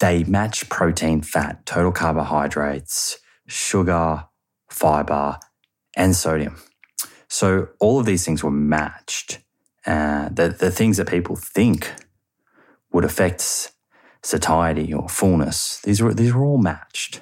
they 0.00 0.24
matched 0.24 0.68
protein, 0.68 1.22
fat, 1.22 1.64
total 1.64 1.92
carbohydrates, 1.92 3.18
sugar, 3.46 4.24
fiber, 4.68 5.38
and 5.94 6.16
sodium. 6.16 6.56
So 7.28 7.68
all 7.80 8.00
of 8.00 8.06
these 8.06 8.24
things 8.24 8.42
were 8.42 8.50
matched. 8.50 9.40
Uh, 9.86 10.28
the, 10.30 10.48
the 10.48 10.70
things 10.70 10.96
that 10.96 11.08
people 11.08 11.36
think 11.36 11.92
would 12.92 13.04
affect 13.04 13.72
satiety 14.26 14.92
or 14.92 15.08
fullness, 15.08 15.80
these 15.82 16.02
were, 16.02 16.12
these 16.12 16.34
were 16.34 16.44
all 16.44 16.58
matched. 16.58 17.20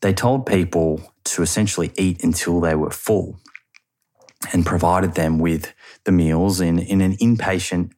They 0.00 0.14
told 0.14 0.46
people 0.46 1.12
to 1.24 1.42
essentially 1.42 1.92
eat 1.96 2.24
until 2.24 2.60
they 2.60 2.74
were 2.74 2.90
full 2.90 3.38
and 4.52 4.64
provided 4.64 5.14
them 5.14 5.38
with 5.38 5.74
the 6.04 6.12
meals 6.12 6.60
in, 6.60 6.78
in 6.78 7.02
an 7.02 7.16
inpatient 7.18 7.90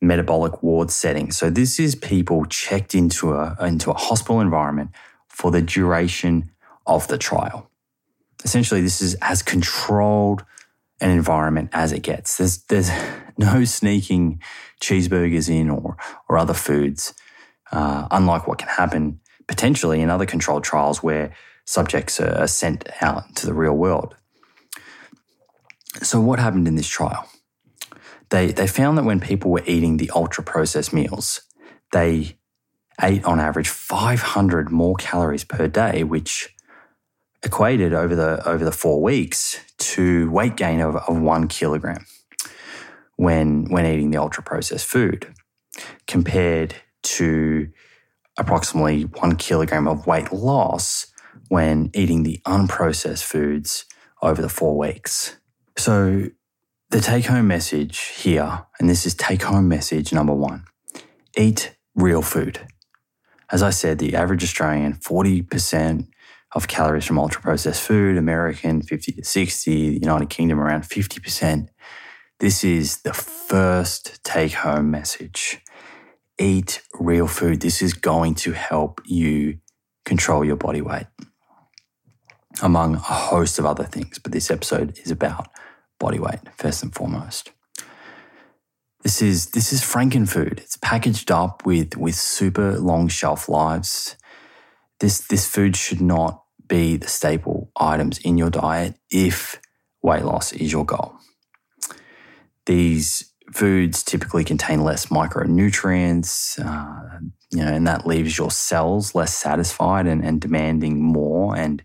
metabolic 0.00 0.62
ward 0.62 0.90
setting. 0.90 1.30
So 1.30 1.50
this 1.50 1.78
is 1.78 1.94
people 1.94 2.46
checked 2.46 2.94
into 2.94 3.32
a 3.32 3.56
into 3.60 3.90
a 3.90 3.94
hospital 3.94 4.40
environment 4.40 4.90
for 5.28 5.50
the 5.50 5.62
duration 5.62 6.50
of 6.86 7.06
the 7.08 7.18
trial. 7.18 7.70
Essentially, 8.44 8.80
this 8.80 9.02
is 9.02 9.14
as 9.20 9.42
controlled 9.42 10.44
an 11.00 11.10
environment 11.10 11.68
as 11.72 11.92
it 11.92 12.02
gets. 12.02 12.38
There's 12.38 12.62
there's 12.64 12.90
no 13.36 13.64
sneaking 13.64 14.40
cheeseburgers 14.80 15.48
in 15.48 15.68
or 15.68 15.96
or 16.28 16.38
other 16.38 16.54
foods, 16.54 17.14
uh, 17.72 18.06
unlike 18.10 18.46
what 18.46 18.58
can 18.58 18.68
happen 18.68 19.20
potentially 19.48 20.00
in 20.00 20.10
other 20.10 20.26
controlled 20.26 20.64
trials 20.64 21.02
where 21.02 21.34
subjects 21.64 22.20
are 22.20 22.46
sent 22.46 22.88
out 23.00 23.34
to 23.36 23.46
the 23.46 23.54
real 23.54 23.74
world. 23.74 24.14
So, 26.02 26.20
what 26.20 26.38
happened 26.38 26.68
in 26.68 26.76
this 26.76 26.88
trial? 26.88 27.28
they, 28.32 28.50
they 28.50 28.66
found 28.66 28.96
that 28.98 29.04
when 29.04 29.20
people 29.20 29.50
were 29.50 29.62
eating 29.66 29.98
the 29.98 30.10
ultra 30.14 30.42
processed 30.42 30.92
meals, 30.92 31.42
they 31.92 32.38
ate 33.00 33.22
on 33.24 33.38
average 33.38 33.68
500 33.68 34.70
more 34.70 34.96
calories 34.96 35.44
per 35.44 35.68
day, 35.68 36.02
which 36.02 36.48
equated 37.42 37.92
over 37.92 38.16
the 38.16 38.48
over 38.48 38.64
the 38.64 38.72
four 38.72 39.02
weeks 39.02 39.58
to 39.76 40.30
weight 40.30 40.56
gain 40.56 40.80
of, 40.80 40.96
of 40.96 41.20
one 41.20 41.48
kilogram 41.48 42.06
when 43.16 43.64
when 43.64 43.84
eating 43.84 44.10
the 44.10 44.18
ultra 44.18 44.42
processed 44.42 44.86
food, 44.86 45.34
compared 46.06 46.76
to 47.02 47.68
approximately 48.38 49.02
one 49.02 49.36
kilogram 49.36 49.86
of 49.86 50.06
weight 50.06 50.32
loss 50.32 51.06
when 51.48 51.90
eating 51.94 52.22
the 52.22 52.40
unprocessed 52.46 53.24
foods 53.24 53.84
over 54.22 54.40
the 54.40 54.48
four 54.48 54.76
weeks. 54.76 55.36
So 55.76 56.28
the 56.90 57.00
take 57.00 57.26
home 57.26 57.46
message 57.46 57.98
here, 57.98 58.66
and 58.78 58.88
this 58.88 59.06
is 59.06 59.14
take 59.14 59.42
home 59.42 59.68
message 59.68 60.12
number 60.12 60.34
one 60.34 60.64
eat 61.36 61.74
real 61.94 62.20
food. 62.20 62.60
As 63.50 63.62
I 63.62 63.70
said, 63.70 63.98
the 63.98 64.14
average 64.14 64.44
Australian, 64.44 64.94
40% 64.94 66.08
of 66.54 66.68
calories 66.68 67.06
from 67.06 67.18
ultra 67.18 67.40
processed 67.40 67.82
food, 67.82 68.18
American 68.18 68.82
50 68.82 69.12
to 69.12 69.24
60, 69.24 69.90
the 69.90 69.94
United 69.94 70.28
Kingdom 70.28 70.60
around 70.60 70.82
50%. 70.82 71.68
This 72.40 72.64
is 72.64 73.02
the 73.02 73.14
first 73.14 74.22
take 74.24 74.52
home 74.52 74.90
message. 74.90 75.61
Eat 76.38 76.82
real 76.98 77.26
food. 77.26 77.60
This 77.60 77.82
is 77.82 77.94
going 77.94 78.34
to 78.36 78.52
help 78.52 79.00
you 79.04 79.58
control 80.04 80.44
your 80.44 80.56
body 80.56 80.80
weight, 80.80 81.06
among 82.62 82.94
a 82.94 82.98
host 82.98 83.58
of 83.58 83.66
other 83.66 83.84
things. 83.84 84.18
But 84.18 84.32
this 84.32 84.50
episode 84.50 84.98
is 84.98 85.10
about 85.10 85.48
body 85.98 86.18
weight, 86.18 86.40
first 86.56 86.82
and 86.82 86.94
foremost. 86.94 87.50
This 89.02 89.20
is 89.20 89.50
this 89.50 89.72
is 89.72 89.82
frankenfood. 89.82 90.58
It's 90.58 90.76
packaged 90.76 91.30
up 91.30 91.66
with 91.66 91.96
with 91.96 92.14
super 92.14 92.78
long 92.78 93.08
shelf 93.08 93.48
lives. 93.48 94.16
This 95.00 95.18
this 95.18 95.46
food 95.46 95.76
should 95.76 96.00
not 96.00 96.42
be 96.68 96.96
the 96.96 97.08
staple 97.08 97.70
items 97.76 98.18
in 98.18 98.38
your 98.38 98.50
diet 98.50 98.94
if 99.10 99.60
weight 100.02 100.24
loss 100.24 100.52
is 100.52 100.72
your 100.72 100.86
goal. 100.86 101.16
These 102.66 103.31
foods 103.52 104.02
typically 104.02 104.44
contain 104.44 104.82
less 104.82 105.06
micronutrients, 105.06 106.58
uh, 106.58 107.18
you 107.50 107.64
know, 107.64 107.72
and 107.72 107.86
that 107.86 108.06
leaves 108.06 108.38
your 108.38 108.50
cells 108.50 109.14
less 109.14 109.34
satisfied 109.34 110.06
and, 110.06 110.24
and 110.24 110.40
demanding 110.40 111.02
more. 111.02 111.56
And 111.56 111.82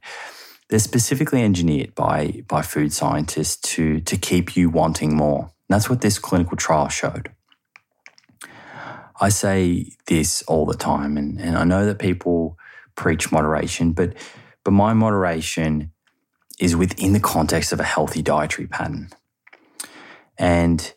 they're 0.70 0.80
specifically 0.80 1.44
engineered 1.44 1.96
by 1.96 2.44
by 2.48 2.62
food 2.62 2.94
scientists 2.94 3.58
to 3.74 4.02
to 4.02 4.18
keep 4.18 4.56
you 4.56 4.70
wanting 4.70 5.16
more. 5.16 5.42
And 5.42 5.76
That's 5.76 5.90
what 5.90 6.02
this 6.02 6.20
clinical 6.20 6.58
trial 6.58 6.90
showed. 6.90 7.32
I 9.20 9.30
say 9.30 9.94
this 10.06 10.44
all 10.44 10.66
the 10.66 10.76
time, 10.76 11.18
and, 11.18 11.40
and 11.40 11.58
I 11.58 11.64
know 11.64 11.86
that 11.86 12.00
people 12.00 12.58
preach 12.96 13.32
moderation, 13.32 13.94
but 13.94 14.14
but 14.64 14.72
my 14.72 14.94
moderation 14.94 15.92
is 16.60 16.76
within 16.76 17.14
the 17.14 17.20
context 17.20 17.72
of 17.72 17.80
a 17.80 17.84
healthy 17.84 18.22
dietary 18.22 18.68
pattern. 18.68 19.10
And 20.38 20.94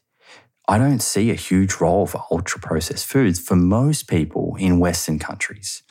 I 0.71 0.79
don't 0.79 1.03
see 1.03 1.33
a 1.33 1.35
huge 1.35 1.81
role 1.81 2.07
for 2.07 2.23
ultra 2.31 2.61
processed 2.61 3.05
foods 3.05 3.41
for 3.41 3.57
most 3.57 4.07
people 4.07 4.55
in 4.57 4.79
Western 4.79 5.19
countries. 5.19 5.83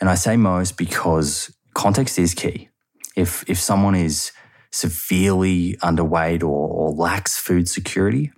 And 0.00 0.08
I 0.08 0.14
say 0.14 0.38
most 0.38 0.78
because 0.78 1.54
context 1.74 2.18
is 2.18 2.32
key. 2.32 2.70
If, 3.16 3.44
if 3.46 3.60
someone 3.60 3.94
is 3.94 4.32
severely 4.70 5.74
underweight 5.82 6.42
or, 6.42 6.46
or 6.46 6.92
lacks 6.92 7.36
food 7.36 7.68
security, 7.68 8.32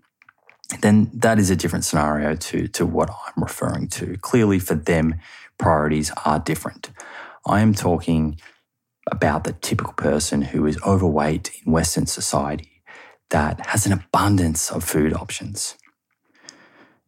then 0.81 1.09
that 1.15 1.39
is 1.39 1.51
a 1.51 1.57
different 1.57 1.85
scenario 1.85 2.35
to, 2.35 2.67
to 2.67 2.85
what 2.85 3.09
I'm 3.09 3.45
referring 3.45 3.91
to. 3.91 4.17
Clearly, 4.17 4.59
for 4.59 4.75
them, 4.75 5.21
priorities 5.57 6.11
are 6.25 6.41
different. 6.41 6.91
I 7.47 7.61
am 7.61 7.75
talking 7.75 8.41
about 9.09 9.45
the 9.45 9.53
typical 9.53 9.93
person 9.93 10.43
who 10.43 10.67
is 10.67 10.83
overweight 10.83 11.53
in 11.65 11.71
Western 11.71 12.07
society 12.07 12.72
that 13.33 13.67
has 13.67 13.87
an 13.87 13.93
abundance 13.93 14.71
of 14.71 14.85
food 14.85 15.13
options. 15.13 15.77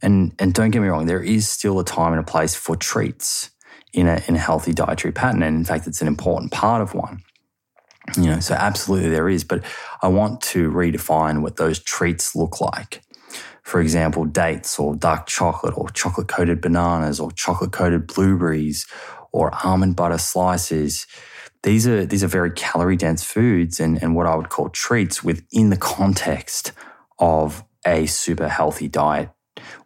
And, 0.03 0.35
and 0.39 0.53
don't 0.53 0.71
get 0.71 0.83
me 0.83 0.89
wrong, 0.89 1.07
there 1.07 1.23
is 1.23 1.49
still 1.49 1.79
a 1.79 1.85
time 1.85 2.13
and 2.13 2.21
a 2.21 2.25
place 2.25 2.55
for 2.55 2.77
treats 2.77 3.51
in 3.93 4.09
a, 4.09 4.21
in 4.27 4.35
a 4.35 4.39
healthy 4.39 4.73
dietary 4.73 5.13
pattern. 5.13 5.43
And 5.43 5.57
in 5.57 5.65
fact, 5.65 5.87
it's 5.87 6.03
an 6.03 6.09
important 6.09 6.51
part 6.51 6.83
of 6.83 6.95
one. 6.95 7.23
You 8.17 8.25
know, 8.25 8.41
so 8.41 8.55
absolutely 8.55 9.09
there 9.09 9.29
is, 9.29 9.45
but 9.45 9.65
I 10.03 10.09
want 10.09 10.43
to 10.43 10.71
redefine 10.71 11.41
what 11.41 11.57
those 11.57 11.79
treats 11.79 12.35
look 12.35 12.61
like. 12.61 13.03
For 13.63 13.81
example, 13.81 14.27
dates 14.27 14.79
or 14.79 14.95
dark 14.95 15.27
chocolate 15.27 15.77
or 15.77 15.89
chocolate 15.89 16.29
coated 16.29 16.61
bananas 16.61 17.19
or 17.19 17.33
chocolate 17.33 17.73
coated 17.73 18.07
blueberries 18.07 18.87
or 19.33 19.51
almond 19.65 19.97
butter 19.97 20.19
slices. 20.19 21.07
These 21.65 21.87
are 21.87 22.05
these 22.05 22.23
are 22.23 22.29
very 22.29 22.51
calorie 22.51 22.97
dense 22.97 23.25
foods 23.25 23.81
and, 23.81 24.01
and 24.03 24.15
what 24.15 24.27
I 24.27 24.37
would 24.37 24.51
call 24.51 24.69
treats 24.69 25.25
within 25.25 25.71
the 25.71 25.79
context 25.79 26.73
of 27.19 27.65
a 27.87 28.05
super 28.05 28.49
healthy 28.49 28.87
diet 28.87 29.31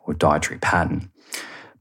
or 0.00 0.12
dietary 0.12 0.58
pattern. 0.58 1.12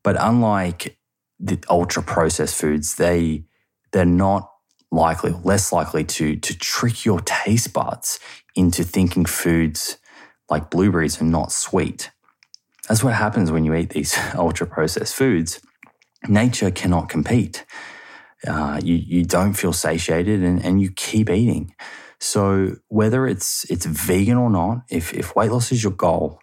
But 0.04 0.16
unlike 0.20 1.00
the 1.40 1.60
ultra 1.68 2.04
processed 2.04 2.56
foods, 2.56 2.96
they 2.96 3.46
they're 3.92 4.06
not 4.06 4.52
likely 4.92 5.32
less 5.44 5.74
likely 5.74 6.04
to 6.04 6.36
to 6.36 6.58
trick 6.58 7.04
your 7.04 7.20
taste 7.22 7.74
buds 7.74 8.20
into 8.56 8.84
thinking 8.84 9.26
foods 9.26 9.98
like 10.48 10.70
blueberries 10.70 11.20
are 11.20 11.26
not 11.26 11.52
sweet. 11.52 12.12
That's 12.88 13.04
what 13.04 13.16
happens 13.16 13.52
when 13.52 13.66
you 13.66 13.74
eat 13.74 13.90
these 13.90 14.16
ultra 14.36 14.68
processed 14.68 15.16
foods. 15.16 15.60
Nature 16.28 16.70
cannot 16.70 17.10
compete. 17.10 17.66
Uh, 18.46 18.80
you 18.84 18.96
you 18.96 19.26
don't 19.26 19.54
feel 19.54 19.74
satiated 19.74 20.44
and, 20.44 20.64
and 20.64 20.82
you 20.82 20.92
keep 20.92 21.30
eating. 21.30 21.74
So 22.20 22.76
whether 22.88 23.28
it's 23.28 23.66
it's 23.70 23.86
vegan 23.86 24.38
or 24.38 24.50
not, 24.50 24.84
if 24.90 25.14
if 25.14 25.36
weight 25.36 25.52
loss 25.52 25.72
is 25.72 25.84
your 25.84 25.94
goal, 25.94 26.40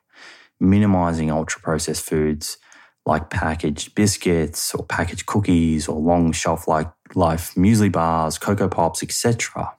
minimizing 0.60 1.30
ultra 1.30 1.60
processed 1.60 2.04
foods 2.04 2.58
like 3.06 3.30
packaged 3.30 3.94
biscuits 3.94 4.74
or 4.74 4.84
packaged 4.84 5.26
cookies 5.26 5.88
or 5.88 6.00
long 6.00 6.32
shelf 6.32 6.66
life 6.66 6.88
muesli 7.14 7.92
bars, 7.92 8.38
Coco 8.38 8.68
Pops, 8.68 9.02
etc., 9.02 9.72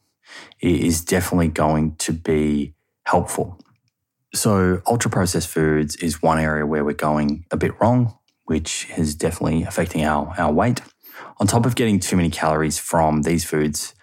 is 0.61 1.03
definitely 1.03 1.47
going 1.47 1.95
to 1.97 2.11
be 2.11 2.73
helpful. 3.05 3.59
So, 4.33 4.81
ultra 4.85 5.09
processed 5.09 5.47
foods 5.47 5.95
is 5.95 6.21
one 6.21 6.39
area 6.39 6.65
where 6.65 6.83
we're 6.83 6.93
going 6.93 7.45
a 7.51 7.57
bit 7.57 7.79
wrong, 7.79 8.17
which 8.43 8.87
is 8.97 9.15
definitely 9.15 9.63
affecting 9.63 10.03
our, 10.03 10.33
our 10.37 10.51
weight. 10.51 10.81
On 11.37 11.47
top 11.47 11.65
of 11.65 11.75
getting 11.75 11.99
too 11.99 12.15
many 12.15 12.29
calories 12.29 12.77
from 12.77 13.23
these 13.23 13.43
foods 13.43 13.93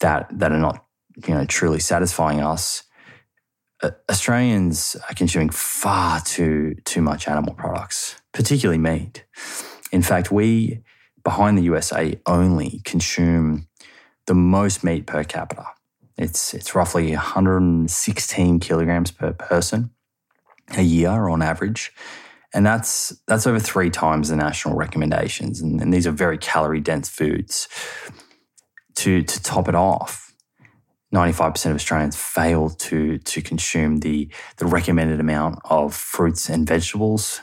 that, 0.00 0.28
that 0.38 0.52
are 0.52 0.58
not 0.58 0.84
you 1.26 1.34
know, 1.34 1.44
truly 1.44 1.80
satisfying 1.80 2.40
us, 2.40 2.84
uh, 3.82 3.90
Australians 4.10 4.96
are 5.08 5.14
consuming 5.14 5.50
far 5.50 6.20
too 6.20 6.74
too 6.84 7.02
much 7.02 7.28
animal 7.28 7.54
products, 7.54 8.16
particularly 8.32 8.78
meat. 8.78 9.24
In 9.92 10.02
fact, 10.02 10.32
we 10.32 10.82
behind 11.22 11.58
the 11.58 11.62
USA 11.62 12.18
only 12.26 12.80
consume 12.84 13.68
the 14.26 14.34
most 14.34 14.84
meat 14.84 15.06
per 15.06 15.24
capita. 15.24 15.66
It's 16.16 16.54
it's 16.54 16.74
roughly 16.74 17.12
116 17.12 18.60
kilograms 18.60 19.10
per 19.10 19.32
person 19.32 19.90
a 20.76 20.82
year 20.82 21.28
on 21.28 21.42
average. 21.42 21.92
And 22.54 22.64
that's 22.64 23.12
that's 23.26 23.46
over 23.46 23.58
three 23.58 23.90
times 23.90 24.28
the 24.30 24.36
national 24.36 24.76
recommendations. 24.76 25.60
And, 25.60 25.80
and 25.80 25.92
these 25.92 26.06
are 26.06 26.12
very 26.12 26.38
calorie 26.38 26.80
dense 26.80 27.08
foods. 27.08 27.68
To 28.96 29.22
to 29.22 29.42
top 29.42 29.68
it 29.68 29.74
off, 29.74 30.24
95% 31.14 31.70
of 31.70 31.76
Australians 31.76 32.16
fail 32.16 32.70
to, 32.70 33.18
to 33.18 33.40
consume 33.40 33.98
the, 33.98 34.28
the 34.56 34.66
recommended 34.66 35.20
amount 35.20 35.60
of 35.64 35.94
fruits 35.94 36.50
and 36.50 36.66
vegetables, 36.66 37.40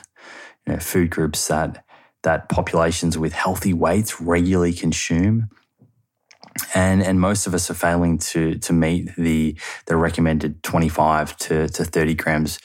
you 0.66 0.74
know, 0.74 0.78
food 0.78 1.08
groups 1.08 1.48
that, 1.48 1.84
that 2.22 2.50
populations 2.50 3.16
with 3.16 3.32
healthy 3.32 3.72
weights 3.72 4.20
regularly 4.20 4.74
consume. 4.74 5.48
And, 6.74 7.02
and 7.02 7.18
most 7.18 7.46
of 7.46 7.54
us 7.54 7.70
are 7.70 7.74
failing 7.74 8.18
to, 8.18 8.58
to 8.58 8.74
meet 8.74 9.16
the, 9.16 9.56
the 9.86 9.96
recommended 9.96 10.62
25 10.62 11.36
to, 11.38 11.68
to 11.68 11.84
30 11.84 12.14
grams 12.14 12.58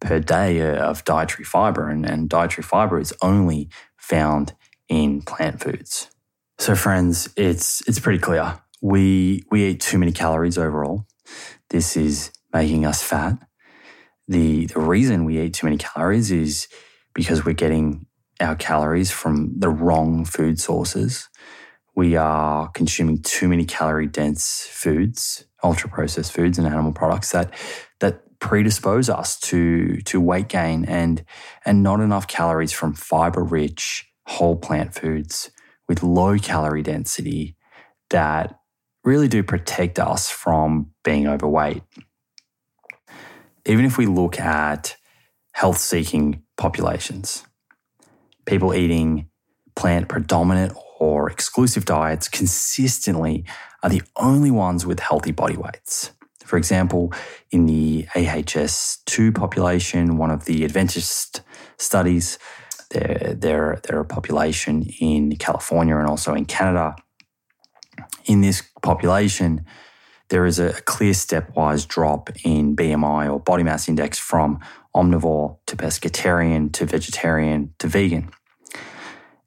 per 0.00 0.20
day 0.20 0.60
of 0.76 1.04
dietary 1.04 1.44
fiber. 1.44 1.88
And, 1.88 2.04
and 2.06 2.28
dietary 2.28 2.64
fiber 2.64 2.98
is 2.98 3.12
only 3.22 3.68
found 3.96 4.54
in 4.88 5.22
plant 5.22 5.62
foods. 5.62 6.10
So, 6.58 6.74
friends, 6.74 7.28
it's, 7.36 7.86
it's 7.86 8.00
pretty 8.00 8.18
clear 8.18 8.60
we 8.80 9.44
we 9.50 9.64
eat 9.64 9.80
too 9.80 9.98
many 9.98 10.12
calories 10.12 10.58
overall. 10.58 11.06
This 11.70 11.96
is 11.96 12.30
making 12.52 12.84
us 12.86 13.02
fat. 13.02 13.38
The 14.28 14.66
the 14.66 14.80
reason 14.80 15.24
we 15.24 15.40
eat 15.40 15.54
too 15.54 15.66
many 15.66 15.78
calories 15.78 16.30
is 16.30 16.68
because 17.14 17.44
we're 17.44 17.54
getting 17.54 18.06
our 18.40 18.54
calories 18.54 19.10
from 19.10 19.58
the 19.58 19.68
wrong 19.68 20.24
food 20.24 20.60
sources. 20.60 21.28
We 21.96 22.14
are 22.14 22.68
consuming 22.68 23.22
too 23.22 23.48
many 23.48 23.64
calorie 23.64 24.06
dense 24.06 24.68
foods, 24.70 25.44
ultra 25.64 25.90
processed 25.90 26.32
foods 26.32 26.58
and 26.58 26.66
animal 26.66 26.92
products 26.92 27.32
that 27.32 27.52
that 28.00 28.22
predispose 28.40 29.08
us 29.08 29.38
to 29.40 29.98
to 30.02 30.20
weight 30.20 30.48
gain 30.48 30.84
and 30.84 31.24
and 31.64 31.82
not 31.82 32.00
enough 32.00 32.26
calories 32.26 32.72
from 32.72 32.94
fiber 32.94 33.42
rich 33.42 34.06
whole 34.26 34.56
plant 34.56 34.94
foods 34.94 35.50
with 35.88 36.02
low 36.02 36.38
calorie 36.38 36.82
density 36.82 37.56
that 38.10 38.58
really 39.04 39.28
do 39.28 39.42
protect 39.42 39.98
us 39.98 40.30
from 40.30 40.90
being 41.02 41.26
overweight. 41.26 41.82
Even 43.64 43.84
if 43.84 43.98
we 43.98 44.06
look 44.06 44.38
at 44.38 44.96
health 45.52 45.78
seeking 45.78 46.42
populations, 46.56 47.44
people 48.44 48.74
eating 48.74 49.28
plant 49.74 50.08
predominant 50.08 50.74
or 50.98 51.30
exclusive 51.30 51.84
diets 51.84 52.28
consistently 52.28 53.44
are 53.82 53.90
the 53.90 54.02
only 54.16 54.50
ones 54.50 54.84
with 54.84 55.00
healthy 55.00 55.32
body 55.32 55.56
weights. 55.56 56.10
For 56.48 56.56
example, 56.56 57.12
in 57.50 57.66
the 57.66 58.06
AHS2 58.14 59.34
population, 59.34 60.16
one 60.16 60.30
of 60.30 60.46
the 60.46 60.64
Adventist 60.64 61.42
studies, 61.76 62.38
they're, 62.90 63.34
they're, 63.34 63.80
they're 63.84 64.00
a 64.00 64.04
population 64.04 64.86
in 64.98 65.36
California 65.36 65.96
and 65.96 66.08
also 66.08 66.34
in 66.34 66.46
Canada 66.46 66.96
in 68.28 68.42
this 68.42 68.62
population, 68.82 69.64
there 70.28 70.46
is 70.46 70.58
a 70.58 70.72
clear 70.82 71.12
stepwise 71.12 71.88
drop 71.88 72.30
in 72.44 72.76
BMI 72.76 73.32
or 73.32 73.40
body 73.40 73.62
mass 73.62 73.88
index 73.88 74.18
from 74.18 74.60
omnivore 74.94 75.58
to 75.66 75.76
pescatarian 75.76 76.72
to 76.74 76.84
vegetarian 76.84 77.74
to 77.78 77.88
vegan. 77.88 78.30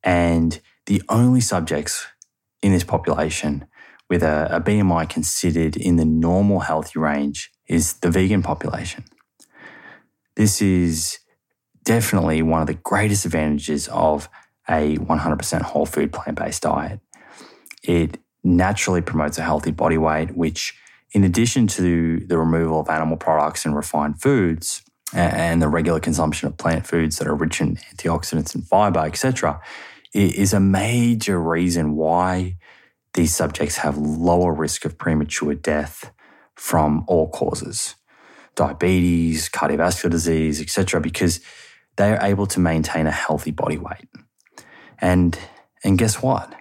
And 0.04 0.60
the 0.88 1.04
only 1.08 1.42
subjects 1.42 2.08
in 2.64 2.72
this 2.72 2.84
population 2.84 3.66
with 4.12 4.24
a, 4.24 4.50
a 4.52 4.60
BMI 4.60 5.08
considered 5.08 5.78
in 5.78 5.96
the 5.96 6.04
normal 6.04 6.60
healthy 6.60 7.00
range 7.00 7.50
is 7.70 7.94
the 8.02 8.12
vegan 8.12 8.44
population. 8.44 9.06
This 10.36 10.62
is 10.62 11.20
definitely 11.86 12.42
one 12.42 12.60
of 12.60 12.68
the 12.68 12.74
greatest 12.74 13.24
advantages 13.26 13.88
of 13.88 14.28
a 14.68 14.98
100% 14.98 15.62
whole 15.62 15.86
food 15.86 16.12
plant 16.12 16.38
based 16.38 16.64
diet. 16.64 17.00
It 17.84 18.18
naturally 18.44 19.00
promotes 19.00 19.38
a 19.38 19.44
healthy 19.44 19.72
body 19.72 19.98
weight, 19.98 20.36
which, 20.36 20.78
in 21.14 21.24
addition 21.24 21.68
to 21.68 22.20
the 22.20 22.38
removal 22.38 22.82
of 22.82 22.90
animal 22.90 23.16
products 23.16 23.64
and 23.64 23.74
refined 23.74 24.22
foods, 24.22 24.84
and 25.14 25.62
the 25.62 25.70
regular 25.70 26.02
consumption 26.02 26.50
of 26.50 26.58
plant 26.58 26.86
foods 26.86 27.18
that 27.18 27.30
are 27.30 27.36
rich 27.36 27.62
in 27.62 27.78
antioxidants 27.96 28.56
and 28.56 28.68
fiber, 28.68 29.00
etc., 29.00 29.62
is 30.14 30.52
a 30.52 30.60
major 30.60 31.42
reason 31.42 31.96
why 31.96 32.58
these 33.14 33.36
subjects 33.36 33.78
have 33.78 33.98
lower 33.98 34.54
risk 34.54 34.86
of 34.86 34.98
premature 34.98 35.54
death 35.54 36.12
from 36.56 37.04
all 37.08 37.30
causes 37.30 37.96
diabetes, 38.56 39.50
cardiovascular 39.50 40.10
disease, 40.10 40.62
etc., 40.62 41.00
because 41.00 41.40
they 41.96 42.12
are 42.12 42.22
able 42.22 42.46
to 42.46 42.60
maintain 42.60 43.08
a 43.08 43.12
healthy 43.12 43.50
body 43.50 43.78
weight. 43.78 44.10
And, 45.00 45.40
and 45.86 45.98
guess 45.98 46.22
what? 46.22 46.54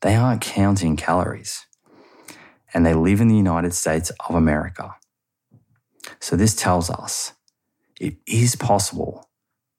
They 0.00 0.14
aren't 0.14 0.40
counting 0.40 0.96
calories. 0.96 1.66
And 2.72 2.84
they 2.84 2.94
live 2.94 3.20
in 3.20 3.28
the 3.28 3.36
United 3.36 3.74
States 3.74 4.10
of 4.28 4.34
America. 4.34 4.94
So 6.18 6.34
this 6.34 6.54
tells 6.54 6.90
us 6.90 7.34
it 8.00 8.16
is 8.26 8.56
possible 8.56 9.28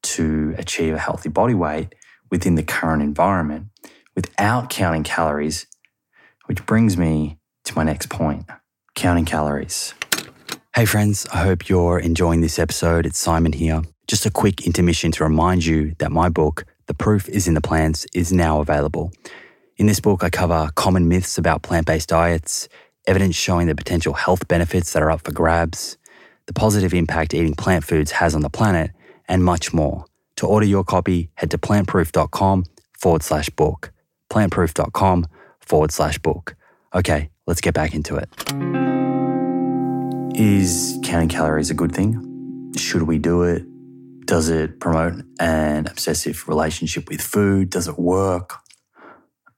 to 0.04 0.54
achieve 0.58 0.94
a 0.94 1.00
healthy 1.00 1.30
body 1.30 1.56
weight 1.56 1.94
within 2.30 2.56
the 2.56 2.64
current 2.64 3.02
environment 3.02 3.68
without 4.16 4.70
counting 4.70 5.04
calories, 5.04 5.67
which 6.48 6.66
brings 6.66 6.98
me 6.98 7.38
to 7.66 7.76
my 7.76 7.84
next 7.84 8.10
point 8.10 8.46
counting 8.96 9.26
calories. 9.26 9.94
Hey, 10.76 10.86
friends, 10.86 11.28
I 11.32 11.44
hope 11.44 11.70
you're 11.70 12.00
enjoying 12.00 12.42
this 12.42 12.58
episode. 12.58 13.06
It's 13.06 13.20
Simon 13.20 13.54
here. 13.54 13.84
Just 14.08 14.26
a 14.26 14.32
quick 14.32 14.66
intermission 14.66 15.12
to 15.14 15.24
remind 15.24 15.66
you 15.66 15.94
that 16.00 16.12
my 16.12 16.30
book, 16.30 16.66
The 16.88 16.94
Proof 16.94 17.30
is 17.30 17.48
in 17.48 17.54
the 17.54 17.62
Plants, 17.62 18.08
is 18.14 18.34
now 18.34 18.60
available. 18.60 19.12
In 19.78 19.86
this 19.86 20.00
book, 20.00 20.24
I 20.24 20.30
cover 20.30 20.70
common 20.76 21.08
myths 21.08 21.38
about 21.38 21.62
plant 21.62 21.86
based 21.86 22.10
diets, 22.10 22.68
evidence 23.06 23.36
showing 23.36 23.68
the 23.68 23.76
potential 23.76 24.14
health 24.14 24.48
benefits 24.48 24.94
that 24.94 25.04
are 25.04 25.12
up 25.12 25.22
for 25.22 25.32
grabs, 25.32 25.98
the 26.48 26.54
positive 26.54 26.94
impact 26.94 27.34
eating 27.34 27.54
plant 27.54 27.84
foods 27.84 28.12
has 28.12 28.34
on 28.34 28.42
the 28.42 28.50
planet, 28.50 28.92
and 29.28 29.44
much 29.44 29.74
more. 29.74 30.06
To 30.38 30.48
order 30.48 30.66
your 30.66 30.84
copy, 30.84 31.30
head 31.36 31.52
to 31.52 31.58
plantproof.com 31.58 32.66
forward 32.94 33.24
slash 33.24 33.50
book. 33.52 33.92
Plantproof.com 34.32 35.28
forward 35.68 35.92
slash 35.92 36.18
book. 36.20 36.56
Okay, 36.94 37.30
let's 37.46 37.62
get 37.62 37.74
back 37.74 37.94
into 37.94 38.16
it. 38.16 38.30
Is 40.40 41.00
counting 41.04 41.30
calories 41.30 41.70
a 41.70 41.74
good 41.74 41.92
thing? 41.92 42.74
Should 42.78 43.04
we 43.04 43.18
do 43.18 43.44
it? 43.44 43.66
Does 44.26 44.50
it 44.50 44.80
promote 44.80 45.24
an 45.40 45.88
obsessive 45.88 46.48
relationship 46.48 47.10
with 47.10 47.22
food? 47.22 47.70
Does 47.70 47.88
it 47.88 47.98
work? 47.98 48.56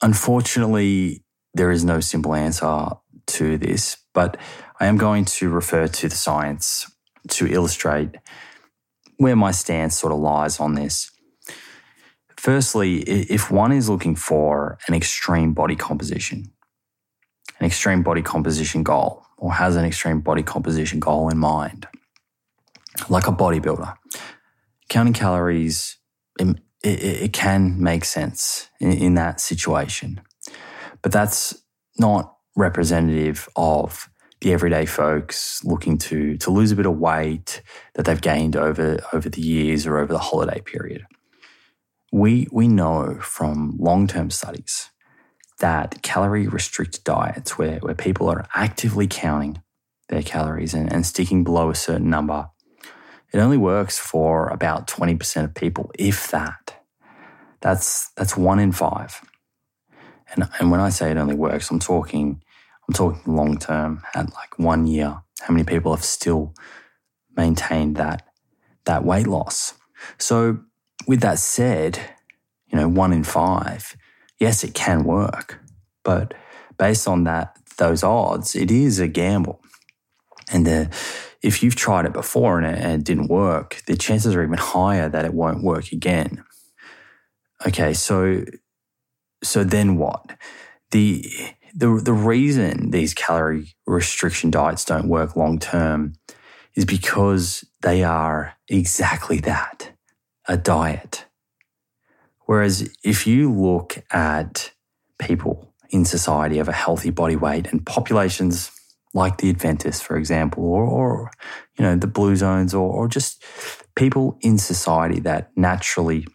Unfortunately, 0.01 1.23
there 1.53 1.71
is 1.71 1.83
no 1.83 1.99
simple 1.99 2.33
answer 2.33 2.89
to 3.27 3.57
this, 3.57 3.97
but 4.13 4.37
I 4.79 4.85
am 4.85 4.97
going 4.97 5.25
to 5.25 5.49
refer 5.49 5.87
to 5.87 6.07
the 6.07 6.15
science 6.15 6.89
to 7.29 7.47
illustrate 7.47 8.15
where 9.17 9.35
my 9.35 9.51
stance 9.51 9.99
sort 9.99 10.13
of 10.13 10.19
lies 10.19 10.59
on 10.59 10.75
this. 10.75 11.11
Firstly, 12.39 12.99
if 13.01 13.51
one 13.51 13.73
is 13.73 13.89
looking 13.89 14.15
for 14.15 14.77
an 14.87 14.93
extreme 14.93 15.53
body 15.53 15.75
composition, 15.75 16.49
an 17.59 17.65
extreme 17.65 18.01
body 18.01 18.21
composition 18.21 18.81
goal, 18.81 19.25
or 19.37 19.51
has 19.55 19.75
an 19.75 19.83
extreme 19.83 20.21
body 20.21 20.41
composition 20.41 21.01
goal 21.01 21.27
in 21.27 21.37
mind, 21.37 21.85
like 23.09 23.27
a 23.27 23.33
bodybuilder, 23.33 23.93
counting 24.87 25.11
calories, 25.11 25.97
um, 26.39 26.55
it, 26.81 27.03
it, 27.03 27.23
it 27.23 27.33
can 27.33 27.83
make 27.83 28.05
sense 28.05 28.69
in, 28.79 28.93
in 28.93 29.13
that 29.15 29.41
situation. 29.41 30.21
But 31.01 31.11
that's 31.11 31.61
not 31.97 32.37
representative 32.55 33.49
of 33.57 34.09
the 34.39 34.53
everyday 34.53 34.85
folks 34.85 35.61
looking 35.65 35.97
to 35.97 36.37
to 36.37 36.51
lose 36.51 36.71
a 36.71 36.77
bit 36.77 36.85
of 36.85 36.97
weight 36.97 37.61
that 37.95 38.05
they've 38.05 38.21
gained 38.21 38.55
over 38.55 38.97
over 39.11 39.27
the 39.27 39.41
years 39.41 39.85
or 39.85 39.97
over 39.97 40.13
the 40.13 40.19
holiday 40.19 40.61
period. 40.61 41.05
We 42.11 42.47
we 42.51 42.67
know 42.67 43.19
from 43.21 43.77
long-term 43.79 44.31
studies 44.31 44.89
that 45.59 46.01
calorie 46.01 46.47
restricted 46.47 47.03
diets 47.03 47.57
where, 47.57 47.79
where 47.79 47.93
people 47.93 48.29
are 48.29 48.47
actively 48.55 49.07
counting 49.07 49.61
their 50.07 50.23
calories 50.23 50.73
and, 50.73 50.91
and 50.91 51.05
sticking 51.05 51.43
below 51.43 51.69
a 51.69 51.75
certain 51.75 52.09
number, 52.09 52.49
it 53.31 53.39
only 53.39 53.57
works 53.57 53.99
for 53.99 54.47
about 54.49 54.87
20% 54.87 55.43
of 55.43 55.53
people, 55.53 55.91
if 55.99 56.31
that. 56.31 56.75
That's 57.61 58.09
that's 58.11 58.37
one 58.37 58.59
in 58.59 58.71
five. 58.71 59.21
And, 60.33 60.49
and 60.59 60.71
when 60.71 60.79
I 60.79 60.89
say 60.89 61.11
it 61.11 61.17
only 61.17 61.35
works, 61.35 61.69
I'm 61.69 61.79
talking 61.79 62.41
I'm 62.87 62.93
talking 62.93 63.35
long 63.35 63.57
term 63.57 64.01
at 64.15 64.33
like 64.33 64.57
one 64.57 64.87
year. 64.87 65.21
How 65.41 65.53
many 65.53 65.63
people 65.63 65.93
have 65.93 66.03
still 66.03 66.53
maintained 67.35 67.97
that 67.97 68.27
that 68.85 69.03
weight 69.03 69.27
loss? 69.27 69.73
So 70.17 70.59
with 71.07 71.21
that 71.21 71.39
said, 71.39 71.99
you 72.67 72.77
know, 72.77 72.87
one 72.87 73.13
in 73.13 73.23
five, 73.23 73.95
yes, 74.39 74.63
it 74.63 74.73
can 74.73 75.03
work, 75.03 75.59
but 76.03 76.33
based 76.77 77.07
on 77.07 77.23
that 77.25 77.57
those 77.77 78.03
odds, 78.03 78.55
it 78.55 78.71
is 78.71 78.99
a 78.99 79.07
gamble. 79.07 79.61
And 80.51 80.65
the, 80.65 80.89
if 81.41 81.63
you've 81.63 81.75
tried 81.75 82.05
it 82.05 82.13
before 82.13 82.57
and 82.59 82.67
it, 82.67 82.83
and 82.83 83.01
it 83.01 83.05
didn't 83.05 83.27
work, 83.27 83.81
the 83.87 83.95
chances 83.95 84.35
are 84.35 84.43
even 84.43 84.57
higher 84.57 85.09
that 85.09 85.25
it 85.25 85.33
won't 85.33 85.63
work 85.63 85.91
again. 85.91 86.43
Okay, 87.65 87.93
so 87.93 88.43
so 89.43 89.63
then 89.63 89.97
what? 89.97 90.37
The 90.91 91.31
the, 91.73 92.01
the 92.03 92.13
reason 92.13 92.89
these 92.91 93.13
calorie 93.13 93.75
restriction 93.85 94.49
diets 94.49 94.83
don't 94.83 95.07
work 95.07 95.35
long 95.35 95.59
term 95.59 96.13
is 96.75 96.85
because 96.85 97.63
they 97.81 98.03
are 98.03 98.55
exactly 98.67 99.39
that 99.41 99.91
a 100.49 100.57
diet. 100.57 101.25
Whereas 102.47 102.89
if 103.03 103.27
you 103.27 103.53
look 103.53 104.03
at 104.11 104.71
people 105.19 105.71
in 105.91 106.03
society 106.03 106.57
of 106.59 106.67
a 106.67 106.73
healthy 106.73 107.11
body 107.11 107.35
weight 107.35 107.67
and 107.67 107.85
populations 107.85 108.71
like 109.13 109.37
the 109.37 109.49
Adventists, 109.49 110.01
for 110.01 110.17
example, 110.17 110.63
or, 110.65 110.83
or 110.83 111.31
you 111.77 111.83
know, 111.83 111.95
the 111.95 112.07
blue 112.07 112.35
zones, 112.35 112.73
or, 112.73 112.91
or 112.91 113.07
just 113.07 113.43
people 113.95 114.37
in 114.41 114.57
society 114.57 115.19
that 115.19 115.51
naturally 115.55 116.27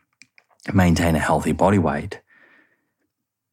maintain 0.72 1.14
a 1.14 1.20
healthy 1.20 1.52
body 1.52 1.78
weight, 1.78 2.20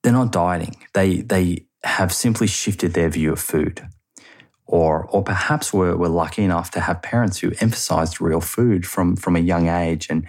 they're 0.04 0.14
not 0.14 0.32
dieting. 0.32 0.76
They 0.94 1.22
they 1.22 1.66
have 1.84 2.14
simply 2.14 2.48
shifted 2.48 2.94
their 2.94 3.10
view 3.10 3.32
of 3.34 3.40
food. 3.40 3.88
Or, 4.72 5.06
or 5.08 5.22
perhaps 5.22 5.74
were, 5.74 5.96
lucky 6.08 6.44
enough 6.44 6.72
to 6.72 6.80
have 6.80 7.02
parents 7.02 7.40
who 7.40 7.52
emphasized 7.60 8.22
real 8.22 8.40
food 8.40 8.86
from, 8.86 9.18
from 9.18 9.36
a 9.36 9.40
young 9.40 9.68
age. 9.68 10.08
And, 10.10 10.26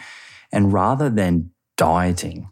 and 0.50 0.72
rather 0.72 1.08
than 1.08 1.52
dieting, 1.76 2.50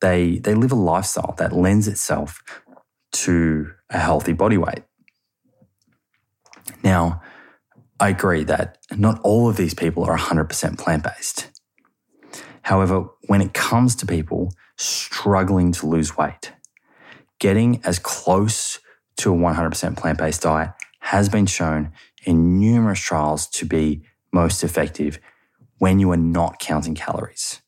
they, 0.00 0.38
they 0.38 0.54
live 0.54 0.72
a 0.72 0.76
lifestyle 0.76 1.36
that 1.38 1.52
lends 1.52 1.86
itself 1.86 2.42
to 3.12 3.70
a 3.88 3.98
healthy 3.98 4.32
body 4.32 4.58
weight. 4.58 4.82
Now, 6.82 7.22
I 8.00 8.08
agree 8.08 8.42
that 8.44 8.78
not 8.96 9.20
all 9.20 9.48
of 9.48 9.56
these 9.56 9.74
people 9.74 10.04
are 10.04 10.18
100% 10.18 10.76
plant 10.76 11.04
based. 11.04 11.50
However, 12.62 13.06
when 13.28 13.40
it 13.40 13.54
comes 13.54 13.94
to 13.96 14.06
people 14.06 14.52
struggling 14.76 15.70
to 15.72 15.86
lose 15.86 16.16
weight, 16.16 16.52
getting 17.38 17.80
as 17.84 18.00
close 18.00 18.80
to 19.18 19.32
a 19.32 19.36
100% 19.36 19.96
plant 19.96 20.18
based 20.18 20.42
diet 20.42 20.70
has 21.00 21.28
been 21.28 21.46
shown 21.46 21.92
in 22.24 22.58
numerous 22.58 23.00
trials 23.00 23.46
to 23.46 23.64
be 23.64 24.02
most 24.32 24.62
effective 24.62 25.18
when 25.78 25.98
you 25.98 26.10
are 26.10 26.16
not 26.16 26.58
counting 26.58 26.94
calories. 26.94 27.60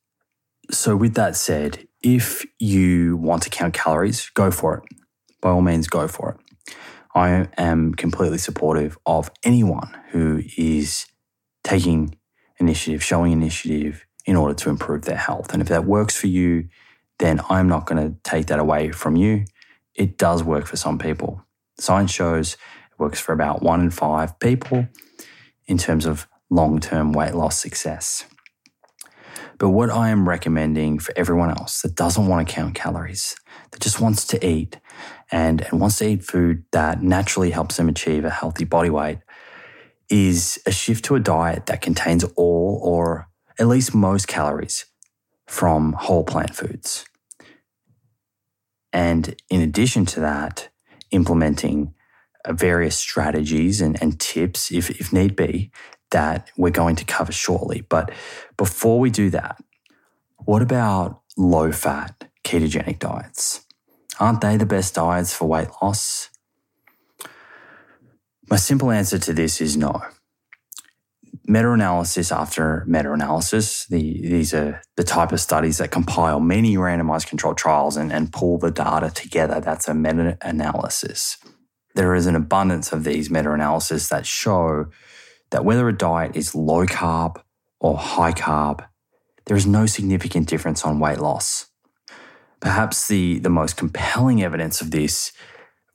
So, 0.70 0.96
with 0.96 1.14
that 1.14 1.36
said, 1.36 1.86
if 2.02 2.44
you 2.58 3.16
want 3.16 3.42
to 3.44 3.50
count 3.50 3.74
calories, 3.74 4.30
go 4.30 4.50
for 4.50 4.78
it. 4.78 4.84
By 5.40 5.50
all 5.50 5.62
means, 5.62 5.88
go 5.88 6.06
for 6.08 6.32
it. 6.36 6.74
I 7.14 7.48
am 7.56 7.94
completely 7.94 8.38
supportive 8.38 8.96
of 9.06 9.30
anyone 9.42 9.96
who 10.10 10.42
is 10.56 11.06
taking 11.64 12.16
initiative, 12.58 13.02
showing 13.02 13.32
initiative 13.32 14.06
in 14.26 14.36
order 14.36 14.54
to 14.54 14.70
improve 14.70 15.02
their 15.02 15.16
health. 15.16 15.52
And 15.52 15.60
if 15.60 15.68
that 15.68 15.84
works 15.84 16.16
for 16.16 16.28
you, 16.28 16.68
then 17.18 17.40
I'm 17.48 17.68
not 17.68 17.86
going 17.86 18.02
to 18.02 18.16
take 18.22 18.46
that 18.46 18.58
away 18.58 18.90
from 18.92 19.16
you 19.16 19.44
it 20.00 20.16
does 20.16 20.42
work 20.42 20.66
for 20.66 20.76
some 20.76 20.98
people. 20.98 21.44
Science 21.78 22.10
shows 22.10 22.56
works 23.00 23.18
for 23.18 23.32
about 23.32 23.62
one 23.62 23.80
in 23.80 23.90
five 23.90 24.38
people 24.38 24.86
in 25.66 25.78
terms 25.78 26.06
of 26.06 26.28
long 26.50 26.78
term 26.78 27.12
weight 27.12 27.34
loss 27.34 27.58
success. 27.58 28.26
But 29.58 29.70
what 29.70 29.90
I 29.90 30.08
am 30.08 30.28
recommending 30.28 30.98
for 30.98 31.12
everyone 31.16 31.50
else 31.50 31.82
that 31.82 31.94
doesn't 31.94 32.26
want 32.26 32.46
to 32.46 32.54
count 32.54 32.74
calories, 32.74 33.36
that 33.70 33.80
just 33.80 34.00
wants 34.00 34.26
to 34.28 34.46
eat 34.46 34.80
and, 35.30 35.60
and 35.62 35.80
wants 35.80 35.98
to 35.98 36.08
eat 36.08 36.24
food 36.24 36.64
that 36.72 37.02
naturally 37.02 37.50
helps 37.50 37.76
them 37.76 37.88
achieve 37.88 38.24
a 38.24 38.30
healthy 38.30 38.64
body 38.64 38.88
weight, 38.88 39.18
is 40.08 40.58
a 40.66 40.72
shift 40.72 41.04
to 41.06 41.14
a 41.14 41.20
diet 41.20 41.66
that 41.66 41.82
contains 41.82 42.24
all 42.36 42.80
or 42.82 43.28
at 43.58 43.68
least 43.68 43.94
most 43.94 44.26
calories 44.26 44.86
from 45.46 45.92
whole 45.92 46.24
plant 46.24 46.56
foods. 46.56 47.04
And 48.92 49.36
in 49.50 49.60
addition 49.60 50.06
to 50.06 50.20
that, 50.20 50.70
implementing 51.10 51.94
Uh, 52.44 52.54
various 52.54 52.96
strategies 52.96 53.82
and, 53.82 54.00
and 54.02 54.18
tips, 54.18 54.72
if, 54.72 54.88
if 54.90 55.12
need 55.12 55.36
be, 55.36 55.70
that 56.10 56.50
we're 56.56 56.70
going 56.70 56.96
to 56.96 57.04
cover 57.04 57.32
shortly. 57.32 57.82
But 57.88 58.10
before 58.56 58.98
we 58.98 59.10
do 59.10 59.28
that, 59.30 59.62
what 60.38 60.62
about 60.62 61.20
low 61.36 61.70
fat 61.70 62.30
ketogenic 62.42 62.98
diets? 62.98 63.66
Aren't 64.18 64.40
they 64.40 64.56
the 64.56 64.64
best 64.64 64.94
diets 64.94 65.34
for 65.34 65.48
weight 65.48 65.68
loss? 65.82 66.30
My 68.48 68.56
simple 68.56 68.90
answer 68.90 69.18
to 69.18 69.32
this 69.34 69.60
is 69.60 69.76
no. 69.76 70.00
Meta 71.46 71.72
analysis 71.72 72.32
after 72.32 72.84
meta 72.86 73.12
analysis, 73.12 73.86
the, 73.86 74.00
these 74.00 74.54
are 74.54 74.80
the 74.96 75.04
type 75.04 75.32
of 75.32 75.40
studies 75.40 75.78
that 75.78 75.90
compile 75.90 76.40
many 76.40 76.76
randomized 76.76 77.26
controlled 77.26 77.58
trials 77.58 77.96
and, 77.96 78.12
and 78.12 78.32
pull 78.32 78.56
the 78.58 78.70
data 78.70 79.10
together. 79.10 79.60
That's 79.60 79.88
a 79.88 79.94
meta 79.94 80.38
analysis. 80.40 81.36
There 81.94 82.14
is 82.14 82.26
an 82.26 82.36
abundance 82.36 82.92
of 82.92 83.04
these 83.04 83.30
meta 83.30 83.52
analyses 83.52 84.08
that 84.08 84.26
show 84.26 84.86
that 85.50 85.64
whether 85.64 85.88
a 85.88 85.96
diet 85.96 86.36
is 86.36 86.54
low 86.54 86.86
carb 86.86 87.42
or 87.80 87.96
high 87.96 88.32
carb, 88.32 88.86
there 89.46 89.56
is 89.56 89.66
no 89.66 89.86
significant 89.86 90.48
difference 90.48 90.84
on 90.84 91.00
weight 91.00 91.18
loss. 91.18 91.66
Perhaps 92.60 93.08
the, 93.08 93.38
the 93.38 93.50
most 93.50 93.76
compelling 93.76 94.42
evidence 94.42 94.80
of 94.80 94.90
this 94.90 95.32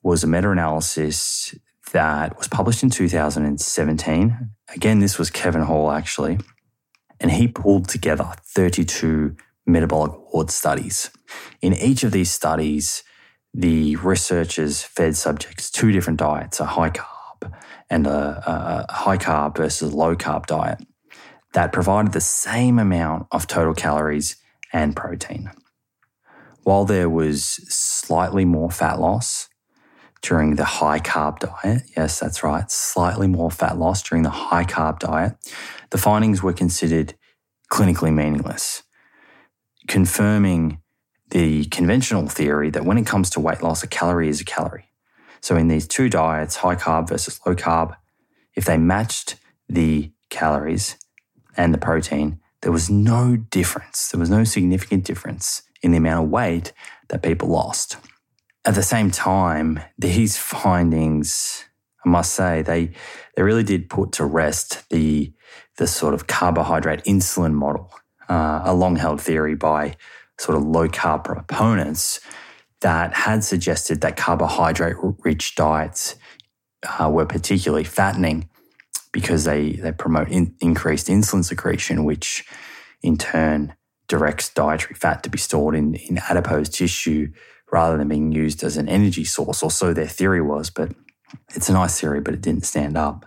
was 0.03 0.23
a 0.23 0.27
meta 0.27 0.51
analysis 0.51 1.55
that 1.91 2.37
was 2.37 2.47
published 2.47 2.83
in 2.83 2.89
2017. 2.89 4.49
Again, 4.73 4.99
this 4.99 5.17
was 5.17 5.29
Kevin 5.29 5.61
Hall 5.61 5.91
actually, 5.91 6.39
and 7.19 7.31
he 7.31 7.47
pulled 7.47 7.87
together 7.87 8.31
32 8.43 9.35
metabolic 9.65 10.11
ward 10.33 10.51
studies. 10.51 11.11
In 11.61 11.73
each 11.73 12.03
of 12.03 12.11
these 12.11 12.31
studies, 12.31 13.03
the 13.57 13.95
researchers 13.97 14.83
fed 14.83 15.15
subjects 15.15 15.71
two 15.71 15.93
different 15.93 16.19
diets, 16.19 16.59
a 16.59 16.65
high 16.65 16.89
carb 16.89 17.53
and 17.89 18.05
a, 18.05 18.85
a 18.89 18.93
high 18.93 19.17
carb 19.17 19.55
versus 19.55 19.93
low 19.93 20.13
carb 20.15 20.45
diet 20.45 20.79
that 21.53 21.71
provided 21.71 22.11
the 22.11 22.19
same 22.19 22.77
amount 22.77 23.27
of 23.31 23.47
total 23.47 23.73
calories 23.73 24.35
and 24.73 24.93
protein. 24.93 25.49
While 26.63 26.83
there 26.83 27.09
was 27.09 27.43
slightly 27.43 28.43
more 28.43 28.71
fat 28.71 28.99
loss 28.99 29.47
during 30.21 30.55
the 30.55 30.65
high 30.65 30.99
carb 30.99 31.39
diet, 31.39 31.83
yes, 31.95 32.19
that's 32.19 32.43
right, 32.43 32.69
slightly 32.69 33.27
more 33.27 33.51
fat 33.51 33.77
loss 33.77 34.03
during 34.03 34.23
the 34.23 34.31
high 34.31 34.65
carb 34.65 34.99
diet, 34.99 35.33
the 35.91 35.97
findings 35.97 36.43
were 36.43 36.51
considered 36.51 37.13
clinically 37.71 38.13
meaningless, 38.13 38.83
confirming 39.87 40.81
the 41.29 41.65
conventional 41.65 42.27
theory 42.27 42.69
that 42.69 42.85
when 42.85 42.97
it 42.97 43.05
comes 43.05 43.29
to 43.31 43.39
weight 43.39 43.61
loss, 43.61 43.83
a 43.83 43.87
calorie 43.87 44.29
is 44.29 44.41
a 44.41 44.45
calorie. 44.45 44.91
So 45.41 45.55
in 45.55 45.67
these 45.67 45.87
two 45.87 46.09
diets, 46.09 46.57
high 46.57 46.75
carb 46.75 47.09
versus 47.09 47.39
low 47.45 47.55
carb, 47.55 47.95
if 48.55 48.65
they 48.65 48.77
matched 48.77 49.35
the 49.67 50.11
calories 50.29 50.97
and 51.57 51.73
the 51.73 51.77
protein, 51.77 52.39
there 52.61 52.71
was 52.71 52.89
no 52.89 53.35
difference. 53.35 54.09
There 54.09 54.19
was 54.19 54.29
no 54.29 54.43
significant 54.43 55.03
difference 55.03 55.61
in 55.81 55.91
the 55.91 55.97
amount 55.97 56.25
of 56.25 56.31
weight 56.31 56.73
that 57.09 57.21
people 57.21 57.49
lost. 57.49 57.97
At 58.65 58.73
the 58.73 58.83
same 58.83 59.11
time, 59.11 59.79
these 59.97 60.37
findings, 60.53 61.65
I 62.03 62.09
must 62.09 62.33
say, 62.33 62.61
they 62.61 62.91
they 63.35 63.43
really 63.43 63.63
did 63.63 63.89
put 63.89 64.13
to 64.13 64.25
rest 64.25 64.89
the 64.89 65.31
the 65.77 65.87
sort 65.87 66.13
of 66.13 66.27
carbohydrate 66.27 67.03
insulin 67.03 67.53
model, 67.53 67.93
uh, 68.29 68.61
a 68.63 68.73
long 68.73 68.95
held 68.95 69.21
theory 69.21 69.55
by 69.55 69.95
sort 70.39 70.57
of 70.57 70.63
low 70.63 70.87
carb 70.87 71.23
proponents 71.23 72.19
that 72.81 73.13
had 73.13 73.43
suggested 73.43 74.01
that 74.01 74.17
carbohydrate 74.17 74.95
rich 75.23 75.55
diets 75.55 76.15
uh, 76.99 77.09
were 77.09 77.25
particularly 77.25 77.83
fattening 77.83 78.49
because 79.11 79.45
they, 79.45 79.71
they 79.73 79.91
promote 79.91 80.29
in, 80.29 80.53
increased 80.59 81.07
insulin 81.07 81.43
secretion, 81.43 82.03
which 82.03 82.45
in 83.01 83.17
turn 83.17 83.73
directs 84.07 84.49
dietary 84.49 84.93
fat 84.93 85.23
to 85.23 85.29
be 85.29 85.37
stored 85.37 85.73
in, 85.73 85.95
in 85.95 86.17
adipose 86.29 86.69
tissue 86.69 87.31
rather 87.71 87.97
than 87.97 88.07
being 88.07 88.31
used 88.31 88.63
as 88.63 88.77
an 88.77 88.87
energy 88.87 89.23
source, 89.23 89.63
or 89.63 89.71
so 89.71 89.93
their 89.93 90.07
theory 90.07 90.41
was. 90.41 90.69
But 90.69 90.91
it's 91.55 91.69
a 91.69 91.73
nice 91.73 91.99
theory, 91.99 92.21
but 92.21 92.33
it 92.33 92.41
didn't 92.41 92.65
stand 92.65 92.97
up. 92.97 93.25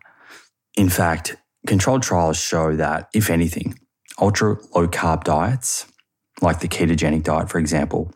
In 0.76 0.88
fact, 0.88 1.36
controlled 1.66 2.02
trials 2.02 2.36
show 2.38 2.76
that, 2.76 3.08
if 3.12 3.30
anything, 3.30 3.78
ultra 4.20 4.56
low 4.74 4.86
carb 4.86 5.24
diets, 5.24 5.86
like 6.40 6.60
the 6.60 6.68
ketogenic 6.68 7.24
diet, 7.24 7.48
for 7.48 7.58
example, 7.58 8.12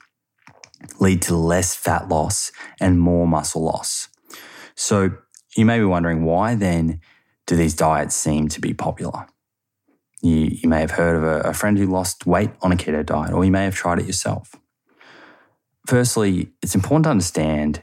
lead 1.00 1.22
to 1.22 1.36
less 1.36 1.74
fat 1.74 2.08
loss 2.08 2.52
and 2.80 3.00
more 3.00 3.26
muscle 3.26 3.62
loss. 3.62 4.08
So 4.74 5.12
you 5.56 5.64
may 5.64 5.78
be 5.78 5.84
wondering 5.84 6.24
why 6.24 6.54
then 6.54 7.00
do 7.46 7.56
these 7.56 7.74
diets 7.74 8.14
seem 8.14 8.48
to 8.48 8.60
be 8.60 8.74
popular? 8.74 9.26
You, 10.22 10.36
you 10.62 10.68
may 10.68 10.80
have 10.80 10.92
heard 10.92 11.16
of 11.16 11.24
a, 11.24 11.48
a 11.48 11.54
friend 11.54 11.76
who 11.76 11.86
lost 11.86 12.26
weight 12.26 12.50
on 12.62 12.72
a 12.72 12.76
keto 12.76 13.04
diet, 13.04 13.32
or 13.32 13.44
you 13.44 13.50
may 13.50 13.64
have 13.64 13.74
tried 13.74 13.98
it 13.98 14.06
yourself. 14.06 14.54
Firstly, 15.86 16.52
it's 16.62 16.76
important 16.76 17.04
to 17.04 17.10
understand 17.10 17.82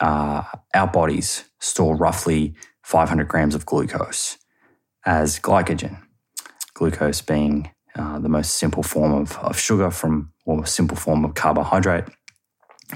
uh, 0.00 0.44
our 0.74 0.86
bodies 0.86 1.44
store 1.60 1.96
roughly 1.96 2.54
500 2.82 3.26
grams 3.26 3.54
of 3.54 3.66
glucose 3.66 4.38
as 5.04 5.40
glycogen, 5.40 6.00
glucose 6.74 7.20
being 7.20 7.70
uh, 7.96 8.18
the 8.18 8.28
most 8.28 8.54
simple 8.54 8.82
form 8.82 9.12
of, 9.12 9.36
of 9.38 9.58
sugar 9.58 9.90
from, 9.90 10.32
or 10.44 10.64
simple 10.66 10.96
form 10.96 11.24
of 11.24 11.34
carbohydrate 11.34 12.04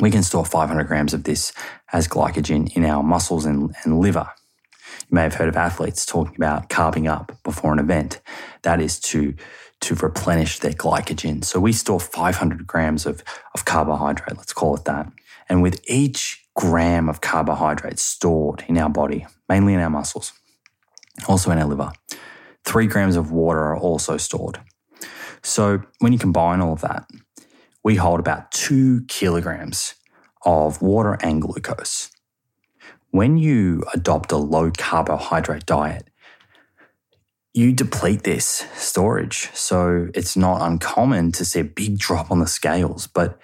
we 0.00 0.10
can 0.10 0.22
store 0.22 0.44
500 0.44 0.86
grams 0.86 1.14
of 1.14 1.24
this 1.24 1.52
as 1.92 2.08
glycogen 2.08 2.74
in 2.76 2.84
our 2.84 3.02
muscles 3.02 3.46
and, 3.46 3.74
and 3.84 4.00
liver. 4.00 4.28
You 5.08 5.14
may 5.14 5.22
have 5.22 5.34
heard 5.34 5.48
of 5.48 5.56
athletes 5.56 6.04
talking 6.04 6.36
about 6.36 6.68
carbing 6.68 7.08
up 7.08 7.32
before 7.42 7.72
an 7.72 7.78
event. 7.78 8.20
That 8.62 8.80
is 8.80 8.98
to, 9.00 9.34
to 9.82 9.94
replenish 9.94 10.58
their 10.58 10.72
glycogen. 10.72 11.44
So 11.44 11.60
we 11.60 11.72
store 11.72 12.00
500 12.00 12.66
grams 12.66 13.06
of, 13.06 13.22
of 13.54 13.64
carbohydrate, 13.64 14.36
let's 14.36 14.52
call 14.52 14.76
it 14.76 14.84
that. 14.84 15.10
And 15.48 15.62
with 15.62 15.80
each 15.88 16.44
gram 16.54 17.08
of 17.08 17.20
carbohydrate 17.20 17.98
stored 17.98 18.64
in 18.68 18.78
our 18.78 18.90
body, 18.90 19.26
mainly 19.48 19.74
in 19.74 19.80
our 19.80 19.90
muscles, 19.90 20.32
also 21.28 21.50
in 21.50 21.58
our 21.58 21.66
liver, 21.66 21.92
three 22.64 22.86
grams 22.86 23.16
of 23.16 23.30
water 23.30 23.60
are 23.60 23.78
also 23.78 24.16
stored. 24.16 24.60
So 25.46 25.80
when 26.00 26.12
you 26.12 26.18
combine 26.18 26.60
all 26.60 26.72
of 26.72 26.80
that, 26.80 27.08
we 27.84 27.94
hold 27.94 28.18
about 28.18 28.50
two 28.50 29.04
kilograms 29.06 29.94
of 30.44 30.82
water 30.82 31.16
and 31.22 31.40
glucose. 31.40 32.10
When 33.10 33.36
you 33.38 33.84
adopt 33.94 34.32
a 34.32 34.38
low 34.38 34.72
carbohydrate 34.76 35.64
diet, 35.64 36.10
you 37.54 37.72
deplete 37.72 38.24
this 38.24 38.66
storage. 38.74 39.48
So 39.54 40.08
it's 40.14 40.36
not 40.36 40.62
uncommon 40.62 41.30
to 41.32 41.44
see 41.44 41.60
a 41.60 41.64
big 41.64 41.96
drop 41.96 42.32
on 42.32 42.40
the 42.40 42.48
scales, 42.48 43.06
but 43.06 43.38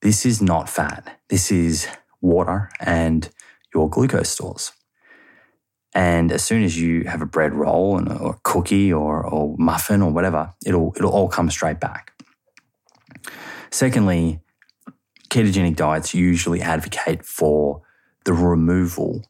this 0.00 0.24
is 0.24 0.40
not 0.40 0.68
fat. 0.68 1.20
This 1.28 1.50
is 1.50 1.88
water 2.20 2.70
and 2.78 3.28
your 3.74 3.90
glucose 3.90 4.30
stores. 4.30 4.70
And 5.98 6.30
as 6.30 6.44
soon 6.44 6.62
as 6.62 6.80
you 6.80 7.02
have 7.08 7.22
a 7.22 7.26
bread 7.26 7.52
roll 7.52 7.98
and 7.98 8.08
or 8.08 8.34
a 8.34 8.40
cookie 8.44 8.92
or, 8.92 9.26
or 9.26 9.56
muffin 9.58 10.00
or 10.00 10.12
whatever, 10.12 10.54
it'll 10.64 10.92
it'll 10.96 11.10
all 11.10 11.28
come 11.28 11.50
straight 11.50 11.80
back. 11.80 12.12
Secondly, 13.72 14.38
ketogenic 15.28 15.74
diets 15.74 16.14
usually 16.14 16.62
advocate 16.62 17.24
for 17.24 17.82
the 18.24 18.32
removal 18.32 19.26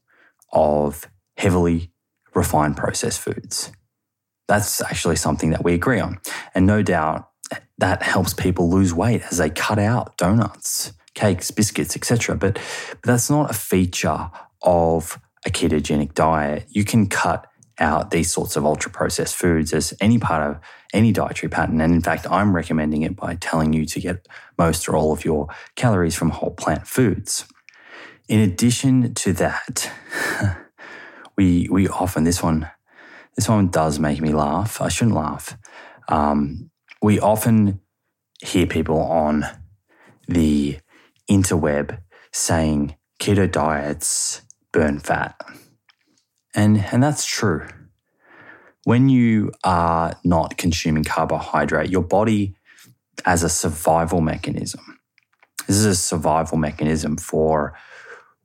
of 0.52 1.08
heavily 1.38 1.90
refined 2.34 2.76
processed 2.76 3.20
foods. 3.20 3.72
That's 4.46 4.82
actually 4.82 5.16
something 5.16 5.48
that 5.52 5.64
we 5.64 5.72
agree 5.72 6.00
on. 6.00 6.20
And 6.54 6.66
no 6.66 6.82
doubt 6.82 7.30
that 7.78 8.02
helps 8.02 8.34
people 8.34 8.68
lose 8.68 8.92
weight 8.92 9.22
as 9.30 9.38
they 9.38 9.48
cut 9.48 9.78
out 9.78 10.18
donuts, 10.18 10.92
cakes, 11.14 11.50
biscuits, 11.50 11.96
etc. 11.96 12.36
But, 12.36 12.58
but 12.90 13.02
that's 13.04 13.30
not 13.30 13.50
a 13.50 13.54
feature 13.54 14.30
of 14.60 15.18
a 15.46 15.50
ketogenic 15.50 16.14
diet. 16.14 16.66
You 16.68 16.84
can 16.84 17.08
cut 17.08 17.46
out 17.80 18.10
these 18.10 18.30
sorts 18.30 18.56
of 18.56 18.64
ultra 18.64 18.90
processed 18.90 19.36
foods 19.36 19.72
as 19.72 19.94
any 20.00 20.18
part 20.18 20.50
of 20.50 20.60
any 20.92 21.12
dietary 21.12 21.50
pattern. 21.50 21.80
And 21.80 21.94
in 21.94 22.00
fact, 22.00 22.26
I'm 22.30 22.54
recommending 22.54 23.02
it 23.02 23.16
by 23.16 23.36
telling 23.36 23.72
you 23.72 23.84
to 23.86 24.00
get 24.00 24.26
most 24.56 24.88
or 24.88 24.96
all 24.96 25.12
of 25.12 25.24
your 25.24 25.48
calories 25.76 26.14
from 26.14 26.30
whole 26.30 26.50
plant 26.50 26.86
foods. 26.86 27.46
In 28.28 28.40
addition 28.40 29.14
to 29.14 29.32
that, 29.34 29.90
we 31.36 31.68
we 31.70 31.88
often 31.88 32.24
this 32.24 32.42
one 32.42 32.68
this 33.36 33.48
one 33.48 33.68
does 33.68 33.98
make 33.98 34.20
me 34.20 34.32
laugh. 34.32 34.80
I 34.80 34.88
shouldn't 34.88 35.16
laugh. 35.16 35.56
Um, 36.08 36.70
we 37.00 37.20
often 37.20 37.80
hear 38.42 38.66
people 38.66 39.00
on 39.00 39.44
the 40.26 40.78
interweb 41.30 42.00
saying 42.32 42.96
keto 43.20 43.50
diets 43.50 44.42
burn 44.72 44.98
fat. 44.98 45.40
And, 46.54 46.84
and 46.92 47.02
that's 47.02 47.24
true. 47.26 47.66
when 48.88 49.10
you 49.10 49.52
are 49.64 50.18
not 50.24 50.56
consuming 50.56 51.04
carbohydrate, 51.04 51.90
your 51.90 52.02
body, 52.02 52.54
as 53.26 53.42
a 53.42 53.48
survival 53.50 54.22
mechanism, 54.22 54.98
this 55.66 55.76
is 55.76 55.84
a 55.84 55.94
survival 55.94 56.56
mechanism 56.56 57.18
for 57.18 57.76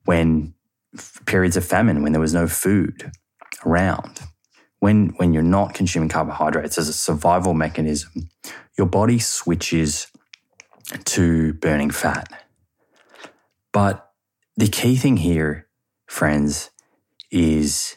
when 0.04 0.52
periods 1.24 1.56
of 1.56 1.64
famine, 1.64 2.02
when 2.02 2.12
there 2.12 2.20
was 2.20 2.34
no 2.34 2.46
food 2.46 3.10
around. 3.64 4.20
When, 4.80 5.14
when 5.16 5.32
you're 5.32 5.42
not 5.42 5.72
consuming 5.72 6.10
carbohydrates 6.10 6.76
as 6.76 6.90
a 6.90 6.92
survival 6.92 7.54
mechanism, 7.54 8.28
your 8.76 8.86
body 8.86 9.18
switches 9.18 10.08
to 11.06 11.54
burning 11.54 11.90
fat. 11.90 12.28
But 13.72 14.10
the 14.58 14.68
key 14.68 14.96
thing 14.96 15.16
here, 15.16 15.63
friends, 16.14 16.70
is, 17.32 17.96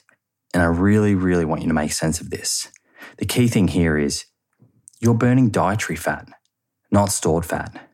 and 0.51 0.63
I 0.63 0.65
really, 0.65 1.13
really 1.13 1.45
want 1.45 1.61
you 1.61 1.67
to 1.67 1.73
make 1.73 1.91
sense 1.91 2.19
of 2.19 2.31
this. 2.31 2.69
The 3.19 3.25
key 3.25 3.47
thing 3.47 3.67
here 3.67 3.95
is 3.95 4.25
you're 4.99 5.13
burning 5.13 5.51
dietary 5.51 5.95
fat, 5.95 6.27
not 6.91 7.11
stored 7.11 7.45
fat. 7.45 7.89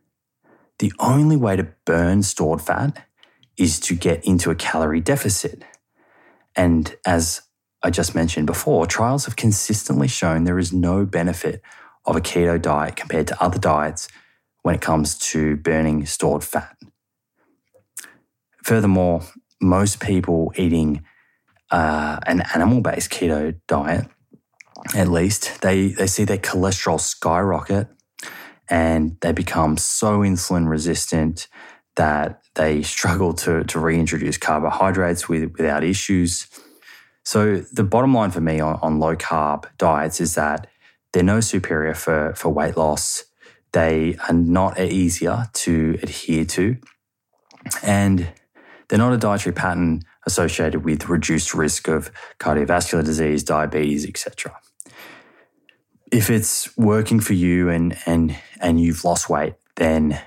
The 0.79 0.93
only 0.97 1.35
way 1.35 1.57
to 1.57 1.67
burn 1.85 2.23
stored 2.23 2.61
fat 2.61 3.05
is 3.57 3.81
to 3.81 3.95
get 3.95 4.23
into 4.25 4.49
a 4.49 4.55
calorie 4.55 5.01
deficit. 5.01 5.63
And 6.55 6.95
as 7.05 7.41
I 7.83 7.89
just 7.89 8.15
mentioned 8.15 8.47
before, 8.47 8.87
trials 8.87 9.25
have 9.25 9.35
consistently 9.35 10.07
shown 10.07 10.45
there 10.45 10.57
is 10.57 10.71
no 10.71 11.05
benefit 11.05 11.61
of 12.05 12.15
a 12.15 12.21
keto 12.21 12.61
diet 12.61 12.95
compared 12.95 13.27
to 13.27 13.43
other 13.43 13.59
diets 13.59 14.07
when 14.61 14.73
it 14.73 14.81
comes 14.81 15.17
to 15.17 15.57
burning 15.57 16.05
stored 16.05 16.45
fat. 16.45 16.77
Furthermore, 18.63 19.23
most 19.63 19.99
people 19.99 20.53
eating 20.55 21.03
uh, 21.71 22.19
an 22.27 22.43
animal 22.53 22.81
based 22.81 23.09
keto 23.09 23.55
diet, 23.67 24.07
at 24.95 25.07
least, 25.07 25.61
they, 25.61 25.87
they 25.87 26.07
see 26.07 26.25
their 26.25 26.37
cholesterol 26.37 26.99
skyrocket 26.99 27.87
and 28.69 29.17
they 29.21 29.31
become 29.31 29.77
so 29.77 30.19
insulin 30.19 30.67
resistant 30.67 31.47
that 31.95 32.41
they 32.55 32.81
struggle 32.81 33.33
to, 33.33 33.63
to 33.63 33.79
reintroduce 33.79 34.37
carbohydrates 34.37 35.29
with, 35.29 35.53
without 35.57 35.83
issues. 35.83 36.47
So, 37.23 37.57
the 37.71 37.83
bottom 37.83 38.13
line 38.13 38.31
for 38.31 38.41
me 38.41 38.59
on, 38.59 38.77
on 38.81 38.99
low 38.99 39.15
carb 39.15 39.65
diets 39.77 40.19
is 40.19 40.35
that 40.35 40.67
they're 41.13 41.23
no 41.23 41.39
superior 41.39 41.93
for, 41.93 42.33
for 42.35 42.49
weight 42.49 42.75
loss. 42.75 43.23
They 43.71 44.17
are 44.27 44.33
not 44.33 44.79
easier 44.79 45.47
to 45.53 45.99
adhere 46.01 46.45
to. 46.45 46.77
And 47.81 48.33
they're 48.87 48.99
not 48.99 49.13
a 49.13 49.17
dietary 49.17 49.53
pattern 49.53 50.01
associated 50.25 50.83
with 50.83 51.09
reduced 51.09 51.53
risk 51.53 51.87
of 51.87 52.11
cardiovascular 52.39 53.03
disease, 53.03 53.43
diabetes, 53.43 54.05
etc. 54.07 54.55
If 56.11 56.29
it's 56.29 56.75
working 56.77 57.19
for 57.19 57.33
you 57.33 57.69
and 57.69 57.97
and 58.05 58.37
and 58.59 58.79
you've 58.79 59.03
lost 59.03 59.29
weight, 59.29 59.55
then 59.75 60.19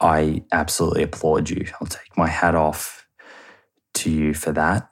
I 0.00 0.44
absolutely 0.50 1.02
applaud 1.02 1.50
you. 1.50 1.66
I'll 1.80 1.86
take 1.86 2.16
my 2.16 2.28
hat 2.28 2.54
off 2.54 3.06
to 3.94 4.10
you 4.10 4.34
for 4.34 4.52
that. 4.52 4.88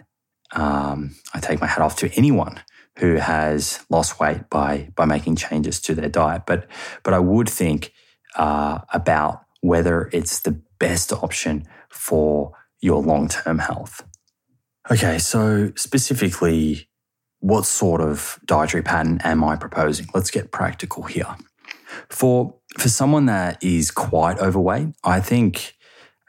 Um, 0.52 1.16
I 1.34 1.40
take 1.40 1.61
my 1.61 1.66
hat 1.66 1.80
off 1.80 1.96
to 1.96 2.11
anyone 2.14 2.61
who 2.98 3.16
has 3.16 3.84
lost 3.88 4.20
weight 4.20 4.50
by 4.50 4.90
by 4.94 5.04
making 5.04 5.36
changes 5.36 5.80
to 5.82 5.94
their 5.94 6.09
diet. 6.09 6.42
But 6.46 6.66
but 7.02 7.14
I 7.14 7.18
would 7.18 7.48
think 7.48 7.92
uh, 8.36 8.80
about 8.92 9.42
whether 9.61 10.11
it's 10.12 10.40
the 10.40 10.61
best 10.78 11.12
option 11.12 11.66
for 11.91 12.53
your 12.80 13.03
long 13.03 13.28
term 13.28 13.59
health. 13.59 14.03
Okay, 14.91 15.18
so 15.18 15.72
specifically, 15.76 16.89
what 17.41 17.66
sort 17.66 18.01
of 18.01 18.39
dietary 18.45 18.82
pattern 18.82 19.20
am 19.22 19.45
I 19.45 19.57
proposing? 19.57 20.07
Let's 20.14 20.30
get 20.30 20.51
practical 20.51 21.05
here. 21.05 21.36
For 22.09 22.55
for 22.78 22.89
someone 22.89 23.26
that 23.26 23.62
is 23.62 23.91
quite 23.91 24.39
overweight, 24.39 24.89
I 25.05 25.20
think 25.20 25.74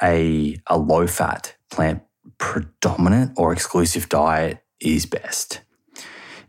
a 0.02 0.58
a 0.68 0.78
low 0.78 1.08
fat 1.08 1.56
plant 1.72 2.04
predominant 2.38 3.34
or 3.38 3.54
exclusive 3.54 4.10
diet 4.10 4.64
is 4.80 5.06
best. 5.06 5.62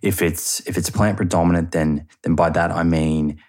If 0.02 0.22
it's 0.22 0.66
if 0.66 0.76
it's 0.76 0.90
plant 0.90 1.16
predominant, 1.16 1.72
then 1.72 2.06
then 2.22 2.34
by 2.34 2.50
that 2.50 2.70
I 2.70 2.82
mean 2.82 3.40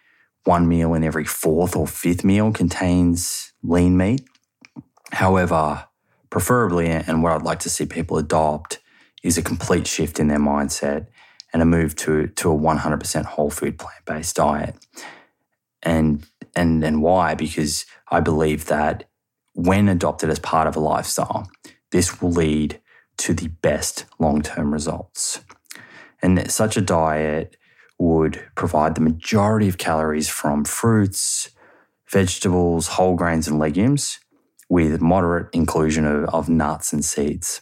one 0.43 0.67
meal 0.67 0.93
in 0.93 1.03
every 1.03 1.25
fourth 1.25 1.75
or 1.75 1.87
fifth 1.87 2.23
meal 2.23 2.51
contains 2.51 3.53
lean 3.63 3.95
meat. 3.97 4.21
However, 5.11 5.85
preferably, 6.29 6.87
and 6.87 7.23
what 7.23 7.33
I'd 7.33 7.43
like 7.43 7.59
to 7.59 7.69
see 7.69 7.85
people 7.85 8.17
adopt 8.17 8.79
is 9.23 9.37
a 9.37 9.41
complete 9.41 9.87
shift 9.87 10.19
in 10.19 10.27
their 10.27 10.39
mindset 10.39 11.07
and 11.53 11.61
a 11.61 11.65
move 11.65 11.95
to 11.97 12.27
to 12.27 12.51
a 12.51 12.57
100% 12.57 13.25
whole 13.25 13.49
food 13.49 13.77
plant 13.77 14.05
based 14.05 14.35
diet. 14.35 14.75
And 15.83 16.25
and 16.55 16.83
and 16.83 17.01
why? 17.01 17.35
Because 17.35 17.85
I 18.09 18.19
believe 18.19 18.65
that 18.65 19.09
when 19.53 19.89
adopted 19.89 20.29
as 20.29 20.39
part 20.39 20.67
of 20.67 20.75
a 20.75 20.79
lifestyle, 20.79 21.49
this 21.91 22.21
will 22.21 22.31
lead 22.31 22.79
to 23.17 23.33
the 23.33 23.49
best 23.49 24.05
long 24.19 24.41
term 24.41 24.73
results. 24.73 25.41
And 26.21 26.49
such 26.51 26.77
a 26.77 26.81
diet 26.81 27.57
would 27.97 28.43
provide 28.55 28.95
the 28.95 29.01
majority 29.01 29.67
of 29.67 29.77
calories 29.77 30.29
from 30.29 30.63
fruits, 30.63 31.49
vegetables, 32.09 32.87
whole 32.87 33.15
grains, 33.15 33.47
and 33.47 33.59
legumes, 33.59 34.19
with 34.71 35.01
moderate 35.01 35.53
inclusion 35.53 36.05
of, 36.05 36.23
of 36.29 36.47
nuts 36.47 36.93
and 36.93 37.03
seeds. 37.03 37.59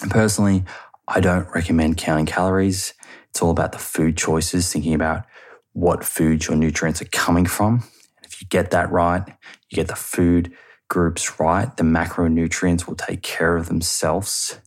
And 0.00 0.10
personally, 0.12 0.62
I 1.08 1.18
don't 1.18 1.48
recommend 1.52 1.96
counting 1.96 2.26
calories. 2.26 2.94
It's 3.30 3.42
all 3.42 3.50
about 3.50 3.72
the 3.72 3.78
food 3.78 4.16
choices, 4.16 4.72
thinking 4.72 4.94
about 4.94 5.24
what 5.72 6.04
foods 6.04 6.46
your 6.46 6.56
nutrients 6.56 7.02
are 7.02 7.06
coming 7.06 7.46
from. 7.46 7.82
If 8.22 8.40
you 8.40 8.46
get 8.48 8.70
that 8.70 8.92
right, 8.92 9.26
you 9.70 9.76
get 9.76 9.88
the 9.88 9.96
food 9.96 10.52
groups 10.88 11.40
right, 11.40 11.76
the 11.76 11.82
macronutrients 11.82 12.86
will 12.86 12.94
take 12.94 13.22
care 13.22 13.56
of 13.56 13.66
themselves. 13.66 14.60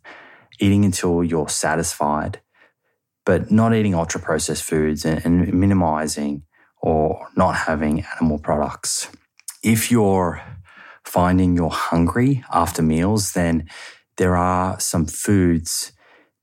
Eating 0.60 0.84
until 0.84 1.24
you're 1.24 1.48
satisfied 1.48 2.42
but 3.26 3.50
not 3.50 3.74
eating 3.74 3.96
ultra 3.96 4.20
processed 4.20 4.64
foods 4.64 5.06
and, 5.06 5.26
and 5.26 5.54
minimizing 5.54 6.44
or 6.82 7.28
not 7.38 7.56
having 7.56 8.06
animal 8.16 8.38
products. 8.38 9.08
If 9.64 9.90
you're 9.90 10.42
finding 11.06 11.56
you're 11.56 11.70
hungry 11.70 12.44
after 12.52 12.82
meals, 12.82 13.34
then 13.34 13.70
there 14.18 14.36
are 14.36 14.80
some 14.80 15.06
foods 15.06 15.92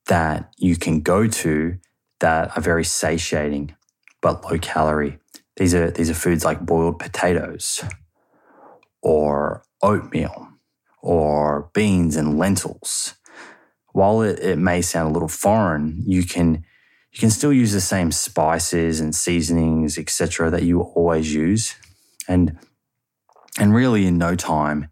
that 0.06 0.52
you 0.58 0.76
can 0.76 1.00
go 1.00 1.26
to 1.26 1.78
that 2.20 2.56
are 2.56 2.60
very 2.60 2.84
satiating 2.84 3.74
but 4.20 4.44
low 4.44 4.58
calorie. 4.58 5.18
These 5.56 5.74
are 5.74 5.90
these 5.90 6.10
are 6.10 6.14
foods 6.14 6.44
like 6.44 6.64
boiled 6.64 6.98
potatoes 6.98 7.84
or 9.02 9.62
oatmeal 9.82 10.48
or 11.02 11.70
beans 11.74 12.16
and 12.16 12.38
lentils. 12.38 13.14
While 13.92 14.22
it, 14.22 14.38
it 14.40 14.58
may 14.58 14.82
sound 14.82 15.10
a 15.10 15.12
little 15.12 15.28
foreign, 15.28 16.02
you 16.06 16.24
can 16.24 16.64
you 17.12 17.18
can 17.18 17.30
still 17.30 17.52
use 17.52 17.72
the 17.72 17.80
same 17.80 18.12
spices 18.12 19.00
and 19.00 19.14
seasonings, 19.14 19.98
etc., 19.98 20.48
that 20.50 20.62
you 20.62 20.80
always 20.80 21.34
use, 21.34 21.74
and 22.28 22.56
and 23.58 23.74
really 23.74 24.06
in 24.06 24.18
no 24.18 24.36
time, 24.36 24.88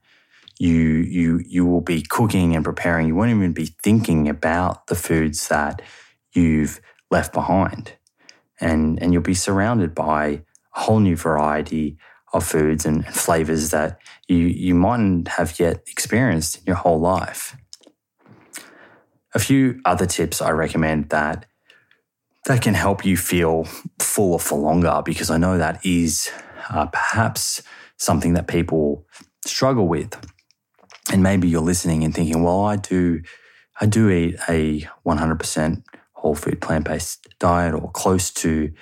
you 0.58 0.74
you 0.74 1.40
you 1.46 1.64
will 1.64 1.80
be 1.80 2.02
cooking 2.02 2.54
and 2.56 2.64
preparing. 2.64 3.06
You 3.06 3.14
won't 3.14 3.30
even 3.30 3.52
be 3.52 3.66
thinking 3.82 4.28
about 4.28 4.88
the 4.88 4.94
foods 4.94 5.48
that 5.48 5.82
you've 6.32 6.80
left 7.10 7.32
behind, 7.32 7.92
and 8.60 9.00
and 9.00 9.12
you'll 9.12 9.22
be 9.22 9.34
surrounded 9.34 9.94
by 9.94 10.42
a 10.74 10.80
whole 10.80 11.00
new 11.00 11.16
variety 11.16 11.96
of 12.32 12.44
foods 12.44 12.84
and, 12.84 13.06
flavors 13.06 13.70
that 13.70 14.00
you 14.26 14.36
you 14.36 14.74
mightn't 14.74 15.28
have 15.28 15.58
yet 15.60 15.82
experienced 15.86 16.58
in 16.58 16.64
your 16.66 16.76
whole 16.76 17.00
life. 17.00 17.56
A 19.34 19.38
few 19.38 19.80
other 19.84 20.06
tips 20.06 20.42
I 20.42 20.50
recommend 20.50 21.10
that 21.10 21.46
that 22.46 22.62
can 22.62 22.74
help 22.74 23.04
you 23.04 23.16
feel 23.16 23.64
fuller 24.00 24.38
for 24.38 24.58
longer 24.58 25.02
because 25.04 25.30
I 25.30 25.36
know 25.36 25.58
that 25.58 25.84
is 25.84 26.30
uh, 26.70 26.86
perhaps 26.86 27.62
something 27.98 28.34
that 28.34 28.48
people 28.48 29.06
struggle 29.44 29.86
with. 29.86 30.16
And 31.12 31.22
maybe 31.22 31.48
you're 31.48 31.60
listening 31.60 32.04
and 32.04 32.14
thinking, 32.14 32.42
well, 32.42 32.64
I 32.64 32.76
do, 32.76 33.22
I 33.80 33.86
do 33.86 34.10
eat 34.10 34.36
a 34.48 34.88
100% 35.06 35.82
whole 36.12 36.34
food 36.34 36.60
plant 36.60 36.86
based 36.86 37.26
diet 37.38 37.74
or 37.74 37.90
close 37.90 38.30
to 38.30 38.72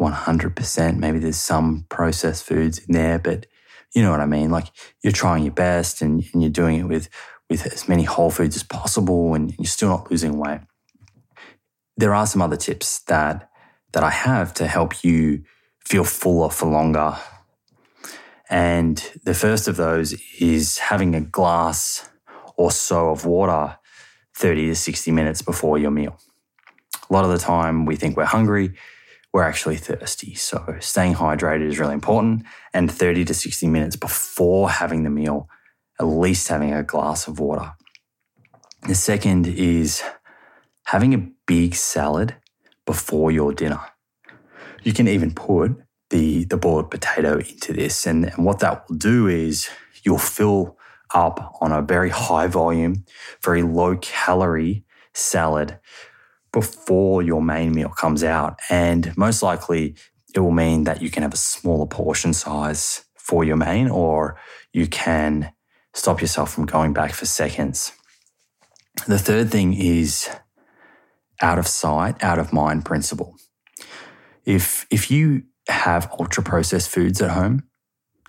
100%. 0.00 0.96
Maybe 0.96 1.18
there's 1.18 1.36
some 1.36 1.86
processed 1.88 2.44
foods 2.44 2.78
in 2.78 2.94
there, 2.94 3.18
but 3.18 3.46
you 3.94 4.02
know 4.02 4.10
what 4.10 4.20
I 4.20 4.26
mean? 4.26 4.50
Like 4.50 4.66
you're 5.02 5.12
trying 5.12 5.44
your 5.44 5.52
best 5.52 6.00
and, 6.00 6.24
and 6.32 6.42
you're 6.42 6.50
doing 6.50 6.78
it 6.78 6.84
with, 6.84 7.08
with 7.48 7.66
as 7.66 7.88
many 7.88 8.04
whole 8.04 8.30
foods 8.30 8.56
as 8.56 8.62
possible 8.62 9.34
and 9.34 9.54
you're 9.58 9.66
still 9.66 9.88
not 9.88 10.10
losing 10.10 10.38
weight 10.38 10.60
there 12.00 12.14
are 12.14 12.26
some 12.26 12.42
other 12.42 12.56
tips 12.56 13.00
that 13.00 13.48
that 13.92 14.02
I 14.02 14.10
have 14.10 14.54
to 14.54 14.66
help 14.66 15.04
you 15.04 15.42
feel 15.84 16.04
fuller 16.04 16.48
for 16.48 16.66
longer. 16.70 17.16
And 18.50 18.98
the 19.22 19.34
first 19.34 19.68
of 19.68 19.76
those 19.76 20.12
is 20.40 20.78
having 20.78 21.14
a 21.14 21.20
glass 21.20 22.10
or 22.56 22.72
so 22.72 23.10
of 23.10 23.24
water 23.24 23.78
30 24.36 24.66
to 24.66 24.74
60 24.74 25.12
minutes 25.12 25.40
before 25.40 25.78
your 25.78 25.92
meal. 25.92 26.18
A 27.08 27.12
lot 27.12 27.24
of 27.24 27.30
the 27.30 27.38
time 27.38 27.86
we 27.86 27.94
think 27.94 28.16
we're 28.16 28.24
hungry, 28.24 28.74
we're 29.32 29.44
actually 29.44 29.76
thirsty. 29.76 30.34
So 30.34 30.76
staying 30.80 31.14
hydrated 31.14 31.68
is 31.68 31.78
really 31.78 31.94
important. 31.94 32.44
And 32.74 32.90
30 32.90 33.24
to 33.26 33.34
60 33.34 33.68
minutes 33.68 33.94
before 33.94 34.68
having 34.68 35.04
the 35.04 35.10
meal, 35.10 35.48
at 36.00 36.04
least 36.04 36.48
having 36.48 36.72
a 36.72 36.82
glass 36.82 37.28
of 37.28 37.38
water. 37.38 37.72
The 38.88 38.94
second 38.96 39.46
is 39.46 40.02
having 40.84 41.14
a 41.14 41.30
big 41.46 41.76
salad 41.76 42.34
before 42.84 43.30
your 43.30 43.52
dinner. 43.52 43.80
You 44.82 44.92
can 44.92 45.06
even 45.06 45.34
put 45.34 45.76
the, 46.10 46.44
the 46.44 46.56
boiled 46.56 46.90
potato 46.90 47.38
into 47.38 47.72
this. 47.72 48.06
And, 48.06 48.26
and 48.26 48.44
what 48.44 48.58
that 48.60 48.88
will 48.88 48.96
do 48.96 49.26
is 49.26 49.68
you'll 50.02 50.18
fill 50.18 50.76
up 51.14 51.56
on 51.60 51.72
a 51.72 51.82
very 51.82 52.10
high 52.10 52.46
volume, 52.46 53.04
very 53.42 53.62
low 53.62 53.96
calorie 53.96 54.84
salad 55.14 55.78
before 56.52 57.22
your 57.22 57.42
main 57.42 57.72
meal 57.72 57.88
comes 57.88 58.22
out. 58.22 58.58
And 58.68 59.16
most 59.16 59.42
likely, 59.42 59.96
it 60.34 60.40
will 60.40 60.50
mean 60.50 60.84
that 60.84 61.02
you 61.02 61.10
can 61.10 61.22
have 61.22 61.34
a 61.34 61.38
smaller 61.38 61.86
portion 61.86 62.32
size 62.32 63.04
for 63.16 63.44
your 63.44 63.56
main, 63.56 63.88
or 63.88 64.38
you 64.72 64.86
can 64.86 65.52
stop 65.94 66.20
yourself 66.20 66.52
from 66.52 66.66
going 66.66 66.92
back 66.92 67.12
for 67.12 67.26
seconds. 67.26 67.92
The 69.06 69.18
third 69.18 69.50
thing 69.50 69.74
is 69.74 70.28
out 71.40 71.58
of 71.58 71.66
sight, 71.66 72.22
out 72.22 72.38
of 72.38 72.52
mind 72.52 72.84
principle. 72.84 73.36
If, 74.44 74.86
if 74.90 75.10
you 75.10 75.44
have 75.70 76.10
ultra 76.18 76.42
processed 76.42 76.90
foods 76.90 77.20
at 77.20 77.30
home, 77.30 77.64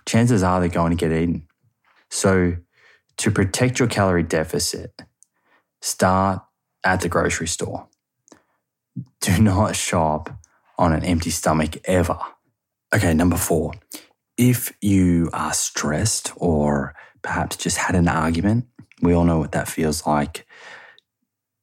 chances 0.06 0.42
are 0.42 0.60
they're 0.60 0.68
going 0.68 0.90
to 0.90 0.96
get 0.96 1.12
eaten. 1.12 1.46
So, 2.10 2.56
to 3.18 3.30
protect 3.30 3.78
your 3.78 3.88
calorie 3.88 4.22
deficit, 4.22 5.02
start 5.80 6.42
at 6.84 7.00
the 7.00 7.08
grocery 7.08 7.46
store. 7.46 7.88
Do 9.20 9.38
not 9.40 9.76
shop 9.76 10.30
on 10.78 10.92
an 10.92 11.04
empty 11.04 11.30
stomach 11.30 11.76
ever. 11.84 12.18
Okay, 12.94 13.14
number 13.14 13.36
four. 13.36 13.72
If 14.36 14.72
you 14.80 15.30
are 15.32 15.52
stressed 15.52 16.32
or 16.36 16.94
perhaps 17.22 17.56
just 17.56 17.76
had 17.76 17.94
an 17.94 18.08
argument, 18.08 18.66
we 19.00 19.12
all 19.12 19.24
know 19.24 19.38
what 19.38 19.52
that 19.52 19.68
feels 19.68 20.06
like. 20.06 20.46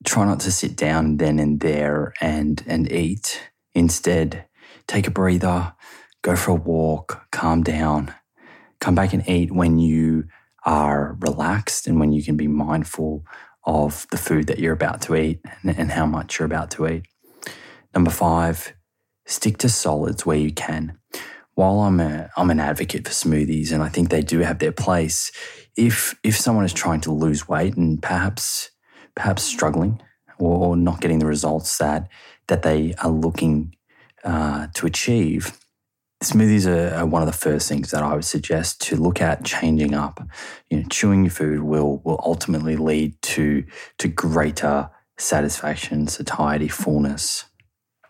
Try 0.06 0.26
not 0.26 0.40
to 0.42 0.52
sit 0.52 0.76
down 0.76 1.18
then 1.18 1.40
and 1.40 1.60
there 1.60 2.14
and, 2.22 2.64
and 2.68 2.92
eat. 2.92 3.50
Instead, 3.74 4.46
take 4.90 5.08
a 5.08 5.12
breather, 5.12 5.74
go 6.24 6.36
for 6.36 6.52
a 6.52 6.56
walk, 6.56 7.28
calm 7.32 7.62
down, 7.62 8.14
come 8.82 8.96
back 8.96 9.14
and 9.14 9.28
eat 9.30 9.52
when 9.52 9.78
you 9.78 10.26
are 10.66 11.16
relaxed 11.20 11.88
and 11.88 12.00
when 12.00 12.12
you 12.12 12.24
can 12.24 12.36
be 12.36 12.48
mindful 12.48 13.24
of 13.66 14.08
the 14.10 14.18
food 14.18 14.48
that 14.48 14.58
you're 14.58 14.74
about 14.74 15.02
to 15.02 15.16
eat 15.16 15.40
and, 15.62 15.78
and 15.78 15.92
how 15.92 16.08
much 16.08 16.40
you're 16.40 16.46
about 16.46 16.72
to 16.72 16.88
eat. 16.88 17.06
Number 17.94 18.10
five, 18.10 18.74
stick 19.26 19.60
to 19.60 19.70
solids 19.70 20.26
where 20.26 20.38
you 20.38 20.52
can. 20.52 20.98
While 21.54 21.82
I'm 21.82 22.00
a 22.00 22.30
I'm 22.36 22.50
an 22.50 22.60
advocate 22.60 23.06
for 23.06 23.14
smoothies 23.14 23.72
and 23.72 23.84
I 23.84 23.90
think 23.90 24.10
they 24.10 24.22
do 24.22 24.40
have 24.40 24.60
their 24.60 24.72
place, 24.72 25.32
if 25.76 26.18
if 26.24 26.38
someone 26.38 26.66
is 26.66 26.74
trying 26.74 27.02
to 27.02 27.12
lose 27.12 27.48
weight 27.48 27.76
and 27.76 28.02
perhaps 28.02 28.72
perhaps 29.14 29.44
struggling 29.44 30.02
or 30.40 30.78
not 30.78 31.02
getting 31.02 31.20
the 31.20 31.26
results 31.26 31.78
that 31.78 32.08
that 32.48 32.64
they 32.64 32.96
are 33.04 33.12
looking 33.12 33.76
uh, 34.24 34.68
to 34.74 34.86
achieve, 34.86 35.58
smoothies 36.24 36.68
are, 36.68 36.96
are, 36.96 37.06
one 37.06 37.22
of 37.22 37.28
the 37.28 37.34
first 37.34 37.70
things 37.70 37.92
that 37.92 38.04
I 38.04 38.14
would 38.14 38.26
suggest 38.26 38.82
to 38.88 38.96
look 38.96 39.22
at 39.22 39.46
changing 39.46 39.94
up. 39.94 40.22
You 40.70 40.80
know, 40.80 40.86
chewing 40.90 41.24
your 41.24 41.32
food 41.32 41.62
will 41.62 42.02
will 42.04 42.20
ultimately 42.24 42.76
lead 42.76 43.22
to 43.24 43.64
to 43.98 44.08
greater 44.08 44.90
satisfaction, 45.18 46.08
satiety, 46.08 46.68
fullness. 46.68 47.46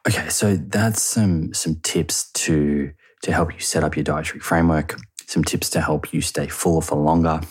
Okay, 0.07 0.29
so 0.29 0.55
that's 0.55 1.01
some 1.01 1.53
some 1.53 1.75
tips 1.83 2.31
to 2.31 2.91
to 3.21 3.31
help 3.31 3.53
you 3.53 3.59
set 3.59 3.83
up 3.83 3.95
your 3.95 4.03
dietary 4.03 4.39
framework, 4.39 4.95
some 5.27 5.43
tips 5.43 5.69
to 5.71 5.81
help 5.81 6.13
you 6.13 6.21
stay 6.21 6.47
fuller 6.47 6.81
for 6.81 6.95
longer. 6.95 7.41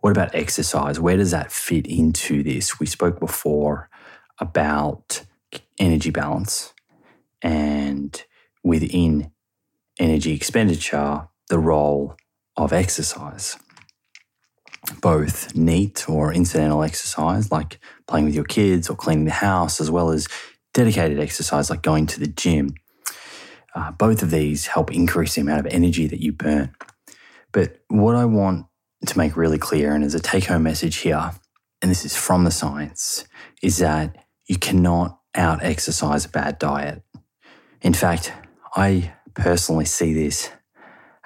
What 0.00 0.10
about 0.10 0.34
exercise? 0.34 1.00
Where 1.00 1.16
does 1.16 1.30
that 1.30 1.50
fit 1.50 1.86
into 1.86 2.42
this? 2.42 2.78
We 2.78 2.84
spoke 2.84 3.18
before 3.18 3.88
about 4.38 5.24
energy 5.78 6.10
balance 6.10 6.73
and 7.44 8.24
within 8.64 9.30
energy 10.00 10.32
expenditure, 10.32 11.28
the 11.48 11.58
role 11.58 12.16
of 12.56 12.72
exercise. 12.72 13.56
Both 15.00 15.54
NEAT 15.54 16.08
or 16.08 16.32
incidental 16.32 16.82
exercise, 16.82 17.52
like 17.52 17.78
playing 18.08 18.24
with 18.24 18.34
your 18.34 18.44
kids 18.44 18.90
or 18.90 18.96
cleaning 18.96 19.26
the 19.26 19.30
house, 19.30 19.80
as 19.80 19.90
well 19.90 20.10
as 20.10 20.26
dedicated 20.72 21.20
exercise 21.20 21.70
like 21.70 21.82
going 21.82 22.06
to 22.06 22.20
the 22.20 22.26
gym. 22.26 22.74
Uh, 23.74 23.90
both 23.92 24.22
of 24.22 24.30
these 24.30 24.66
help 24.66 24.92
increase 24.92 25.34
the 25.34 25.40
amount 25.40 25.60
of 25.60 25.72
energy 25.72 26.06
that 26.06 26.22
you 26.22 26.32
burn. 26.32 26.74
But 27.52 27.80
what 27.88 28.16
I 28.16 28.24
want 28.24 28.66
to 29.06 29.18
make 29.18 29.36
really 29.36 29.58
clear, 29.58 29.94
and 29.94 30.02
as 30.02 30.14
a 30.14 30.20
take 30.20 30.46
home 30.46 30.62
message 30.62 30.96
here, 30.96 31.32
and 31.82 31.90
this 31.90 32.04
is 32.04 32.16
from 32.16 32.44
the 32.44 32.50
science, 32.50 33.24
is 33.62 33.78
that 33.78 34.16
you 34.46 34.56
cannot 34.56 35.20
out 35.34 35.62
exercise 35.62 36.24
a 36.24 36.28
bad 36.28 36.58
diet. 36.58 37.03
In 37.84 37.92
fact, 37.92 38.32
I 38.74 39.12
personally 39.34 39.84
see 39.84 40.14
this 40.14 40.50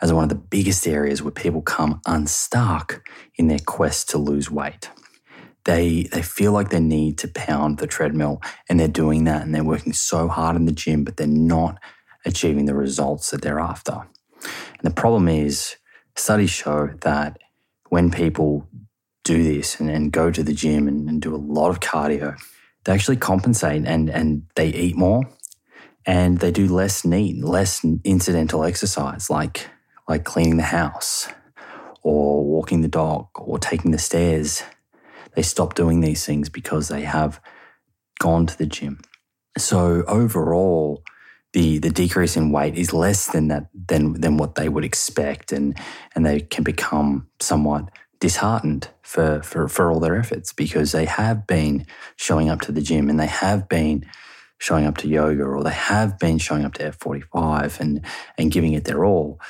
as 0.03 0.13
one 0.13 0.25
of 0.25 0.29
the 0.29 0.35
biggest 0.35 0.89
areas 0.89 1.23
where 1.23 1.31
people 1.31 1.63
come 1.63 2.01
unstuck 2.05 3.01
in 3.37 3.47
their 3.47 3.61
quest 3.65 4.11
to 4.11 4.19
lose 4.19 4.51
weight. 4.51 4.91
They 5.67 6.09
they 6.13 6.23
feel 6.23 6.51
like 6.51 6.71
they 6.71 6.81
need 6.81 7.17
to 7.19 7.29
pound 7.29 7.79
the 7.79 7.87
treadmill 7.87 8.43
and 8.69 8.81
they're 8.81 8.89
doing 8.89 9.23
that 9.25 9.43
and 9.43 9.55
they're 9.55 9.63
working 9.63 9.93
so 9.93 10.27
hard 10.27 10.57
in 10.57 10.65
the 10.65 10.73
gym 10.73 11.05
but 11.05 11.17
they're 11.17 11.29
not 11.29 11.79
achieving 12.27 12.65
the 12.65 12.75
results 12.75 13.31
that 13.31 13.41
they're 13.41 13.61
after. 13.61 13.93
And 14.43 14.83
the 14.83 14.91
problem 14.91 15.29
is 15.29 15.77
studies 16.17 16.51
show 16.51 16.89
that 17.03 17.39
when 17.89 18.11
people 18.11 18.67
do 19.23 19.45
this 19.45 19.79
and, 19.79 19.91
and 19.91 20.11
go 20.11 20.33
to 20.33 20.43
the 20.43 20.55
gym 20.55 20.89
and, 20.89 21.09
and 21.09 21.23
do 21.23 21.37
a 21.37 21.37
lot 21.37 21.71
of 21.71 21.79
cardio 21.79 22.37
they 22.85 22.93
actually 22.93 23.17
compensate 23.17 23.87
and 23.87 24.09
and 24.11 24.43
they 24.57 24.69
eat 24.71 24.97
more 24.97 25.23
and 26.07 26.39
they 26.39 26.51
do 26.51 26.67
less 26.69 27.05
NEAT 27.05 27.43
less 27.45 27.85
incidental 28.05 28.65
exercise 28.65 29.31
like 29.31 29.69
like 30.09 30.25
cleaning 30.25 30.57
the 30.57 30.63
house 30.63 31.29
or 32.03 32.45
walking 32.45 32.81
the 32.81 32.89
dog 32.89 33.29
or 33.37 33.59
taking 33.59 33.91
the 33.91 33.99
stairs 33.99 34.63
they 35.39 35.43
stop 35.43 35.75
doing 35.75 36.01
these 36.01 36.27
things 36.27 36.49
because 36.49 36.89
they 36.89 37.03
have 37.03 37.41
gone 38.19 38.47
to 38.47 38.59
the 38.59 38.67
gym. 38.67 38.99
So 39.57 40.03
overall, 40.09 41.05
the 41.53 41.79
the 41.79 41.91
decrease 41.91 42.37
in 42.37 42.51
weight 42.51 42.77
is 42.77 42.93
less 42.93 43.27
than 43.27 43.47
that 43.47 43.69
than 43.73 44.21
than 44.21 44.37
what 44.37 44.57
they 44.57 44.69
would 44.69 44.85
expect, 44.85 45.53
and 45.53 45.79
and 46.15 46.27
they 46.27 46.41
can 46.41 46.65
become 46.65 47.29
somewhat 47.41 47.89
disheartened 48.19 48.89
for 49.03 49.41
for 49.43 49.69
for 49.69 49.93
all 49.93 50.01
their 50.01 50.17
efforts 50.17 50.53
because 50.53 50.91
they 50.91 51.05
have 51.05 51.47
been 51.47 51.87
showing 52.17 52.49
up 52.49 52.61
to 52.63 52.73
the 52.73 52.83
gym 52.83 53.09
and 53.09 53.21
they 53.21 53.29
have 53.29 53.69
been 53.69 54.05
showing 54.59 54.87
up 54.87 54.97
to 54.99 55.09
yoga 55.09 55.45
or 55.45 55.63
they 55.63 55.71
have 55.71 56.19
been 56.19 56.39
showing 56.39 56.65
up 56.65 56.75
to 56.75 56.91
F45 56.91 57.81
and 57.81 58.05
and 58.37 58.51
giving 58.51 58.73
it 58.73 58.85
their 58.85 59.05
all. 59.05 59.41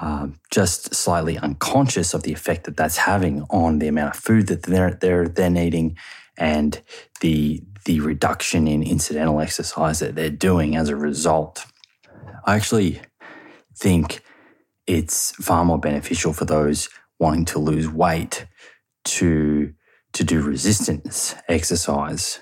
Um, 0.00 0.40
just 0.50 0.94
slightly 0.94 1.36
unconscious 1.36 2.14
of 2.14 2.22
the 2.22 2.32
effect 2.32 2.64
that 2.64 2.76
that's 2.76 2.96
having 2.96 3.42
on 3.50 3.80
the 3.80 3.88
amount 3.88 4.16
of 4.16 4.22
food 4.22 4.46
that 4.46 4.62
they're 4.62 4.94
they're 4.94 5.28
then 5.28 5.56
eating 5.56 5.96
and 6.38 6.80
the 7.20 7.62
the 7.84 8.00
reduction 8.00 8.66
in 8.68 8.82
incidental 8.82 9.40
exercise 9.40 10.00
that 10.00 10.14
they're 10.14 10.30
doing 10.30 10.76
as 10.76 10.88
a 10.88 10.96
result. 10.96 11.66
I 12.44 12.56
actually 12.56 13.00
think 13.76 14.22
it's 14.86 15.32
far 15.32 15.64
more 15.64 15.78
beneficial 15.78 16.32
for 16.32 16.44
those 16.44 16.88
wanting 17.18 17.44
to 17.46 17.58
lose 17.58 17.88
weight 17.88 18.46
to 19.04 19.72
to 20.12 20.24
do 20.24 20.42
resistance 20.42 21.34
exercise 21.48 22.40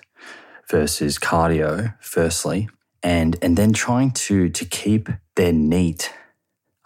versus 0.70 1.18
cardio 1.18 1.94
firstly 2.00 2.68
and 3.02 3.36
and 3.42 3.56
then 3.56 3.72
trying 3.72 4.10
to 4.10 4.48
to 4.48 4.64
keep 4.64 5.08
their 5.36 5.52
NEAT 5.52 6.12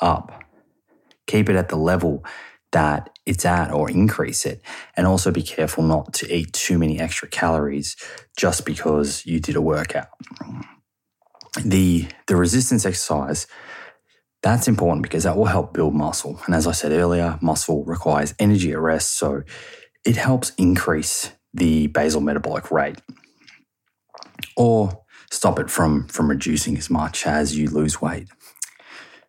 up 0.00 0.42
keep 1.26 1.48
it 1.48 1.56
at 1.56 1.68
the 1.68 1.76
level 1.76 2.24
that 2.72 3.10
it's 3.26 3.44
at 3.44 3.70
or 3.70 3.90
increase 3.90 4.44
it. 4.44 4.62
And 4.96 5.06
also 5.06 5.30
be 5.30 5.42
careful 5.42 5.84
not 5.84 6.12
to 6.14 6.34
eat 6.34 6.52
too 6.52 6.78
many 6.78 6.98
extra 6.98 7.28
calories 7.28 7.96
just 8.36 8.64
because 8.64 9.24
you 9.24 9.40
did 9.40 9.56
a 9.56 9.60
workout. 9.60 10.08
The, 11.62 12.08
the 12.26 12.36
resistance 12.36 12.84
exercise, 12.84 13.46
that's 14.42 14.66
important 14.66 15.02
because 15.02 15.24
that 15.24 15.36
will 15.36 15.44
help 15.44 15.74
build 15.74 15.94
muscle. 15.94 16.40
And 16.46 16.54
as 16.54 16.66
I 16.66 16.72
said 16.72 16.92
earlier, 16.92 17.38
muscle 17.40 17.84
requires 17.84 18.34
energy 18.38 18.72
at 18.72 18.78
rest. 18.78 19.18
So 19.18 19.42
it 20.04 20.16
helps 20.16 20.50
increase 20.56 21.30
the 21.54 21.88
basal 21.88 22.22
metabolic 22.22 22.70
rate 22.70 22.96
or 24.56 25.02
stop 25.30 25.58
it 25.58 25.70
from, 25.70 26.06
from 26.08 26.28
reducing 26.28 26.76
as 26.76 26.90
much 26.90 27.26
as 27.26 27.56
you 27.56 27.68
lose 27.68 28.00
weight. 28.02 28.28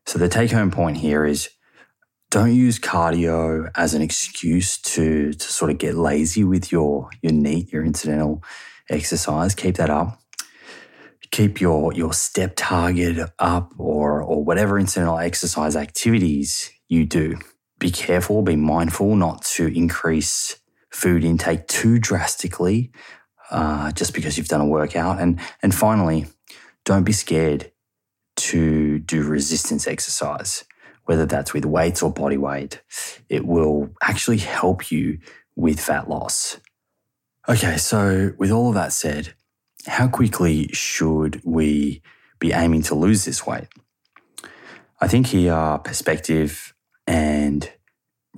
So 0.06 0.20
the 0.20 0.28
take 0.28 0.52
home 0.52 0.72
point 0.72 0.98
here 0.98 1.26
is 1.26 1.50
don't 2.30 2.54
use 2.54 2.80
cardio 2.80 3.70
as 3.76 3.94
an 3.94 4.02
excuse 4.02 4.78
to, 4.82 5.34
to 5.34 5.48
sort 5.48 5.72
of 5.72 5.78
get 5.78 5.96
lazy 5.96 6.44
with 6.44 6.72
your, 6.72 7.10
your 7.22 7.32
NEAT, 7.32 7.72
your 7.72 7.86
incidental 7.86 8.44
exercise. 8.90 9.56
Keep 9.56 9.78
that 9.78 9.90
up. 9.90 10.20
keep 11.32 11.60
your, 11.60 11.94
your 11.94 12.14
step 12.14 12.54
target 12.56 13.30
up 13.40 13.74
or, 13.80 14.22
or 14.22 14.44
whatever 14.44 14.78
incidental 14.78 15.18
exercise 15.18 15.76
activities 15.76 16.70
you 16.88 17.06
do. 17.06 17.38
Be 17.80 17.90
careful, 17.90 18.44
be 18.44 18.56
mindful 18.56 19.16
not 19.16 19.42
to 19.56 19.68
increase 19.68 20.58
food 20.92 21.24
intake 21.24 21.68
too 21.68 21.98
drastically 21.98 22.92
uh, 23.52 23.92
just 23.92 24.14
because 24.14 24.38
you've 24.38 24.48
done 24.48 24.62
a 24.62 24.66
workout. 24.66 25.20
And, 25.20 25.40
and 25.62 25.74
finally, 25.74 26.28
don't 26.86 27.04
be 27.04 27.12
scared 27.12 27.72
to 28.36 29.00
do 29.00 29.24
resistance 29.24 29.88
exercise, 29.88 30.64
whether 31.06 31.26
that's 31.26 31.54
with 31.54 31.66
weights 31.66 32.02
or 32.02 32.12
body 32.12 32.38
weight. 32.38 32.82
It 33.30 33.46
will 33.46 33.90
actually 34.02 34.38
help 34.38 34.92
you 34.92 35.20
with 35.56 35.80
fat 35.80 36.10
loss. 36.10 36.58
Okay, 37.48 37.78
so 37.78 38.34
with 38.38 38.52
all 38.52 38.70
of 38.70 38.76
that 38.76 38.94
said, 38.94 39.34
how 39.86 40.08
quickly 40.08 40.70
should 40.70 41.42
we 41.44 42.02
be 42.40 42.54
aiming 42.54 42.84
to 42.84 42.96
lose 42.96 43.26
this 43.26 43.46
weight? 43.46 43.68
I 45.02 45.08
think 45.08 45.28
here 45.28 45.80
perspective 45.84 46.74
and 47.06 47.70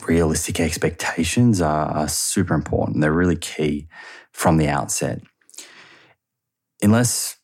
realistic 0.08 0.60
expectations 0.60 1.62
are, 1.62 1.86
are 1.86 2.08
super 2.08 2.56
important. 2.56 3.02
They're 3.02 3.12
really 3.14 3.36
key 3.36 3.88
from 4.36 4.58
the 4.58 4.68
outset. 4.68 5.22
Unless 6.84 7.38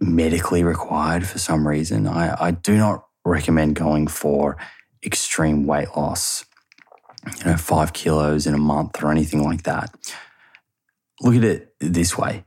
medically 0.00 0.64
required 0.64 1.26
for 1.26 1.38
some 1.38 1.68
reason, 1.68 2.06
I, 2.06 2.34
I 2.46 2.50
do 2.52 2.78
not 2.78 3.06
recommend 3.22 3.76
going 3.76 4.08
for 4.08 4.56
extreme 5.04 5.66
weight 5.66 5.94
loss, 5.94 6.46
you 7.38 7.44
know, 7.44 7.56
five 7.58 7.92
kilos 7.92 8.46
in 8.46 8.54
a 8.54 8.58
month 8.58 9.02
or 9.02 9.10
anything 9.10 9.44
like 9.44 9.64
that. 9.64 9.94
Look 11.20 11.34
at 11.34 11.44
it 11.44 11.74
this 11.80 12.16
way. 12.16 12.44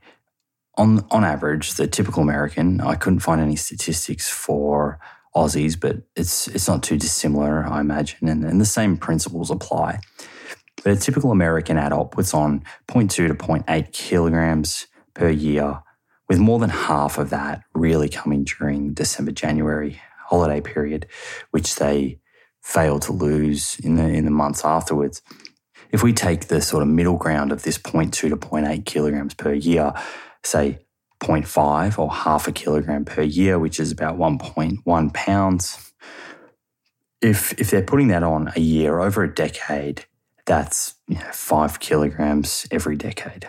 On, 0.76 1.06
on 1.12 1.22
average, 1.22 1.74
the 1.74 1.86
typical 1.86 2.24
American, 2.24 2.80
I 2.80 2.96
couldn't 2.96 3.20
find 3.20 3.40
any 3.40 3.56
statistics 3.56 4.28
for 4.28 4.98
Aussies, 5.36 5.78
but 5.78 5.98
it's 6.16 6.48
it's 6.48 6.66
not 6.66 6.82
too 6.82 6.98
dissimilar, 6.98 7.64
I 7.64 7.80
imagine, 7.80 8.28
and, 8.28 8.44
and 8.44 8.60
the 8.60 8.66
same 8.66 8.96
principles 8.96 9.50
apply. 9.50 10.00
But 10.82 10.92
a 10.92 10.96
typical 10.96 11.30
American 11.30 11.76
adult 11.76 12.10
puts 12.12 12.34
on 12.34 12.64
0.2 12.88 13.10
to 13.10 13.34
0.8 13.34 13.92
kilograms 13.92 14.86
per 15.14 15.28
year, 15.28 15.82
with 16.28 16.38
more 16.38 16.58
than 16.58 16.70
half 16.70 17.18
of 17.18 17.30
that 17.30 17.62
really 17.74 18.08
coming 18.08 18.44
during 18.44 18.94
December, 18.94 19.32
January 19.32 20.00
holiday 20.26 20.60
period, 20.60 21.06
which 21.50 21.76
they 21.76 22.18
fail 22.62 22.98
to 23.00 23.12
lose 23.12 23.78
in 23.80 23.96
the 23.96 24.04
in 24.04 24.24
the 24.24 24.30
months 24.30 24.64
afterwards. 24.64 25.22
If 25.90 26.02
we 26.02 26.12
take 26.12 26.48
the 26.48 26.62
sort 26.62 26.82
of 26.82 26.88
middle 26.88 27.18
ground 27.18 27.52
of 27.52 27.64
this 27.64 27.76
0.2 27.76 28.12
to 28.12 28.36
0.8 28.36 28.86
kilograms 28.86 29.34
per 29.34 29.52
year, 29.52 29.92
say 30.42 30.78
0.5 31.22 31.98
or 31.98 32.10
half 32.10 32.48
a 32.48 32.52
kilogram 32.52 33.04
per 33.04 33.22
year, 33.22 33.58
which 33.58 33.78
is 33.78 33.92
about 33.92 34.18
1.1 34.18 35.14
pounds. 35.14 35.92
If, 37.20 37.52
if 37.60 37.70
they're 37.70 37.82
putting 37.82 38.08
that 38.08 38.24
on 38.24 38.50
a 38.56 38.60
year 38.60 38.98
over 39.00 39.22
a 39.22 39.32
decade, 39.32 40.06
that's 40.46 40.94
you 41.08 41.16
know, 41.16 41.30
five 41.32 41.80
kilograms 41.80 42.66
every 42.70 42.96
decade. 42.96 43.48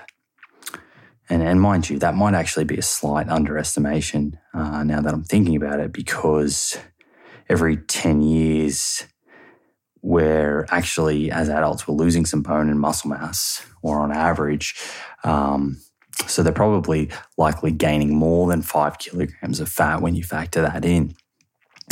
And, 1.30 1.42
and 1.42 1.62
mind 1.62 1.90
you, 1.90 2.00
that 2.00 2.16
might 2.16 2.34
actually 2.34 2.66
be 2.66 2.78
a 2.78 2.82
slight 2.84 3.30
underestimation 3.30 4.38
uh, 4.54 4.84
now 4.84 5.02
that 5.02 5.14
I'm 5.14 5.24
thinking 5.24 5.56
about 5.56 5.80
it, 5.80 5.94
because 5.94 6.78
every 7.50 7.78
10 7.78 8.22
years, 8.22 9.06
we're 10.02 10.66
actually, 10.70 11.32
as 11.32 11.48
adults, 11.48 11.88
we're 11.88 11.96
losing 11.96 12.26
some 12.26 12.42
bone 12.42 12.70
and 12.70 12.80
muscle 12.80 13.10
mass, 13.10 13.66
or 13.82 14.02
on 14.02 14.12
average, 14.12 14.76
um, 15.24 15.78
so 16.28 16.44
they're 16.44 16.54
probably 16.54 17.10
likely 17.38 17.72
gaining 17.72 18.16
more 18.16 18.48
than 18.48 18.62
five 18.62 18.98
kilograms 19.00 19.60
of 19.60 19.70
fat 19.70 20.02
when 20.02 20.16
you 20.16 20.24
factor 20.24 20.62
that 20.62 20.86
in. 20.86 21.16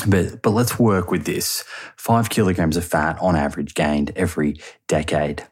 But, 0.08 0.42
but 0.42 0.52
let's 0.52 0.80
work 0.80 1.12
with 1.12 1.26
this. 1.26 1.64
Five 1.96 2.30
kilograms 2.30 2.78
of 2.78 2.86
fat 2.86 3.18
on 3.22 3.36
average 3.36 3.76
gained 3.76 4.12
every 4.16 4.56
decade 4.88 5.44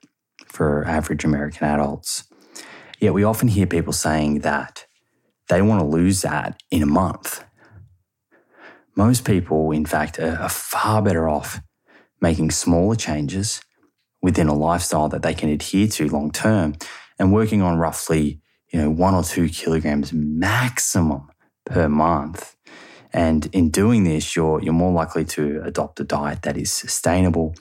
for 0.46 0.86
average 0.86 1.24
American 1.24 1.68
adults. 1.68 2.24
Yet 3.00 3.14
we 3.14 3.24
often 3.24 3.48
hear 3.48 3.68
people 3.68 3.94
saying 3.94 4.40
that 4.40 4.86
they 5.48 5.62
want 5.62 5.82
to 5.82 5.86
lose 5.86 6.22
that 6.22 6.62
in 6.72 6.82
a 6.82 6.88
month. 6.88 7.44
Most 8.96 9.24
people, 9.24 9.72
in 9.72 9.86
fact, 9.86 10.20
are 10.20 10.50
far 10.50 11.02
better 11.02 11.30
off 11.30 11.62
making 12.22 12.52
smaller 12.52 12.96
changes 12.96 13.62
within 14.22 14.48
a 14.48 14.54
lifestyle 14.54 15.08
that 15.10 15.22
they 15.22 15.34
can 15.34 15.50
adhere 15.50 15.88
to 15.88 16.10
long 16.10 16.32
term 16.32 16.76
and 17.18 17.32
working 17.32 17.62
on 17.62 17.78
roughly 17.78 18.42
you 18.72 18.82
know, 18.82 18.90
one 18.90 19.16
or 19.16 19.24
two 19.24 19.50
kilograms 19.50 20.14
maximum 20.14 21.30
per 21.66 21.90
month. 21.90 22.56
And 23.12 23.47
in 23.53 23.70
doing 23.70 24.03
this, 24.03 24.36
you're, 24.36 24.62
you're 24.62 24.74
more 24.74 24.91
likely 24.91 25.26
to 25.26 25.62
adopt 25.64 25.99
a 25.99 26.03
diet 26.03 26.43
that 26.43 26.57
is 26.57 26.72
sustainable 26.72 27.55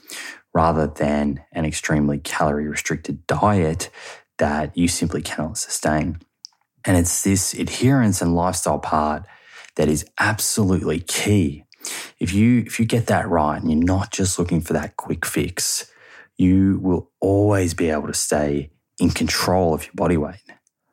rather 0.52 0.86
than 0.86 1.42
an 1.52 1.64
extremely 1.64 2.18
calorie 2.18 2.68
restricted 2.68 3.26
diet 3.26 3.90
that 4.38 4.76
you 4.76 4.88
simply 4.88 5.22
cannot 5.22 5.58
sustain. 5.58 6.18
And 6.84 6.96
it's 6.96 7.22
this 7.22 7.54
adherence 7.54 8.22
and 8.22 8.34
lifestyle 8.34 8.78
part 8.78 9.26
that 9.76 9.88
is 9.88 10.06
absolutely 10.18 11.00
key. 11.00 11.64
If 12.18 12.32
you, 12.32 12.60
if 12.60 12.78
you 12.78 12.86
get 12.86 13.06
that 13.06 13.28
right 13.28 13.60
and 13.60 13.70
you're 13.70 13.82
not 13.82 14.10
just 14.10 14.38
looking 14.38 14.60
for 14.60 14.72
that 14.74 14.96
quick 14.96 15.24
fix, 15.24 15.90
you 16.36 16.78
will 16.82 17.10
always 17.20 17.74
be 17.74 17.90
able 17.90 18.06
to 18.06 18.14
stay 18.14 18.70
in 18.98 19.10
control 19.10 19.74
of 19.74 19.84
your 19.84 19.94
body 19.94 20.16
weight. 20.16 20.42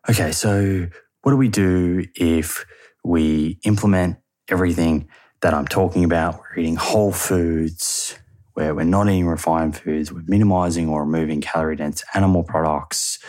Okay, 0.10 0.32
so 0.32 0.88
what 1.22 1.32
do 1.32 1.38
we 1.38 1.48
do 1.48 2.06
if 2.16 2.66
we 3.04 3.60
implement 3.64 4.18
everything 4.50 5.08
that 5.42 5.54
I'm 5.54 5.68
talking 5.68 6.04
about? 6.04 6.40
We're 6.40 6.62
eating 6.62 6.76
whole 6.76 7.12
foods, 7.12 8.18
where 8.54 8.74
we're 8.74 8.84
not 8.84 9.08
eating 9.08 9.28
refined 9.28 9.78
foods, 9.78 10.12
we're 10.12 10.24
minimizing 10.28 10.88
or 10.90 11.04
removing 11.04 11.42
calorie 11.42 11.76
dense 11.76 12.04
animal 12.14 12.44
products. 12.44 13.20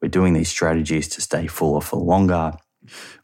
We're 0.00 0.08
doing 0.08 0.32
these 0.32 0.48
strategies 0.48 1.08
to 1.08 1.20
stay 1.20 1.48
fuller 1.48 1.80
for 1.80 1.96
longer. 1.96 2.52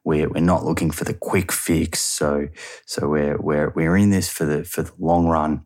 We're, 0.05 0.29
we're 0.29 0.41
not 0.41 0.65
looking 0.65 0.91
for 0.91 1.05
the 1.05 1.15
quick 1.15 1.53
fix. 1.53 2.01
So, 2.01 2.49
so 2.85 3.09
we're, 3.09 3.39
we're, 3.41 3.71
we're 3.71 3.97
in 3.97 4.11
this 4.11 4.29
for 4.29 4.45
the, 4.45 4.65
for 4.65 4.83
the 4.83 4.93
long 4.99 5.27
run. 5.29 5.65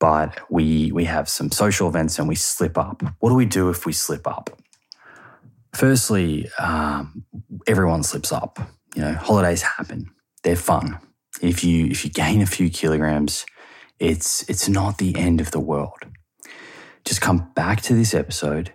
But 0.00 0.40
we, 0.50 0.90
we 0.92 1.04
have 1.04 1.28
some 1.28 1.50
social 1.50 1.88
events 1.88 2.18
and 2.18 2.28
we 2.28 2.34
slip 2.34 2.76
up. 2.76 3.02
What 3.20 3.30
do 3.30 3.36
we 3.36 3.46
do 3.46 3.68
if 3.70 3.86
we 3.86 3.92
slip 3.92 4.26
up? 4.26 4.50
Firstly, 5.74 6.48
um, 6.58 7.24
everyone 7.66 8.02
slips 8.02 8.32
up. 8.32 8.58
You 8.94 9.02
know, 9.02 9.14
holidays 9.14 9.62
happen. 9.62 10.10
They're 10.42 10.56
fun. 10.56 10.98
If 11.40 11.62
you 11.64 11.86
if 11.86 12.04
you 12.04 12.10
gain 12.10 12.40
a 12.40 12.46
few 12.46 12.70
kilograms, 12.70 13.46
it's 13.98 14.48
it's 14.48 14.68
not 14.68 14.98
the 14.98 15.16
end 15.16 15.40
of 15.40 15.50
the 15.50 15.60
world. 15.60 15.98
Just 17.04 17.20
come 17.20 17.50
back 17.54 17.80
to 17.82 17.94
this 17.94 18.14
episode, 18.14 18.72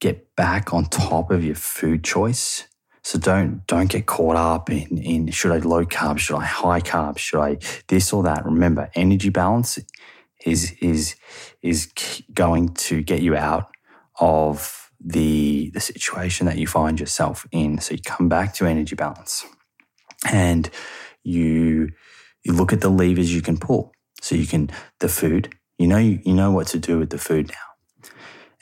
get 0.00 0.34
back 0.36 0.72
on 0.72 0.86
top 0.86 1.30
of 1.30 1.44
your 1.44 1.54
food 1.54 2.04
choice. 2.04 2.66
So 3.02 3.18
don't 3.18 3.66
don't 3.66 3.90
get 3.90 4.06
caught 4.06 4.36
up 4.36 4.70
in 4.70 4.98
in 4.98 5.30
should 5.30 5.52
I 5.52 5.58
low 5.58 5.84
carb, 5.84 6.18
should 6.18 6.36
I 6.36 6.44
high 6.44 6.80
carb, 6.80 7.18
should 7.18 7.40
I 7.40 7.58
this 7.88 8.12
or 8.12 8.22
that. 8.22 8.44
Remember, 8.44 8.90
energy 8.94 9.28
balance 9.28 9.78
is 10.44 10.72
is 10.80 11.16
is 11.62 11.92
going 12.32 12.74
to 12.74 13.02
get 13.02 13.20
you 13.20 13.36
out 13.36 13.70
of 14.18 14.90
the 15.00 15.70
the 15.70 15.80
situation 15.80 16.46
that 16.46 16.56
you 16.56 16.66
find 16.66 16.98
yourself 16.98 17.46
in. 17.52 17.78
So 17.78 17.94
you 17.94 18.00
come 18.02 18.28
back 18.28 18.54
to 18.54 18.66
energy 18.66 18.96
balance, 18.96 19.44
and 20.30 20.70
you 21.24 21.90
you 22.44 22.52
look 22.52 22.72
at 22.72 22.80
the 22.80 22.90
levers 22.90 23.34
you 23.34 23.42
can 23.42 23.58
pull. 23.58 23.92
So 24.20 24.34
you 24.34 24.46
can 24.46 24.70
the 25.00 25.08
food. 25.08 25.54
You 25.78 25.88
know 25.88 25.98
you, 25.98 26.20
know 26.32 26.52
what 26.52 26.68
to 26.68 26.78
do 26.78 26.98
with 26.98 27.10
the 27.10 27.18
food 27.18 27.50
now, 27.50 28.10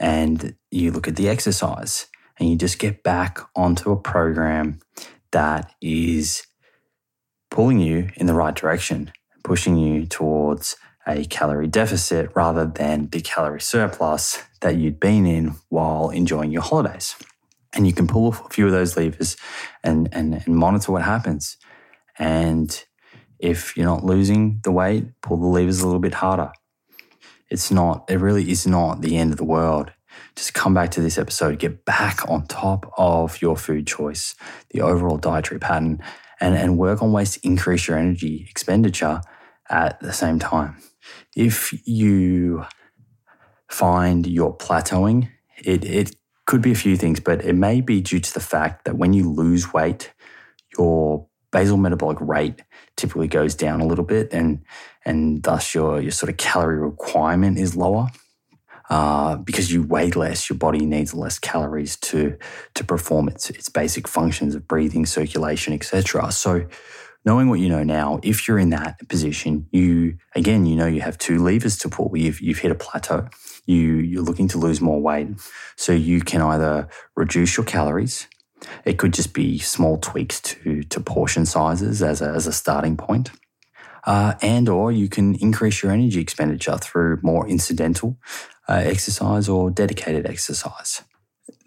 and 0.01 0.55
you 0.71 0.91
look 0.91 1.07
at 1.07 1.17
the 1.17 1.29
exercise, 1.29 2.07
and 2.39 2.49
you 2.49 2.57
just 2.57 2.79
get 2.79 3.03
back 3.03 3.39
onto 3.55 3.93
a 3.93 4.01
program 4.01 4.79
that 5.33 5.75
is 5.83 6.47
pulling 7.51 7.81
you 7.81 8.09
in 8.17 8.27
the 8.27 8.35
right 8.35 8.55
direction, 8.55 9.13
pushing 9.45 9.77
you 9.77 10.07
towards 10.07 10.77
a 11.07 11.25
calorie 11.27 11.67
deficit 11.67 12.31
rather 12.35 12.65
than 12.65 13.09
the 13.11 13.21
calorie 13.21 13.61
surplus 13.61 14.43
that 14.61 14.77
you'd 14.77 15.01
been 15.01 15.27
in 15.27 15.55
while 15.69 16.11
enjoying 16.11 16.53
your 16.53 16.63
holidays. 16.63 17.17
And 17.75 17.87
you 17.87 17.93
can 17.93 18.07
pull 18.07 18.29
a 18.29 18.49
few 18.51 18.67
of 18.67 18.73
those 18.73 18.97
levers 18.97 19.37
and, 19.83 20.09
and, 20.13 20.35
and 20.35 20.55
monitor 20.55 20.93
what 20.93 21.03
happens. 21.03 21.57
And 22.23 22.85
if 23.41 23.77
you're 23.77 23.85
not 23.85 24.05
losing 24.05 24.61
the 24.63 24.71
weight, 24.71 25.07
pull 25.23 25.39
the 25.39 25.49
levers 25.49 25.81
a 25.81 25.87
little 25.87 26.01
bit 26.01 26.15
harder. 26.15 26.53
It's 27.51 27.73
not, 27.73 28.09
it 28.09 28.21
really 28.21 28.49
is 28.49 28.65
not 28.65 29.01
the 29.01 29.17
end 29.17 29.33
of 29.33 29.39
the 29.39 29.45
world. 29.45 29.93
Just 30.37 30.55
come 30.55 30.73
back 30.73 30.93
to 30.93 31.01
this 31.01 31.19
episode, 31.19 31.59
get 31.59 31.85
back 31.85 32.21
on 32.29 32.47
top 32.47 32.93
of 32.97 33.43
your 33.43 33.57
food 33.57 33.89
choice, 33.89 34.37
the 34.71 34.83
overall 34.83 35.17
dietary 35.17 35.59
pattern, 35.59 36.01
and, 36.41 36.55
and 36.55 36.79
work 36.79 37.03
on 37.03 37.11
ways 37.11 37.33
to 37.33 37.41
increase 37.43 37.89
your 37.89 37.99
energy 37.99 38.47
expenditure 38.49 39.21
at 39.69 39.99
the 39.99 40.13
same 40.13 40.39
time. 40.39 40.77
If 41.35 41.75
you 41.85 42.65
find 43.69 44.29
you're 44.29 44.55
plateauing, 44.55 45.29
it, 45.59 45.85
it 45.85 46.15
could 46.47 46.63
be 46.63 46.71
a 46.71 46.77
few 46.77 46.97
things, 46.97 47.19
but 47.19 47.45
it 47.45 47.55
may 47.55 47.81
be 47.81 48.01
due 48.01 48.21
to 48.21 48.33
the 48.33 48.39
fact 48.41 48.85
that 48.85 48.97
when 48.97 49.13
you 49.13 49.29
lose 49.29 49.73
weight, 49.73 50.13
your 50.79 51.27
basal 51.53 51.77
metabolic 51.77 52.19
rate 52.21 52.63
typically 52.97 53.29
goes 53.29 53.55
down 53.55 53.81
a 53.81 53.87
little 53.87 54.05
bit, 54.05 54.33
and 54.33 54.65
and 55.05 55.43
thus 55.43 55.75
your 55.75 56.01
your 56.01 56.11
sort 56.11 56.31
of 56.31 56.37
calorie 56.37 56.79
requirement 56.79 57.59
is 57.59 57.77
lower. 57.77 58.09
Uh, 58.91 59.37
because 59.37 59.73
you 59.73 59.83
weigh 59.83 60.11
less, 60.11 60.51
your 60.51 60.59
body 60.59 60.85
needs 60.85 61.15
less 61.15 61.39
calories 61.39 61.97
to 61.97 62.37
to 62.75 62.85
perform 62.85 63.29
its 63.29 63.49
its 63.49 63.69
basic 63.69 64.09
functions 64.09 64.55
of 64.55 64.67
breathing, 64.67 65.07
circulation, 65.07 65.73
etc. 65.73 66.31
So, 66.33 66.67
knowing 67.25 67.49
what 67.49 67.61
you 67.61 67.69
know 67.69 67.85
now, 67.85 68.21
if 68.23 68.47
you're 68.47 68.59
in 68.59 68.71
that 68.71 69.09
position, 69.09 69.67
you 69.71 70.19
again, 70.35 70.67
you 70.67 70.77
know, 70.77 70.87
you 70.87 71.01
have 71.01 71.17
two 71.17 71.39
levers 71.39 71.79
to 71.79 71.89
pull. 71.89 72.11
You've 72.15 72.41
you've 72.41 72.59
hit 72.59 72.71
a 72.71 72.75
plateau. 72.75 73.29
You 73.65 73.79
you're 73.79 74.23
looking 74.25 74.49
to 74.49 74.59
lose 74.59 74.81
more 74.81 75.01
weight, 75.01 75.29
so 75.77 75.93
you 75.93 76.21
can 76.21 76.43
either 76.43 76.89
reduce 77.17 77.57
your 77.57 77.65
calories. 77.65 78.27
It 78.85 78.99
could 78.99 79.15
just 79.15 79.35
be 79.35 79.59
small 79.59 79.99
tweaks 79.99 80.41
to 80.41 80.83
to 80.83 81.01
portion 81.01 81.47
sizes 81.47 82.03
as 82.03 82.23
a, 82.23 82.29
as 82.31 82.47
a 82.47 82.53
starting 82.53 82.97
point 82.97 83.31
uh, 84.05 84.35
and 84.43 84.69
or 84.69 84.91
you 84.91 85.09
can 85.09 85.35
increase 85.37 85.83
your 85.83 85.93
energy 85.93 86.21
expenditure 86.21 86.77
through 86.77 87.19
more 87.23 87.47
incidental 87.49 88.17
uh, 88.69 88.75
exercise 88.85 89.49
or 89.49 89.71
dedicated 89.71 90.27
exercise. 90.27 91.03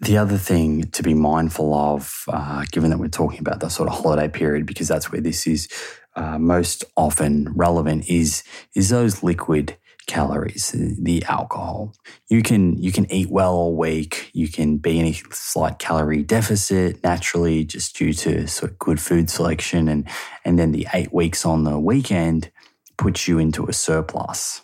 The 0.00 0.18
other 0.18 0.36
thing 0.36 0.90
to 0.90 1.02
be 1.02 1.14
mindful 1.14 1.72
of, 1.72 2.24
uh, 2.28 2.64
given 2.70 2.90
that 2.90 2.98
we're 2.98 3.08
talking 3.08 3.40
about 3.40 3.60
the 3.60 3.68
sort 3.68 3.88
of 3.88 3.94
holiday 3.94 4.28
period, 4.28 4.66
because 4.66 4.88
that's 4.88 5.10
where 5.10 5.20
this 5.20 5.46
is 5.46 5.68
uh, 6.16 6.38
most 6.38 6.84
often 6.96 7.52
relevant, 7.54 8.08
is 8.08 8.42
is 8.74 8.90
those 8.90 9.22
liquid 9.22 9.76
calories, 10.06 10.70
the 10.72 11.24
alcohol. 11.24 11.94
You 12.28 12.42
can 12.42 12.76
you 12.78 12.92
can 12.92 13.10
eat 13.10 13.28
well 13.30 13.54
all 13.54 13.76
week. 13.76 14.30
You 14.32 14.48
can 14.48 14.78
be 14.78 14.98
in 14.98 15.06
a 15.06 15.12
slight 15.32 15.78
calorie 15.78 16.22
deficit 16.22 17.02
naturally, 17.02 17.64
just 17.64 17.96
due 17.96 18.12
to 18.12 18.46
sort 18.46 18.72
of 18.72 18.78
good 18.78 19.00
food 19.00 19.28
selection, 19.30 19.88
and 19.88 20.08
and 20.44 20.58
then 20.58 20.72
the 20.72 20.86
eight 20.94 21.12
weeks 21.12 21.44
on 21.44 21.64
the 21.64 21.78
weekend 21.78 22.50
puts 22.96 23.28
you 23.28 23.38
into 23.38 23.66
a 23.66 23.72
surplus. 23.72 24.62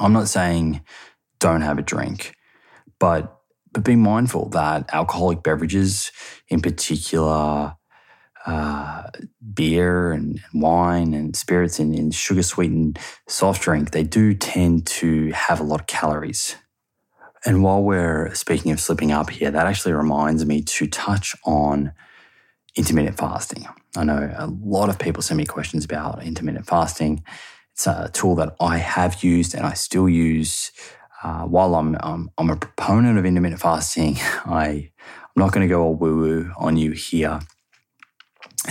I'm 0.00 0.12
not 0.12 0.28
saying 0.28 0.82
don't 1.38 1.60
have 1.60 1.78
a 1.78 1.82
drink, 1.82 2.34
but 2.98 3.38
but 3.72 3.84
be 3.84 3.96
mindful 3.96 4.48
that 4.50 4.88
alcoholic 4.92 5.42
beverages, 5.42 6.12
in 6.48 6.60
particular 6.60 7.74
uh, 8.46 9.04
beer 9.54 10.12
and, 10.12 10.40
wine 10.52 11.14
and 11.14 11.34
spirits 11.34 11.78
and, 11.78 11.94
and 11.94 12.14
sugar 12.14 12.42
sweetened 12.42 12.98
soft 13.26 13.62
drink, 13.62 13.90
they 13.90 14.02
do 14.02 14.34
tend 14.34 14.86
to 14.86 15.30
have 15.32 15.60
a 15.60 15.64
lot 15.64 15.80
of 15.80 15.86
calories. 15.86 16.56
And 17.46 17.62
while 17.62 17.82
we're 17.82 18.34
speaking 18.34 18.72
of 18.72 18.80
slipping 18.80 19.12
up 19.12 19.30
here, 19.30 19.50
that 19.50 19.66
actually 19.66 19.92
reminds 19.92 20.44
me 20.46 20.62
to 20.62 20.86
touch 20.86 21.34
on 21.44 21.92
intermittent 22.74 23.18
fasting. 23.18 23.66
I 23.96 24.04
know 24.04 24.34
a 24.36 24.46
lot 24.46 24.88
of 24.88 24.98
people 24.98 25.22
send 25.22 25.38
me 25.38 25.46
questions 25.46 25.84
about 25.84 26.22
intermittent 26.22 26.66
fasting. 26.66 27.22
It's 27.72 27.86
a 27.86 28.10
tool 28.12 28.34
that 28.36 28.56
I 28.60 28.78
have 28.78 29.22
used 29.22 29.54
and 29.54 29.66
I 29.66 29.74
still 29.74 30.08
use. 30.08 30.72
Uh, 31.22 31.44
while 31.44 31.74
I'm, 31.74 31.96
um, 32.00 32.30
I'm 32.36 32.50
a 32.50 32.56
proponent 32.56 33.18
of 33.18 33.24
intermittent 33.24 33.60
fasting, 33.60 34.16
I, 34.46 34.90
I'm 34.98 35.40
not 35.40 35.52
going 35.52 35.66
to 35.66 35.72
go 35.72 35.82
all 35.82 35.94
woo 35.94 36.16
woo 36.16 36.52
on 36.58 36.76
you 36.76 36.92
here 36.92 37.40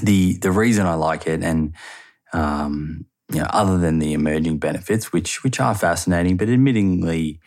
the 0.02 0.38
the 0.38 0.52
reason 0.52 0.86
I 0.86 0.96
like 0.96 1.28
it, 1.28 1.44
and 1.44 1.74
um, 2.34 3.06
you 3.32 3.40
know, 3.40 3.48
other 3.50 3.78
than 3.78 4.00
the 4.00 4.14
emerging 4.14 4.58
benefits, 4.58 5.14
which 5.14 5.44
which 5.44 5.60
are 5.60 5.76
fascinating, 5.76 6.38
but 6.38 6.48
admittingly, 6.48 7.40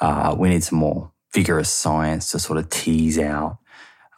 uh, 0.00 0.34
we 0.38 0.48
need 0.48 0.64
some 0.64 0.78
more 0.78 1.12
vigorous 1.34 1.70
science 1.70 2.30
to 2.30 2.38
sort 2.38 2.58
of 2.58 2.70
tease 2.70 3.18
out 3.18 3.58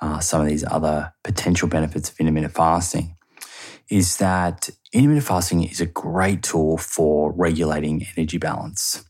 uh, 0.01 0.21
some 0.21 0.41
of 0.41 0.47
these 0.47 0.65
other 0.65 1.13
potential 1.25 1.69
benefits 1.69 2.11
of 2.11 2.19
intermittent 2.21 2.55
fasting. 2.55 3.17
Is 3.91 4.19
that 4.19 4.69
intermittent 4.93 5.27
fasting 5.27 5.65
is 5.65 5.81
a 5.81 5.87
great 5.87 6.43
tool 6.43 6.77
for 6.77 7.33
regulating 7.33 8.07
energy 8.17 8.39
balance. 8.39 9.05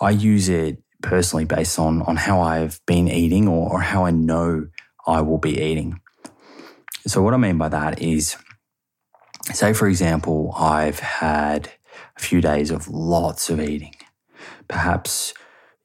I 0.00 0.10
use 0.10 0.48
it 0.48 0.82
personally 1.02 1.44
based 1.44 1.78
on 1.78 2.02
on 2.02 2.16
how 2.16 2.40
I've 2.40 2.80
been 2.86 3.08
eating 3.08 3.46
or, 3.46 3.72
or 3.72 3.80
how 3.80 4.04
I 4.04 4.10
know 4.10 4.68
I 5.06 5.20
will 5.20 5.38
be 5.38 5.60
eating. 5.60 6.00
So, 7.06 7.22
what 7.22 7.34
I 7.34 7.36
mean 7.36 7.58
by 7.58 7.68
that 7.68 8.00
is, 8.00 8.36
say, 9.52 9.74
for 9.74 9.88
example, 9.88 10.54
I've 10.56 11.00
had 11.00 11.70
a 12.16 12.20
few 12.20 12.40
days 12.40 12.70
of 12.70 12.88
lots 12.88 13.50
of 13.50 13.60
eating, 13.60 13.94
perhaps 14.68 15.34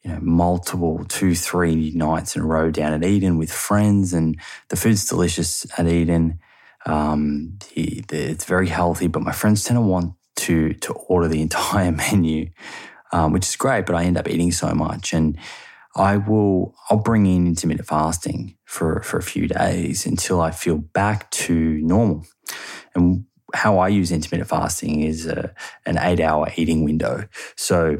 you 0.01 0.11
know, 0.11 0.20
multiple 0.22 1.03
two, 1.05 1.36
three 1.36 1.91
nights 1.93 2.36
in 2.36 2.41
a 2.41 2.45
row 2.45 2.72
down 2.72 2.93
at 2.93 3.03
Eden 3.03 3.38
with 3.38 3.51
friends, 3.51 4.13
and 4.13 4.39
the 4.70 4.78
food's 4.78 5.05
delicious 5.07 5.65
at 5.78 5.88
Eden. 5.88 6.39
Um, 6.86 7.59
the, 7.76 8.01
the, 8.07 8.32
it's 8.32 8.45
very 8.45 8.70
healthy, 8.70 9.07
but 9.07 9.22
my 9.22 9.34
friends 9.34 9.65
tend 9.65 9.76
to 9.76 9.82
want 9.82 10.13
to 10.38 10.74
to 10.74 10.93
order 10.93 11.28
the 11.28 11.41
entire 11.47 11.91
menu, 11.91 12.49
um, 13.11 13.34
which 13.34 13.47
is 13.47 13.57
great. 13.57 13.86
But 13.86 13.95
I 13.95 14.05
end 14.05 14.17
up 14.17 14.30
eating 14.30 14.53
so 14.53 14.74
much, 14.74 15.11
and 15.11 15.38
I 15.99 16.15
will 16.15 16.73
I'll 16.89 16.97
bring 16.97 17.25
in 17.25 17.45
intermittent 17.45 17.87
fasting 17.87 18.55
for 18.63 19.01
for 19.03 19.17
a 19.17 19.23
few 19.23 19.47
days 19.47 20.05
until 20.05 20.39
I 20.39 20.51
feel 20.51 20.77
back 20.77 21.29
to 21.31 21.53
normal. 21.53 22.25
And 22.95 23.25
how 23.53 23.79
I 23.79 23.89
use 23.89 24.11
intermittent 24.11 24.49
fasting 24.49 25.01
is 25.01 25.25
a, 25.25 25.53
an 25.85 25.97
eight 25.99 26.21
hour 26.21 26.47
eating 26.55 26.85
window. 26.85 27.27
So 27.57 27.97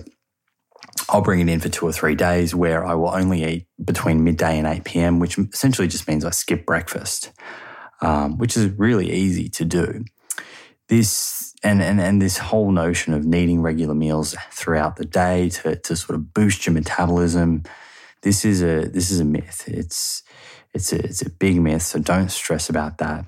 I'll 1.09 1.21
bring 1.21 1.41
it 1.41 1.49
in 1.49 1.59
for 1.59 1.69
two 1.69 1.85
or 1.85 1.91
three 1.91 2.15
days 2.15 2.55
where 2.55 2.85
I 2.85 2.93
will 2.93 3.09
only 3.09 3.43
eat 3.43 3.67
between 3.83 4.23
midday 4.23 4.57
and 4.57 4.67
8 4.67 4.83
p.m., 4.83 5.19
which 5.19 5.37
essentially 5.37 5.87
just 5.87 6.07
means 6.07 6.23
I 6.23 6.29
skip 6.29 6.65
breakfast, 6.65 7.31
um, 8.01 8.37
which 8.37 8.55
is 8.55 8.71
really 8.77 9.11
easy 9.11 9.49
to 9.49 9.65
do. 9.65 10.05
This 10.87 11.53
and, 11.61 11.81
and 11.81 11.99
and 11.99 12.21
this 12.21 12.37
whole 12.37 12.71
notion 12.71 13.13
of 13.13 13.25
needing 13.25 13.61
regular 13.61 13.93
meals 13.93 14.35
throughout 14.51 14.95
the 14.95 15.05
day 15.05 15.49
to, 15.49 15.75
to 15.75 15.95
sort 15.95 16.15
of 16.15 16.33
boost 16.33 16.65
your 16.65 16.73
metabolism, 16.73 17.63
this 18.22 18.45
is 18.45 18.61
a 18.61 18.88
this 18.89 19.11
is 19.11 19.20
a 19.20 19.26
myth. 19.26 19.63
It's 19.67 20.24
it's 20.74 20.93
a 20.93 20.99
it's 21.03 21.22
a 21.22 21.30
big 21.30 21.61
myth. 21.61 21.84
So 21.84 21.99
don't 21.99 22.30
stress 22.30 22.70
about 22.70 22.97
that. 22.97 23.26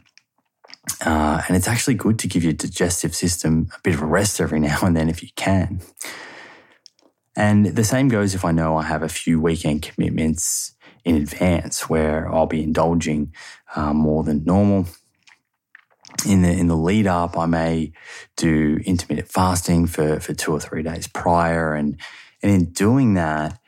Uh, 1.06 1.42
and 1.48 1.56
it's 1.56 1.68
actually 1.68 1.94
good 1.94 2.18
to 2.20 2.28
give 2.28 2.44
your 2.44 2.54
digestive 2.54 3.16
system 3.16 3.70
a 3.78 3.82
bit 3.82 3.94
of 3.94 4.02
a 4.02 4.06
rest 4.06 4.42
every 4.42 4.60
now 4.70 4.80
and 4.82 4.96
then 4.96 5.10
if 5.10 5.22
you 5.22 5.30
can. 5.36 5.82
And 7.36 7.66
the 7.66 7.84
same 7.84 8.10
goes 8.10 8.36
if 8.36 8.44
I 8.44 8.52
know 8.52 8.76
I 8.78 8.84
have 8.84 9.04
a 9.04 9.10
few 9.10 9.40
weekend 9.40 9.84
commitments 9.84 10.76
in 11.06 11.16
advance 11.16 11.90
where 11.90 12.32
I'll 12.32 12.46
be 12.46 12.64
indulging 12.64 13.34
uh, 13.76 13.94
more 13.94 14.24
than 14.24 14.44
normal. 14.44 14.88
In 16.28 16.42
the 16.42 16.52
in 16.52 16.68
the 16.68 16.76
lead 16.76 17.08
up, 17.08 17.38
I 17.38 17.46
may 17.46 17.94
do 18.36 18.80
intermittent 18.86 19.30
fasting 19.30 19.88
for 19.88 20.20
for 20.20 20.34
two 20.34 20.52
or 20.52 20.60
three 20.60 20.84
days 20.84 21.08
prior, 21.08 21.74
and 21.74 21.98
and 22.44 22.52
in 22.52 22.72
doing 22.74 23.14
that, 23.14 23.61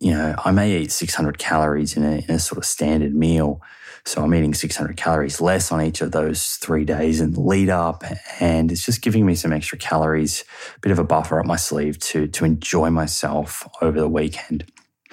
you 0.00 0.12
know, 0.12 0.34
I 0.44 0.50
may 0.50 0.78
eat 0.78 0.92
600 0.92 1.38
calories 1.38 1.96
in 1.96 2.04
a, 2.04 2.24
in 2.28 2.34
a 2.34 2.38
sort 2.38 2.58
of 2.58 2.64
standard 2.64 3.14
meal. 3.14 3.60
So 4.04 4.22
I'm 4.22 4.34
eating 4.34 4.54
600 4.54 4.96
calories 4.96 5.40
less 5.40 5.70
on 5.70 5.80
each 5.80 6.00
of 6.00 6.10
those 6.10 6.56
three 6.56 6.84
days 6.84 7.20
in 7.20 7.32
the 7.32 7.40
lead 7.40 7.68
up. 7.68 8.02
And 8.40 8.72
it's 8.72 8.84
just 8.84 9.00
giving 9.00 9.24
me 9.24 9.34
some 9.34 9.52
extra 9.52 9.78
calories, 9.78 10.44
a 10.76 10.80
bit 10.80 10.92
of 10.92 10.98
a 10.98 11.04
buffer 11.04 11.38
up 11.38 11.46
my 11.46 11.56
sleeve 11.56 11.98
to, 12.00 12.26
to 12.26 12.44
enjoy 12.44 12.90
myself 12.90 13.66
over 13.80 14.00
the 14.00 14.08
weekend. 14.08 14.64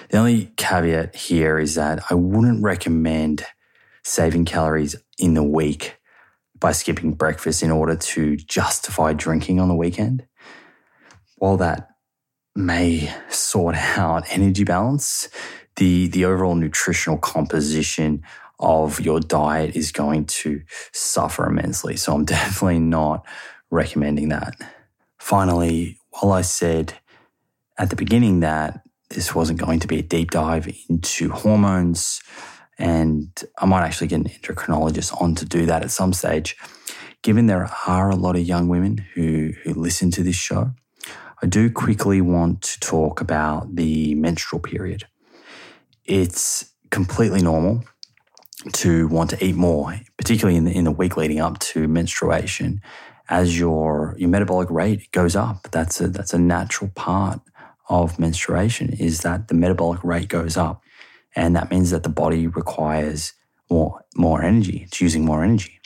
The 0.08 0.18
only 0.18 0.52
caveat 0.56 1.14
here 1.14 1.58
is 1.58 1.76
that 1.76 2.02
I 2.10 2.14
wouldn't 2.14 2.64
recommend 2.64 3.46
saving 4.02 4.44
calories 4.44 4.96
in 5.18 5.34
the 5.34 5.44
week 5.44 5.98
by 6.58 6.72
skipping 6.72 7.14
breakfast 7.14 7.62
in 7.62 7.70
order 7.70 7.96
to 7.96 8.36
justify 8.36 9.12
drinking 9.12 9.60
on 9.60 9.68
the 9.68 9.74
weekend. 9.74 10.26
While 11.36 11.56
that 11.58 11.89
may 12.54 13.12
sort 13.28 13.76
out 13.76 14.24
energy 14.30 14.64
balance, 14.64 15.28
the, 15.76 16.08
the 16.08 16.24
overall 16.24 16.54
nutritional 16.54 17.18
composition 17.18 18.22
of 18.58 19.00
your 19.00 19.20
diet 19.20 19.74
is 19.74 19.90
going 19.90 20.26
to 20.26 20.62
suffer 20.92 21.46
immensely. 21.46 21.96
So 21.96 22.14
I'm 22.14 22.24
definitely 22.26 22.80
not 22.80 23.24
recommending 23.70 24.28
that. 24.28 24.54
Finally, 25.18 25.98
while 26.10 26.32
I 26.32 26.42
said 26.42 26.94
at 27.78 27.90
the 27.90 27.96
beginning 27.96 28.40
that 28.40 28.82
this 29.10 29.34
wasn't 29.34 29.58
going 29.58 29.80
to 29.80 29.88
be 29.88 29.98
a 29.98 30.02
deep 30.02 30.30
dive 30.30 30.68
into 30.88 31.30
hormones, 31.30 32.20
and 32.78 33.28
I 33.58 33.66
might 33.66 33.84
actually 33.84 34.06
get 34.06 34.20
an 34.20 34.28
endocrinologist 34.28 35.20
on 35.20 35.34
to 35.36 35.44
do 35.44 35.66
that 35.66 35.82
at 35.82 35.90
some 35.90 36.12
stage. 36.12 36.56
Given 37.22 37.46
there 37.46 37.70
are 37.86 38.10
a 38.10 38.16
lot 38.16 38.36
of 38.36 38.42
young 38.42 38.68
women 38.68 39.04
who, 39.14 39.52
who 39.62 39.74
listen 39.74 40.10
to 40.12 40.22
this 40.22 40.36
show, 40.36 40.70
I 41.42 41.46
do 41.46 41.70
quickly 41.70 42.20
want 42.20 42.62
to 42.62 42.80
talk 42.80 43.20
about 43.20 43.76
the 43.76 44.14
menstrual 44.14 44.60
period. 44.60 45.04
It's 46.04 46.72
completely 46.90 47.40
normal 47.40 47.84
to 48.72 49.08
want 49.08 49.30
to 49.30 49.42
eat 49.44 49.54
more, 49.54 49.98
particularly 50.18 50.56
in 50.56 50.64
the, 50.64 50.72
in 50.72 50.84
the 50.84 50.90
week 50.90 51.16
leading 51.16 51.40
up 51.40 51.58
to 51.60 51.88
menstruation, 51.88 52.82
as 53.30 53.58
your 53.58 54.14
your 54.18 54.28
metabolic 54.28 54.70
rate 54.70 55.10
goes 55.12 55.34
up. 55.34 55.68
That's 55.70 56.00
a 56.00 56.08
that's 56.08 56.34
a 56.34 56.38
natural 56.38 56.90
part 56.94 57.40
of 57.88 58.18
menstruation 58.18 58.92
is 58.92 59.20
that 59.20 59.48
the 59.48 59.54
metabolic 59.54 60.04
rate 60.04 60.28
goes 60.28 60.56
up, 60.56 60.82
and 61.34 61.56
that 61.56 61.70
means 61.70 61.90
that 61.90 62.02
the 62.02 62.10
body 62.10 62.46
requires 62.46 63.32
more 63.70 64.04
more 64.14 64.42
energy. 64.42 64.82
It's 64.86 65.00
using 65.00 65.24
more 65.24 65.42
energy. 65.42 65.80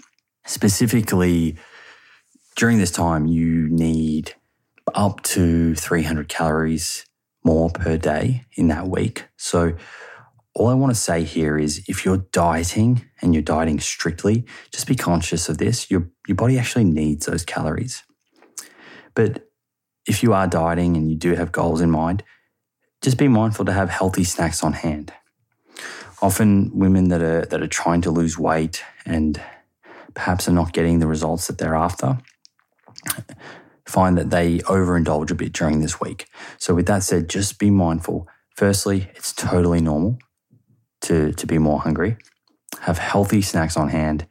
Specifically, 0.47 1.57
during 2.57 2.79
this 2.79 2.91
time, 2.91 3.27
you 3.27 3.69
need 3.69 4.35
up 4.95 5.23
to 5.23 5.75
300 5.75 6.29
calories 6.29 7.05
more 7.45 7.69
per 7.71 7.97
day 7.97 8.45
in 8.57 8.69
that 8.69 8.89
week. 8.89 9.27
So, 9.37 9.75
all 10.57 10.69
I 10.69 10.75
want 10.75 10.95
to 10.95 11.01
say 11.01 11.25
here 11.25 11.59
is 11.59 11.85
if 11.89 12.05
you're 12.05 12.27
dieting 12.31 13.05
and 13.21 13.35
you're 13.35 13.43
dieting 13.43 13.81
strictly, 13.81 14.45
just 14.73 14.87
be 14.87 14.95
conscious 14.95 15.49
of 15.49 15.59
this. 15.59 15.91
Your, 15.91 16.09
your 16.29 16.37
body 16.37 16.61
actually 16.61 16.85
needs 16.85 17.27
those 17.27 17.45
calories. 17.45 18.05
But 19.17 19.49
if 20.07 20.23
you 20.23 20.33
are 20.33 20.47
dieting 20.47 20.97
and 20.97 21.11
you 21.11 21.17
do 21.17 21.35
have 21.35 21.51
goals 21.51 21.81
in 21.81 21.91
mind, 21.91 22.23
just 23.03 23.19
be 23.19 23.27
mindful 23.27 23.65
to 23.65 23.73
have 23.73 23.91
healthy 23.91 24.23
snacks 24.23 24.63
on 24.63 24.75
hand. 24.75 25.13
Often 26.23 26.71
women 26.79 27.09
that 27.09 27.21
are 27.21 27.45
that 27.47 27.61
are 27.61 27.67
trying 27.67 28.01
to 28.03 28.13
lose 28.13 28.39
weight 28.39 28.85
and 29.05 29.41
perhaps 30.15 30.49
are 30.49 30.53
not 30.53 30.73
getting 30.73 31.01
the 31.01 31.09
results 31.09 31.49
that 31.49 31.59
they're 31.59 31.75
after 31.75 32.19
find 33.87 34.17
that 34.17 34.31
they 34.31 34.59
overindulge 34.61 35.31
a 35.31 35.35
bit 35.35 35.53
during 35.53 35.81
this 35.81 36.01
week. 36.01 36.27
So 36.59 36.75
with 36.75 36.87
that 36.87 37.03
said, 37.03 37.29
just 37.29 37.59
be 37.59 37.71
mindful. 37.71 38.27
Firstly, 38.57 39.11
it's 39.15 39.33
totally 39.33 39.81
normal 39.81 40.19
to, 41.03 41.33
to 41.33 41.47
be 41.47 41.59
more 41.59 41.81
hungry. 41.81 42.17
Have 42.81 42.99
healthy 42.99 43.43
snacks 43.43 43.77
on 43.77 43.89
hand. 43.89 44.27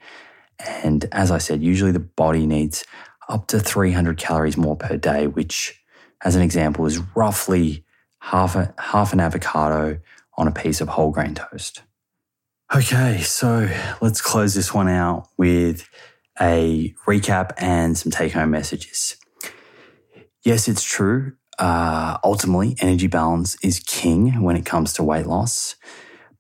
And 0.60 1.06
as 1.12 1.32
I 1.32 1.38
said, 1.38 1.62
usually 1.62 1.92
the 1.92 2.00
body 2.00 2.46
needs 2.46 2.84
up 3.30 3.48
to 3.48 3.60
300 3.60 4.18
calories 4.18 4.58
more 4.58 4.76
per 4.76 4.98
day, 4.98 5.28
which, 5.28 5.82
as 6.24 6.36
an 6.36 6.42
example, 6.42 6.86
is 6.86 7.00
roughly 7.16 7.86
half, 8.20 8.56
a, 8.56 8.74
half 8.78 9.14
an 9.14 9.20
avocado 9.20 10.00
on 10.38 10.48
a 10.48 10.52
piece 10.52 10.82
of 10.82 10.90
whole 10.90 11.12
grain 11.12 11.36
toast. 11.36 11.84
Okay, 12.74 13.22
so 13.22 13.70
let's 14.02 14.22
close 14.22 14.56
this 14.56 14.74
one 14.74 14.90
out 14.90 15.28
with 15.38 15.88
a 16.42 16.96
recap 17.06 17.52
and 17.58 17.98
some 17.98 18.12
take 18.12 18.34
home 18.34 18.52
messages. 18.52 19.18
Yes, 20.44 20.68
it's 20.68 20.84
true. 20.84 21.34
Uh, 21.58 22.18
ultimately, 22.24 22.76
energy 22.82 23.08
balance 23.08 23.56
is 23.64 23.80
king 23.80 24.42
when 24.42 24.58
it 24.58 24.66
comes 24.66 24.94
to 24.94 25.04
weight 25.04 25.26
loss. 25.26 25.76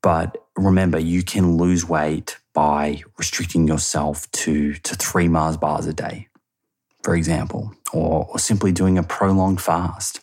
But 0.01 0.37
remember, 0.57 0.99
you 0.99 1.23
can 1.23 1.57
lose 1.57 1.87
weight 1.87 2.37
by 2.53 3.03
restricting 3.17 3.67
yourself 3.67 4.29
to, 4.31 4.73
to 4.73 4.95
three 4.95 5.27
Mars 5.27 5.55
bars 5.55 5.87
a 5.87 5.93
day, 5.93 6.27
for 7.03 7.15
example, 7.15 7.73
or, 7.93 8.27
or 8.29 8.39
simply 8.39 8.73
doing 8.73 8.97
a 8.97 9.03
prolonged 9.03 9.61
fast. 9.61 10.19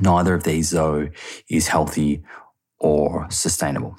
Neither 0.00 0.34
of 0.34 0.44
these, 0.44 0.70
though, 0.70 1.08
is 1.48 1.68
healthy 1.68 2.22
or 2.78 3.26
sustainable. 3.30 3.96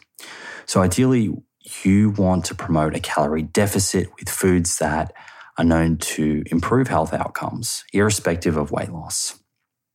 So, 0.66 0.82
ideally, 0.82 1.36
you 1.84 2.12
want 2.12 2.46
to 2.46 2.56
promote 2.56 2.96
a 2.96 3.00
calorie 3.00 3.44
deficit 3.44 4.10
with 4.18 4.30
foods 4.30 4.78
that 4.78 5.12
are 5.58 5.66
known 5.66 5.98
to 5.98 6.44
improve 6.52 6.88
health 6.88 7.14
outcomes, 7.14 7.84
irrespective 7.94 8.58
of 8.58 8.72
weight 8.72 8.92
loss. 8.92 9.40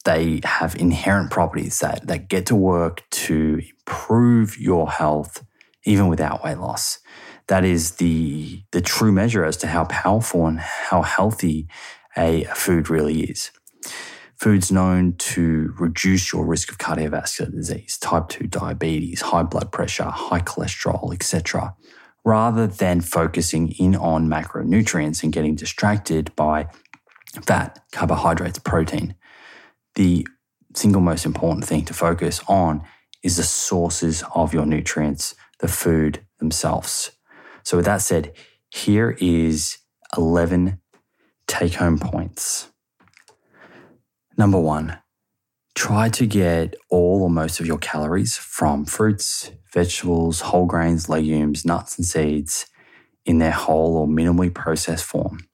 They 0.04 0.40
have 0.44 0.74
inherent 0.74 1.30
properties 1.30 1.78
that, 1.78 2.06
that 2.08 2.28
get 2.28 2.46
to 2.46 2.56
work 2.56 3.04
to 3.10 3.60
improve 3.86 4.58
your 4.58 4.90
health 4.90 5.44
even 5.84 6.08
without 6.08 6.42
weight 6.42 6.58
loss. 6.58 6.98
That 7.46 7.64
is 7.64 7.92
the, 7.92 8.62
the 8.72 8.80
true 8.80 9.12
measure 9.12 9.44
as 9.44 9.56
to 9.58 9.68
how 9.68 9.84
powerful 9.84 10.46
and 10.46 10.58
how 10.58 11.02
healthy 11.02 11.68
a, 12.16 12.44
food 12.54 12.90
really 12.90 13.24
is. 13.24 13.50
Foods 14.36 14.72
known 14.72 15.14
to 15.18 15.72
reduce 15.78 16.32
your 16.32 16.44
risk 16.44 16.72
of 16.72 16.78
cardiovascular 16.78 17.52
disease, 17.52 17.96
type 17.98 18.28
2 18.28 18.48
diabetes, 18.48 19.20
high 19.20 19.44
blood 19.44 19.70
pressure, 19.70 20.04
high 20.04 20.40
cholesterol, 20.40 21.14
etc 21.14 21.76
rather 22.24 22.66
than 22.66 23.00
focusing 23.00 23.72
in 23.72 23.96
on 23.96 24.28
macronutrients 24.28 25.22
and 25.22 25.32
getting 25.32 25.54
distracted 25.54 26.34
by 26.36 26.68
fat, 27.46 27.82
carbohydrates, 27.92 28.58
protein. 28.58 29.14
The 29.94 30.26
single 30.74 31.00
most 31.00 31.26
important 31.26 31.64
thing 31.64 31.84
to 31.86 31.94
focus 31.94 32.40
on 32.48 32.82
is 33.22 33.36
the 33.36 33.42
sources 33.42 34.22
of 34.34 34.54
your 34.54 34.66
nutrients, 34.66 35.34
the 35.60 35.68
food 35.68 36.24
themselves. 36.38 37.12
So, 37.64 37.76
with 37.76 37.86
that 37.86 38.02
said, 38.02 38.32
here 38.70 39.16
is 39.20 39.78
11 40.16 40.80
take 41.46 41.74
home 41.74 41.98
points. 41.98 42.68
Number 44.36 44.58
one, 44.58 44.98
try 45.74 46.08
to 46.10 46.26
get 46.26 46.74
all 46.90 47.22
or 47.22 47.30
most 47.30 47.60
of 47.60 47.66
your 47.66 47.78
calories 47.78 48.36
from 48.36 48.84
fruits, 48.84 49.50
vegetables, 49.72 50.40
whole 50.40 50.66
grains, 50.66 51.08
legumes, 51.08 51.64
nuts, 51.64 51.96
and 51.98 52.06
seeds 52.06 52.66
in 53.24 53.38
their 53.38 53.52
whole 53.52 53.96
or 53.96 54.06
minimally 54.06 54.52
processed 54.52 55.04
form. 55.04 55.46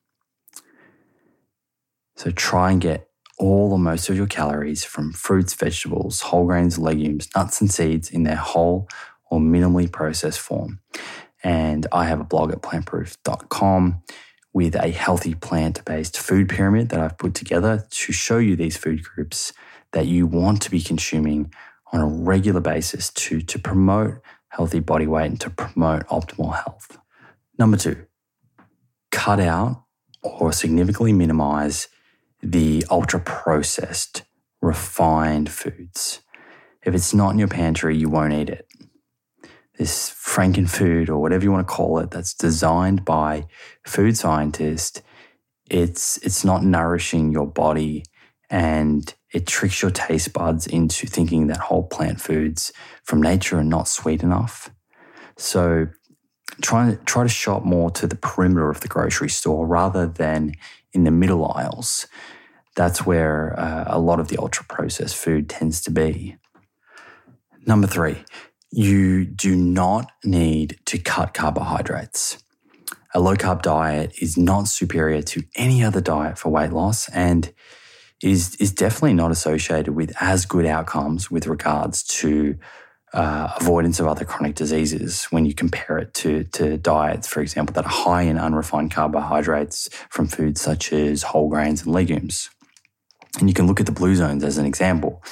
So 2.16 2.30
try 2.30 2.72
and 2.72 2.80
get 2.80 3.08
all 3.38 3.72
or 3.72 3.78
most 3.78 4.08
of 4.08 4.16
your 4.16 4.26
calories 4.26 4.84
from 4.84 5.12
fruits, 5.12 5.54
vegetables, 5.54 6.20
whole 6.20 6.46
grains, 6.46 6.78
legumes, 6.78 7.28
nuts, 7.36 7.60
and 7.60 7.70
seeds 7.70 8.10
in 8.10 8.24
their 8.24 8.36
whole 8.36 8.88
or 9.30 9.38
minimally 9.38 9.90
processed 9.90 10.40
form. 10.40 10.80
And 11.44 11.86
I 11.92 12.06
have 12.06 12.20
a 12.20 12.24
blog 12.24 12.50
at 12.50 12.62
plantproof.com 12.62 14.02
with 14.52 14.74
a 14.74 14.90
healthy 14.90 15.34
plant 15.34 15.84
based 15.84 16.18
food 16.18 16.48
pyramid 16.48 16.88
that 16.88 16.98
I've 16.98 17.18
put 17.18 17.34
together 17.34 17.86
to 17.88 18.12
show 18.12 18.38
you 18.38 18.56
these 18.56 18.76
food 18.76 19.04
groups 19.04 19.52
that 19.92 20.06
you 20.06 20.26
want 20.26 20.62
to 20.62 20.70
be 20.70 20.80
consuming 20.80 21.52
on 21.92 22.00
a 22.00 22.06
regular 22.06 22.60
basis 22.60 23.10
to, 23.10 23.40
to 23.40 23.58
promote 23.58 24.20
healthy 24.48 24.80
body 24.80 25.06
weight 25.06 25.26
and 25.26 25.40
to 25.40 25.50
promote 25.50 26.06
optimal 26.08 26.54
health. 26.54 26.98
Number 27.58 27.76
two, 27.76 28.06
cut 29.10 29.40
out 29.40 29.84
or 30.22 30.52
significantly 30.52 31.12
minimize 31.12 31.88
the 32.42 32.84
ultra 32.90 33.20
processed, 33.20 34.22
refined 34.60 35.50
foods. 35.50 36.20
If 36.84 36.94
it's 36.94 37.12
not 37.12 37.30
in 37.30 37.38
your 37.38 37.48
pantry, 37.48 37.96
you 37.96 38.08
won't 38.08 38.32
eat 38.32 38.50
it. 38.50 38.66
This 39.78 40.10
frankenfood 40.10 41.08
or 41.08 41.18
whatever 41.18 41.44
you 41.44 41.52
want 41.52 41.66
to 41.66 41.72
call 41.72 41.98
it, 41.98 42.10
that's 42.10 42.34
designed 42.34 43.04
by 43.04 43.46
food 43.84 44.16
scientists, 44.16 45.02
it's 45.70 46.16
it's 46.18 46.44
not 46.44 46.64
nourishing 46.64 47.30
your 47.30 47.46
body 47.46 48.04
and 48.50 49.14
it 49.32 49.46
tricks 49.46 49.82
your 49.82 49.90
taste 49.90 50.32
buds 50.32 50.66
into 50.66 51.06
thinking 51.06 51.48
that 51.48 51.58
whole 51.58 51.82
plant 51.82 52.20
foods 52.20 52.72
from 53.04 53.20
nature 53.20 53.58
are 53.58 53.64
not 53.64 53.88
sweet 53.88 54.22
enough. 54.22 54.70
So 55.36 55.88
try, 56.62 56.96
try 57.04 57.22
to 57.24 57.28
shop 57.28 57.64
more 57.64 57.90
to 57.92 58.06
the 58.06 58.16
perimeter 58.16 58.70
of 58.70 58.80
the 58.80 58.88
grocery 58.88 59.28
store 59.28 59.66
rather 59.66 60.06
than 60.06 60.54
in 60.92 61.04
the 61.04 61.10
middle 61.10 61.50
aisles. 61.52 62.06
That's 62.74 63.04
where 63.04 63.58
uh, 63.58 63.84
a 63.88 63.98
lot 63.98 64.20
of 64.20 64.28
the 64.28 64.38
ultra 64.38 64.64
processed 64.64 65.16
food 65.16 65.48
tends 65.48 65.80
to 65.82 65.90
be. 65.90 66.36
Number 67.66 67.86
three, 67.86 68.24
you 68.70 69.24
do 69.24 69.56
not 69.56 70.10
need 70.24 70.78
to 70.86 70.98
cut 70.98 71.34
carbohydrates. 71.34 72.42
A 73.14 73.20
low 73.20 73.36
carb 73.36 73.62
diet 73.62 74.12
is 74.20 74.36
not 74.36 74.68
superior 74.68 75.22
to 75.22 75.42
any 75.56 75.82
other 75.82 76.00
diet 76.00 76.38
for 76.38 76.50
weight 76.50 76.72
loss 76.72 77.08
and 77.10 77.52
is 78.22 78.56
is 78.56 78.72
definitely 78.72 79.14
not 79.14 79.30
associated 79.30 79.94
with 79.94 80.12
as 80.20 80.44
good 80.46 80.66
outcomes 80.66 81.30
with 81.30 81.46
regards 81.46 82.02
to 82.02 82.58
uh, 83.12 83.52
avoidance 83.58 84.00
of 84.00 84.06
other 84.06 84.24
chronic 84.24 84.54
diseases 84.54 85.24
when 85.26 85.46
you 85.46 85.54
compare 85.54 85.98
it 85.98 86.12
to, 86.14 86.44
to 86.44 86.76
diets, 86.76 87.26
for 87.26 87.40
example, 87.40 87.72
that 87.72 87.86
are 87.86 87.88
high 87.90 88.22
in 88.22 88.38
unrefined 88.38 88.90
carbohydrates 88.90 89.88
from 90.10 90.26
foods 90.26 90.60
such 90.60 90.92
as 90.92 91.22
whole 91.22 91.48
grains 91.48 91.82
and 91.82 91.94
legumes. 91.94 92.50
And 93.38 93.48
you 93.48 93.54
can 93.54 93.66
look 93.66 93.80
at 93.80 93.86
the 93.86 93.92
blue 93.92 94.14
zones 94.14 94.44
as 94.44 94.58
an 94.58 94.66
example. 94.66 95.22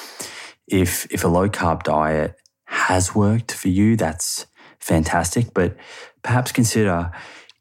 If, 0.67 1.11
if 1.13 1.23
a 1.25 1.29
low 1.29 1.49
carb 1.49 1.83
diet 1.83 2.37
has 2.65 3.15
worked 3.15 3.53
for 3.53 3.69
you, 3.69 3.97
that's 3.97 4.47
fantastic, 4.81 5.53
but 5.53 5.77
perhaps 6.23 6.53
consider 6.53 7.11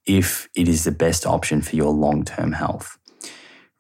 if 0.06 0.48
it 0.56 0.68
is 0.68 0.84
the 0.84 0.92
best 0.92 1.26
option 1.26 1.62
for 1.62 1.76
your 1.76 1.92
long 1.92 2.24
term 2.24 2.54
health. 2.54 2.98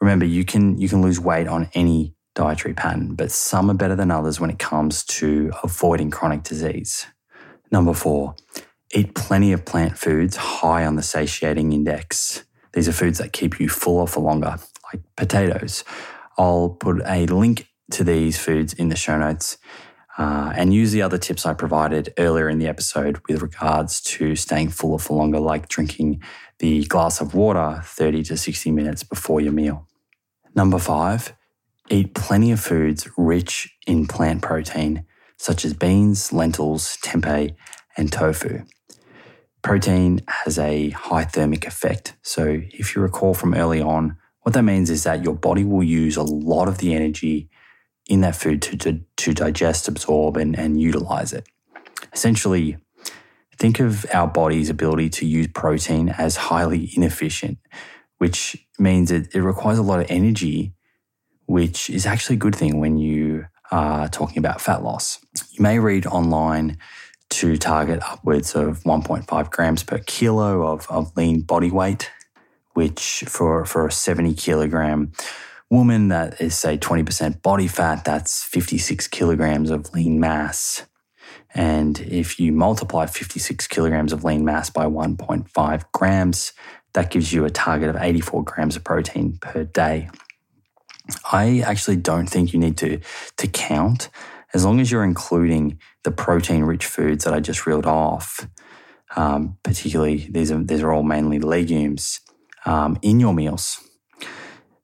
Remember, 0.05 0.25
you 0.25 0.45
can 0.45 0.77
you 0.77 0.87
can 0.87 1.01
lose 1.01 1.19
weight 1.19 1.47
on 1.47 1.67
any 1.73 2.13
dietary 2.35 2.75
pattern, 2.75 3.15
but 3.15 3.31
some 3.31 3.71
are 3.71 3.73
better 3.73 3.95
than 3.95 4.11
others 4.11 4.39
when 4.39 4.51
it 4.51 4.59
comes 4.59 5.03
to 5.05 5.51
avoiding 5.63 6.11
chronic 6.11 6.43
disease. 6.43 7.07
Number 7.71 7.91
four, 7.91 8.35
eat 8.93 9.15
plenty 9.15 9.51
of 9.51 9.65
plant 9.65 9.97
foods 9.97 10.35
high 10.35 10.85
on 10.85 10.95
the 10.95 11.01
satiating 11.01 11.73
index. 11.73 12.43
These 12.73 12.87
are 12.87 12.91
foods 12.91 13.17
that 13.17 13.33
keep 13.33 13.59
you 13.59 13.67
fuller 13.67 14.05
for 14.05 14.19
longer, 14.19 14.59
like 14.93 15.01
potatoes. 15.17 15.83
I'll 16.37 16.69
put 16.69 17.01
a 17.07 17.25
link 17.25 17.67
to 17.93 18.03
these 18.03 18.37
foods 18.37 18.73
in 18.73 18.89
the 18.89 18.95
show 18.95 19.17
notes 19.17 19.57
uh, 20.19 20.53
and 20.55 20.71
use 20.71 20.91
the 20.91 21.01
other 21.01 21.17
tips 21.17 21.47
I 21.47 21.55
provided 21.55 22.13
earlier 22.19 22.47
in 22.47 22.59
the 22.59 22.67
episode 22.67 23.19
with 23.27 23.41
regards 23.41 24.01
to 24.01 24.35
staying 24.35 24.69
fuller 24.69 24.99
for 24.99 25.17
longer, 25.17 25.39
like 25.39 25.67
drinking 25.67 26.21
the 26.59 26.85
glass 26.85 27.21
of 27.21 27.33
water 27.33 27.81
30 27.83 28.21
to 28.25 28.37
60 28.37 28.69
minutes 28.69 29.01
before 29.01 29.41
your 29.41 29.51
meal. 29.51 29.87
Number 30.55 30.79
five, 30.79 31.35
eat 31.89 32.15
plenty 32.15 32.51
of 32.51 32.61
foods 32.61 33.07
rich 33.17 33.75
in 33.85 34.07
plant 34.07 34.41
protein, 34.41 35.05
such 35.37 35.65
as 35.65 35.73
beans, 35.73 36.31
lentils, 36.31 36.97
tempeh, 37.03 37.53
and 37.97 38.11
tofu. 38.11 38.63
Protein 39.61 40.21
has 40.27 40.57
a 40.57 40.91
high 40.91 41.25
thermic 41.25 41.67
effect. 41.67 42.15
So, 42.21 42.61
if 42.71 42.95
you 42.95 43.01
recall 43.01 43.33
from 43.33 43.53
early 43.53 43.81
on, 43.81 44.17
what 44.41 44.53
that 44.53 44.63
means 44.63 44.89
is 44.89 45.03
that 45.03 45.23
your 45.23 45.35
body 45.35 45.63
will 45.63 45.83
use 45.83 46.15
a 46.15 46.23
lot 46.23 46.67
of 46.67 46.77
the 46.77 46.93
energy 46.93 47.49
in 48.07 48.21
that 48.21 48.35
food 48.35 48.61
to, 48.61 48.77
to, 48.77 49.01
to 49.17 49.33
digest, 49.33 49.87
absorb, 49.87 50.37
and, 50.37 50.57
and 50.57 50.79
utilize 50.79 51.33
it. 51.33 51.47
Essentially, 52.13 52.77
think 53.57 53.79
of 53.79 54.05
our 54.13 54.27
body's 54.27 54.69
ability 54.69 55.09
to 55.09 55.25
use 55.25 55.47
protein 55.47 56.09
as 56.09 56.35
highly 56.35 56.91
inefficient, 56.95 57.57
which 58.17 58.65
means 58.79 59.11
it, 59.11 59.33
it 59.33 59.41
requires 59.41 59.77
a 59.77 59.83
lot 59.83 59.99
of 59.99 60.05
energy, 60.09 60.73
which 61.45 61.89
is 61.89 62.05
actually 62.05 62.35
a 62.35 62.39
good 62.39 62.55
thing 62.55 62.79
when 62.79 62.97
you 62.97 63.45
are 63.71 64.07
talking 64.07 64.37
about 64.37 64.61
fat 64.61 64.83
loss. 64.83 65.19
You 65.51 65.61
may 65.61 65.79
read 65.79 66.05
online 66.05 66.77
to 67.31 67.57
target 67.57 68.01
upwards 68.03 68.55
of 68.55 68.83
1.5 68.83 69.51
grams 69.51 69.83
per 69.83 69.99
kilo 69.99 70.67
of, 70.67 70.87
of 70.89 71.15
lean 71.17 71.41
body 71.41 71.71
weight, 71.71 72.11
which 72.73 73.23
for, 73.27 73.65
for 73.65 73.87
a 73.87 73.91
70 73.91 74.33
kilogram 74.35 75.11
woman 75.69 76.09
that 76.09 76.39
is, 76.39 76.57
say, 76.57 76.77
20% 76.77 77.41
body 77.41 77.67
fat, 77.67 78.05
that's 78.05 78.43
56 78.43 79.07
kilograms 79.07 79.71
of 79.71 79.93
lean 79.93 80.19
mass. 80.19 80.83
And 81.53 81.99
if 82.01 82.39
you 82.39 82.51
multiply 82.51 83.05
56 83.05 83.67
kilograms 83.67 84.13
of 84.13 84.23
lean 84.23 84.45
mass 84.45 84.69
by 84.69 84.85
1.5 84.85 85.85
grams, 85.93 86.53
that 86.95 87.11
gives 87.11 87.31
you 87.31 87.43
a 87.43 87.49
target 87.49 87.89
of 87.89 87.97
84 87.97 88.43
grams 88.43 88.75
of 88.75 88.83
protein 88.83 89.37
per 89.39 89.65
day. 89.65 90.09
I 91.31 91.59
actually 91.59 91.97
don't 91.97 92.27
think 92.27 92.53
you 92.53 92.59
need 92.59 92.77
to, 92.77 92.99
to 93.37 93.47
count 93.47 94.09
as 94.53 94.63
long 94.63 94.79
as 94.79 94.91
you're 94.91 95.03
including 95.03 95.77
the 96.03 96.11
protein 96.11 96.63
rich 96.63 96.85
foods 96.85 97.25
that 97.25 97.33
I 97.33 97.41
just 97.41 97.67
reeled 97.67 97.85
off. 97.85 98.47
Um, 99.17 99.57
particularly, 99.61 100.27
these 100.31 100.51
are, 100.51 100.63
these 100.63 100.81
are 100.81 100.91
all 100.91 101.03
mainly 101.03 101.39
legumes 101.39 102.21
um, 102.65 102.97
in 103.01 103.19
your 103.19 103.33
meals. 103.33 103.81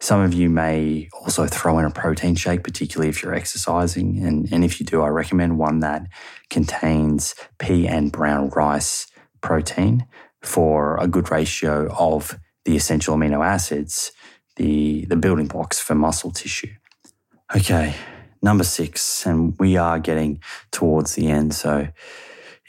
Some 0.02 0.20
of 0.20 0.34
you 0.34 0.50
may 0.50 1.08
also 1.14 1.48
throw 1.48 1.80
in 1.80 1.86
a 1.86 1.92
protein 1.92 2.36
shake, 2.36 2.64
particularly 2.64 3.10
if 3.10 3.24
you're 3.24 3.34
exercising. 3.34 4.22
And, 4.26 4.52
and 4.52 4.66
if 4.66 4.80
you 4.80 4.86
do, 4.86 5.02
I 5.02 5.08
recommend 5.08 5.58
one 5.58 5.80
that 5.80 6.08
contains 6.50 7.36
pea 7.58 7.88
and 7.88 8.12
brown 8.12 8.50
rice 8.50 9.08
protein 9.42 10.08
for 10.42 10.98
a 10.98 11.08
good 11.08 11.32
ratio 11.32 11.88
of 11.98 12.38
the 12.66 12.76
essential 12.76 13.16
amino 13.16 13.46
acids, 13.46 14.12
the, 14.56 15.06
the 15.06 15.16
building 15.16 15.48
blocks 15.48 15.80
for 15.80 15.96
muscle 15.96 16.32
tissue. 16.32 16.74
Okay, 17.56 17.94
number 18.42 18.64
six, 18.64 19.26
and 19.26 19.56
we 19.60 19.78
are 19.78 20.00
getting 20.00 20.42
towards 20.72 21.16
the 21.16 21.30
end. 21.30 21.54
So 21.54 21.88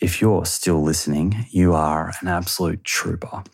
if 0.01 0.21
you're 0.21 0.47
still 0.47 0.83
listening, 0.83 1.47
you 1.51 1.75
are 1.75 2.13
an 2.21 2.29
absolute 2.29 2.85
trooper. 2.85 3.45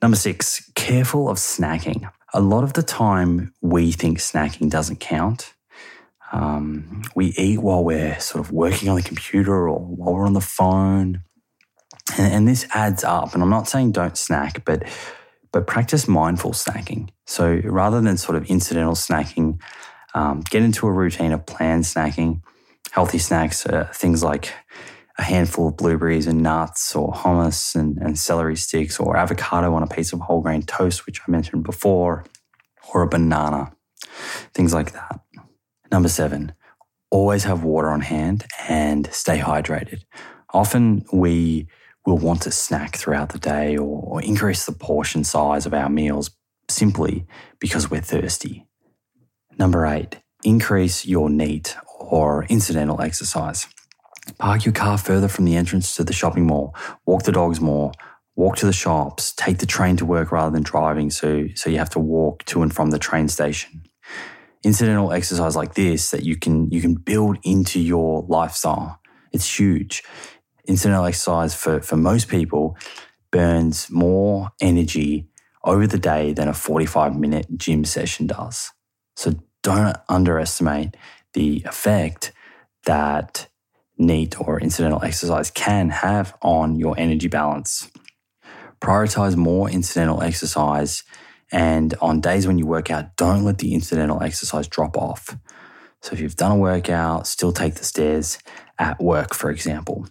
Number 0.00 0.16
six, 0.16 0.70
careful 0.74 1.28
of 1.28 1.38
snacking 1.38 2.08
a 2.36 2.40
lot 2.40 2.64
of 2.64 2.74
the 2.74 2.82
time 2.82 3.54
we 3.62 3.92
think 3.92 4.18
snacking 4.18 4.68
doesn't 4.68 5.00
count. 5.00 5.54
Um, 6.32 7.02
we 7.14 7.28
eat 7.38 7.60
while 7.60 7.82
we're 7.82 8.20
sort 8.20 8.44
of 8.44 8.52
working 8.52 8.90
on 8.90 8.96
the 8.96 9.02
computer 9.02 9.68
or 9.68 9.78
while 9.78 10.14
we're 10.14 10.26
on 10.26 10.34
the 10.34 10.40
phone. 10.42 11.22
And, 12.18 12.32
and 12.32 12.48
this 12.48 12.66
adds 12.74 13.04
up. 13.04 13.34
And 13.34 13.42
I'm 13.42 13.50
not 13.50 13.68
saying 13.68 13.92
don't 13.92 14.16
snack, 14.16 14.64
but 14.64 14.84
but 15.52 15.66
practice 15.66 16.06
mindful 16.06 16.52
snacking. 16.52 17.08
So 17.24 17.60
rather 17.64 18.00
than 18.00 18.18
sort 18.18 18.36
of 18.36 18.44
incidental 18.50 18.94
snacking, 18.94 19.58
um, 20.14 20.40
get 20.40 20.62
into 20.62 20.86
a 20.86 20.92
routine 20.92 21.32
of 21.32 21.46
planned 21.46 21.84
snacking. 21.84 22.42
Healthy 22.90 23.18
snacks, 23.18 23.64
uh, 23.66 23.90
things 23.94 24.22
like 24.22 24.52
a 25.18 25.22
handful 25.22 25.68
of 25.68 25.76
blueberries 25.76 26.26
and 26.26 26.42
nuts 26.42 26.94
or 26.94 27.12
hummus 27.12 27.74
and, 27.74 27.96
and 27.98 28.18
celery 28.18 28.56
sticks 28.56 29.00
or 29.00 29.16
avocado 29.16 29.72
on 29.74 29.82
a 29.82 29.86
piece 29.86 30.12
of 30.12 30.20
whole 30.20 30.40
grain 30.40 30.62
toast, 30.62 31.06
which 31.06 31.20
I 31.26 31.30
mentioned 31.30 31.64
before, 31.64 32.24
or 32.92 33.02
a 33.02 33.08
banana, 33.08 33.72
things 34.52 34.74
like 34.74 34.92
that. 34.92 35.20
Number 35.90 36.08
seven, 36.08 36.52
always 37.10 37.44
have 37.44 37.64
water 37.64 37.88
on 37.88 38.00
hand 38.00 38.46
and 38.68 39.10
stay 39.12 39.38
hydrated. 39.38 40.02
Often 40.52 41.06
we 41.12 41.68
will 42.06 42.18
want 42.18 42.42
to 42.42 42.50
snack 42.50 42.96
throughout 42.96 43.30
the 43.30 43.38
day 43.38 43.76
or, 43.76 44.02
or 44.02 44.22
increase 44.22 44.64
the 44.64 44.72
portion 44.72 45.24
size 45.24 45.66
of 45.66 45.74
our 45.74 45.88
meals 45.88 46.30
simply 46.68 47.26
because 47.58 47.90
we're 47.90 48.00
thirsty. 48.00 48.64
Number 49.58 49.86
eight, 49.86 50.20
increase 50.44 51.04
your 51.04 51.28
NEAT 51.28 51.76
or 51.98 52.44
incidental 52.44 53.00
exercise. 53.00 53.66
Park 54.38 54.64
your 54.64 54.72
car 54.72 54.98
further 54.98 55.28
from 55.28 55.44
the 55.44 55.56
entrance 55.56 55.94
to 55.94 56.04
the 56.04 56.12
shopping 56.12 56.46
mall. 56.46 56.74
Walk 57.06 57.22
the 57.22 57.32
dogs 57.32 57.60
more. 57.60 57.92
Walk 58.34 58.56
to 58.56 58.66
the 58.66 58.72
shops. 58.72 59.32
Take 59.32 59.58
the 59.58 59.66
train 59.66 59.96
to 59.96 60.04
work 60.04 60.30
rather 60.30 60.50
than 60.50 60.62
driving, 60.62 61.10
so, 61.10 61.46
so 61.54 61.70
you 61.70 61.78
have 61.78 61.90
to 61.90 61.98
walk 61.98 62.44
to 62.46 62.62
and 62.62 62.74
from 62.74 62.90
the 62.90 62.98
train 62.98 63.28
station. 63.28 63.84
Incidental 64.62 65.12
exercise 65.12 65.56
like 65.56 65.74
this 65.74 66.10
that 66.10 66.24
you 66.24 66.36
can 66.36 66.70
you 66.70 66.80
can 66.80 66.94
build 66.94 67.38
into 67.44 67.80
your 67.80 68.26
lifestyle. 68.28 69.00
It's 69.32 69.58
huge. 69.58 70.02
Incidental 70.66 71.04
exercise 71.04 71.54
for, 71.54 71.80
for 71.80 71.96
most 71.96 72.28
people 72.28 72.76
burns 73.30 73.90
more 73.90 74.50
energy 74.60 75.28
over 75.64 75.86
the 75.86 75.98
day 75.98 76.32
than 76.32 76.48
a 76.48 76.54
45 76.54 77.16
minute 77.16 77.46
gym 77.56 77.84
session 77.84 78.26
does. 78.26 78.70
So 79.16 79.34
don't 79.62 79.96
underestimate 80.08 80.96
the 81.32 81.62
effect 81.66 82.32
that 82.84 83.48
NEAT 83.98 84.40
or 84.40 84.60
incidental 84.60 85.02
exercise 85.02 85.50
can 85.50 85.90
have 85.90 86.36
on 86.42 86.76
your 86.76 86.94
energy 86.98 87.28
balance. 87.28 87.90
Prioritize 88.80 89.36
more 89.36 89.70
incidental 89.70 90.22
exercise, 90.22 91.02
and 91.50 91.94
on 92.00 92.20
days 92.20 92.46
when 92.46 92.58
you 92.58 92.66
work 92.66 92.90
out, 92.90 93.16
don't 93.16 93.44
let 93.44 93.58
the 93.58 93.74
incidental 93.74 94.22
exercise 94.22 94.68
drop 94.68 94.96
off. 94.96 95.36
So, 96.02 96.12
if 96.12 96.20
you've 96.20 96.36
done 96.36 96.52
a 96.52 96.56
workout, 96.56 97.26
still 97.26 97.52
take 97.52 97.74
the 97.74 97.84
stairs 97.84 98.38
at 98.78 99.00
work, 99.00 99.34
for 99.34 99.50
example. 99.50 100.06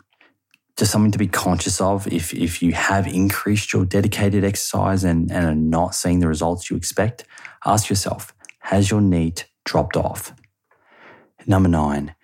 Just 0.78 0.92
something 0.92 1.12
to 1.12 1.18
be 1.18 1.28
conscious 1.28 1.80
of 1.80 2.06
if, 2.12 2.34
if 2.34 2.62
you 2.62 2.74
have 2.74 3.08
increased 3.08 3.72
your 3.72 3.86
dedicated 3.86 4.44
exercise 4.44 5.04
and, 5.04 5.32
and 5.32 5.46
are 5.46 5.56
not 5.56 5.96
seeing 5.96 6.20
the 6.20 6.28
results 6.28 6.70
you 6.70 6.76
expect, 6.76 7.26
ask 7.66 7.90
yourself 7.90 8.34
has 8.60 8.90
your 8.90 9.00
NEAT 9.02 9.46
dropped 9.64 9.96
off? 9.96 10.34
Number 11.46 11.70
nine, 11.70 12.16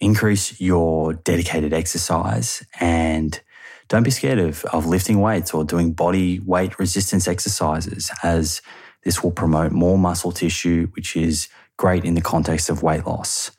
increase 0.00 0.60
your 0.60 1.12
dedicated 1.12 1.72
exercise 1.72 2.64
and 2.80 3.38
don't 3.88 4.02
be 4.02 4.10
scared 4.10 4.38
of, 4.38 4.64
of 4.66 4.86
lifting 4.86 5.20
weights 5.20 5.52
or 5.52 5.64
doing 5.64 5.92
body 5.92 6.40
weight 6.40 6.78
resistance 6.78 7.28
exercises 7.28 8.10
as 8.22 8.62
this 9.04 9.22
will 9.22 9.32
promote 9.32 9.72
more 9.72 9.98
muscle 9.98 10.32
tissue, 10.32 10.88
which 10.94 11.16
is 11.16 11.48
great 11.76 12.04
in 12.04 12.14
the 12.14 12.20
context 12.20 12.70
of 12.70 12.82
weight 12.82 13.06
loss. 13.06 13.50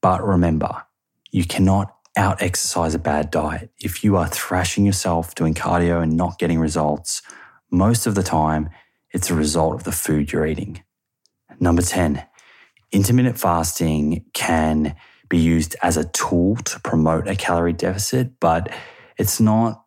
But 0.00 0.24
remember, 0.24 0.84
you 1.30 1.44
cannot 1.44 1.94
out 2.20 2.42
exercise 2.42 2.94
a 2.94 2.98
bad 2.98 3.30
diet. 3.30 3.70
If 3.80 4.04
you 4.04 4.16
are 4.16 4.28
thrashing 4.28 4.84
yourself 4.84 5.34
doing 5.34 5.54
cardio 5.54 6.02
and 6.02 6.16
not 6.16 6.38
getting 6.38 6.60
results, 6.60 7.22
most 7.70 8.06
of 8.06 8.14
the 8.14 8.22
time 8.22 8.68
it's 9.10 9.30
a 9.30 9.34
result 9.34 9.74
of 9.74 9.84
the 9.84 9.92
food 9.92 10.30
you're 10.30 10.46
eating. 10.46 10.84
Number 11.58 11.82
10, 11.82 12.22
intermittent 12.92 13.38
fasting 13.38 14.26
can 14.34 14.94
be 15.30 15.38
used 15.38 15.74
as 15.82 15.96
a 15.96 16.04
tool 16.04 16.56
to 16.56 16.78
promote 16.80 17.26
a 17.26 17.34
calorie 17.34 17.72
deficit, 17.72 18.38
but 18.38 18.70
it's 19.16 19.40
not 19.40 19.84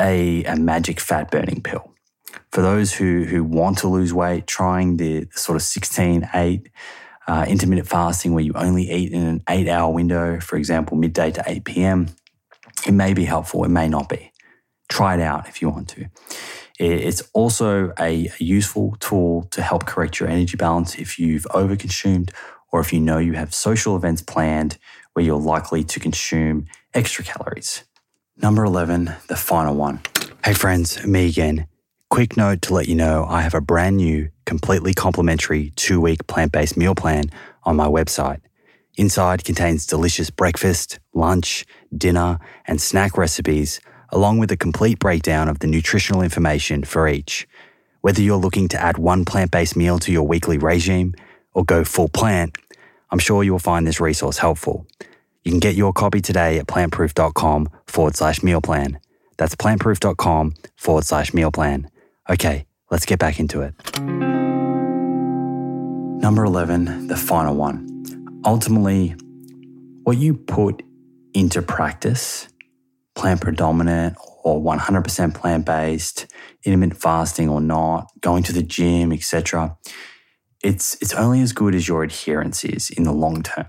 a, 0.00 0.42
a 0.44 0.56
magic 0.56 1.00
fat 1.00 1.30
burning 1.30 1.60
pill. 1.60 1.92
For 2.50 2.62
those 2.62 2.94
who, 2.94 3.24
who 3.24 3.44
want 3.44 3.78
to 3.78 3.88
lose 3.88 4.14
weight, 4.14 4.46
trying 4.46 4.96
the, 4.96 5.24
the 5.24 5.38
sort 5.38 5.56
of 5.56 5.62
16 5.62 6.28
8 6.32 6.68
uh, 7.26 7.46
intermittent 7.48 7.88
fasting 7.88 8.34
where 8.34 8.44
you 8.44 8.52
only 8.54 8.90
eat 8.90 9.12
in 9.12 9.22
an 9.22 9.42
eight 9.48 9.68
hour 9.68 9.92
window, 9.92 10.40
for 10.40 10.56
example, 10.56 10.96
midday 10.96 11.30
to 11.30 11.42
8 11.46 11.64
p.m., 11.64 12.08
it 12.86 12.92
may 12.92 13.14
be 13.14 13.24
helpful, 13.24 13.64
it 13.64 13.70
may 13.70 13.88
not 13.88 14.08
be. 14.08 14.32
Try 14.88 15.14
it 15.14 15.20
out 15.20 15.48
if 15.48 15.62
you 15.62 15.70
want 15.70 15.88
to. 15.90 16.06
It's 16.78 17.22
also 17.32 17.92
a 17.98 18.30
useful 18.38 18.96
tool 18.98 19.44
to 19.52 19.62
help 19.62 19.86
correct 19.86 20.18
your 20.18 20.28
energy 20.28 20.56
balance 20.56 20.96
if 20.96 21.18
you've 21.18 21.44
overconsumed 21.50 22.30
or 22.72 22.80
if 22.80 22.92
you 22.92 23.00
know 23.00 23.18
you 23.18 23.34
have 23.34 23.54
social 23.54 23.96
events 23.96 24.20
planned 24.20 24.76
where 25.12 25.24
you're 25.24 25.40
likely 25.40 25.84
to 25.84 26.00
consume 26.00 26.66
extra 26.92 27.24
calories. 27.24 27.84
Number 28.36 28.64
11, 28.64 29.14
the 29.28 29.36
final 29.36 29.76
one. 29.76 30.00
Hey 30.44 30.52
friends, 30.52 31.06
me 31.06 31.28
again. 31.28 31.68
Quick 32.10 32.36
note 32.36 32.62
to 32.62 32.74
let 32.74 32.88
you 32.88 32.96
know 32.96 33.24
I 33.28 33.42
have 33.42 33.54
a 33.54 33.60
brand 33.60 33.98
new, 33.98 34.30
completely 34.44 34.94
complimentary 34.94 35.72
two 35.76 36.00
week 36.00 36.26
plant 36.26 36.52
based 36.52 36.76
meal 36.76 36.94
plan 36.94 37.24
on 37.64 37.76
my 37.76 37.86
website. 37.86 38.40
Inside 38.96 39.44
contains 39.44 39.86
delicious 39.86 40.30
breakfast, 40.30 41.00
lunch, 41.12 41.66
dinner, 41.96 42.38
and 42.66 42.80
snack 42.80 43.16
recipes, 43.16 43.80
along 44.10 44.38
with 44.38 44.52
a 44.52 44.56
complete 44.56 44.98
breakdown 44.98 45.48
of 45.48 45.58
the 45.58 45.66
nutritional 45.66 46.22
information 46.22 46.84
for 46.84 47.08
each. 47.08 47.48
Whether 48.02 48.22
you're 48.22 48.36
looking 48.36 48.68
to 48.68 48.80
add 48.80 48.98
one 48.98 49.24
plant 49.24 49.50
based 49.50 49.76
meal 49.76 49.98
to 50.00 50.12
your 50.12 50.26
weekly 50.26 50.58
regime 50.58 51.14
or 51.54 51.64
go 51.64 51.82
full 51.84 52.08
plant, 52.08 52.56
I'm 53.10 53.18
sure 53.18 53.42
you'll 53.42 53.58
find 53.58 53.86
this 53.86 54.00
resource 54.00 54.38
helpful. 54.38 54.86
You 55.42 55.50
can 55.50 55.60
get 55.60 55.74
your 55.74 55.92
copy 55.92 56.20
today 56.20 56.58
at 56.58 56.66
plantproof.com 56.66 57.68
forward 57.86 58.16
slash 58.16 58.42
meal 58.42 58.60
plan. 58.60 58.98
That's 59.36 59.56
plantproof.com 59.56 60.54
forward 60.76 61.04
slash 61.04 61.34
meal 61.34 61.50
plan. 61.50 61.90
Okay, 62.30 62.66
let's 62.94 63.06
get 63.06 63.18
back 63.18 63.40
into 63.40 63.60
it. 63.60 63.74
Number 66.22 66.44
11, 66.44 67.08
the 67.08 67.16
final 67.16 67.56
one. 67.56 67.88
Ultimately, 68.44 69.16
what 70.04 70.16
you 70.16 70.34
put 70.34 70.84
into 71.34 71.60
practice, 71.60 72.46
plant 73.16 73.40
predominant 73.40 74.16
or 74.44 74.60
100% 74.60 75.34
plant 75.34 75.66
based, 75.66 76.26
intermittent 76.64 77.00
fasting 77.00 77.48
or 77.48 77.60
not, 77.60 78.06
going 78.20 78.44
to 78.44 78.52
the 78.52 78.62
gym, 78.62 79.12
etc. 79.12 79.76
It's 80.62 80.94
it's 81.02 81.14
only 81.14 81.40
as 81.40 81.52
good 81.52 81.74
as 81.74 81.88
your 81.88 82.04
adherence 82.04 82.64
is 82.64 82.90
in 82.90 83.02
the 83.02 83.12
long 83.12 83.42
term. 83.42 83.66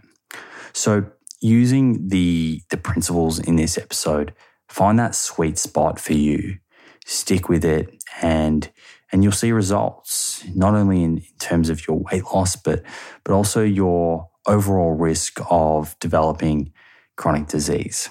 So 0.72 1.08
using 1.42 2.10
the 2.10 2.62
the 2.70 2.78
principles 2.78 3.40
in 3.40 3.56
this 3.56 3.76
episode, 3.76 4.36
find 4.70 5.00
that 5.00 5.16
sweet 5.16 5.58
spot 5.58 6.00
for 6.00 6.14
you, 6.14 6.60
stick 7.08 7.50
with 7.50 7.66
it 7.66 7.90
and 8.22 8.70
and 9.16 9.24
you'll 9.24 9.32
see 9.32 9.54
results 9.54 10.44
not 10.56 10.76
only 10.76 11.02
in, 11.02 11.20
in 11.20 11.38
terms 11.40 11.70
of 11.70 11.88
your 11.88 12.00
weight 12.12 12.26
loss 12.34 12.58
but 12.58 12.84
but 13.24 13.34
also 13.34 13.64
your 13.64 14.30
overall 14.46 14.92
risk 14.92 15.40
of 15.50 15.98
developing 16.02 16.74
chronic 17.16 17.48
disease. 17.48 18.10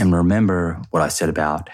And 0.00 0.14
remember 0.14 0.80
what 0.90 1.02
I 1.02 1.08
said 1.08 1.28
about 1.28 1.68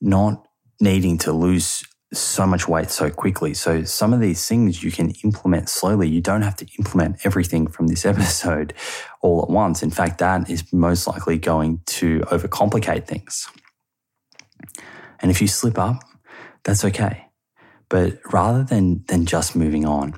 not 0.00 0.48
needing 0.80 1.18
to 1.18 1.32
lose 1.32 1.84
so 2.14 2.46
much 2.46 2.66
weight 2.66 2.90
so 2.90 3.10
quickly. 3.10 3.52
So 3.52 3.84
some 3.84 4.14
of 4.14 4.20
these 4.20 4.48
things 4.48 4.82
you 4.82 4.90
can 4.90 5.10
implement 5.22 5.68
slowly. 5.68 6.08
You 6.08 6.22
don't 6.22 6.42
have 6.42 6.56
to 6.56 6.66
implement 6.78 7.26
everything 7.26 7.66
from 7.66 7.88
this 7.88 8.06
episode 8.12 8.72
all 9.20 9.42
at 9.42 9.50
once. 9.50 9.82
In 9.82 9.90
fact, 9.90 10.16
that 10.20 10.48
is 10.48 10.72
most 10.72 11.06
likely 11.06 11.36
going 11.36 11.82
to 11.98 12.20
overcomplicate 12.20 13.06
things. 13.06 13.48
And 15.20 15.30
if 15.30 15.42
you 15.42 15.46
slip 15.46 15.78
up, 15.78 16.02
that's 16.64 16.82
okay. 16.82 17.25
But 17.88 18.18
rather 18.32 18.64
than 18.64 19.04
than 19.06 19.26
just 19.26 19.54
moving 19.54 19.84
on, 19.84 20.14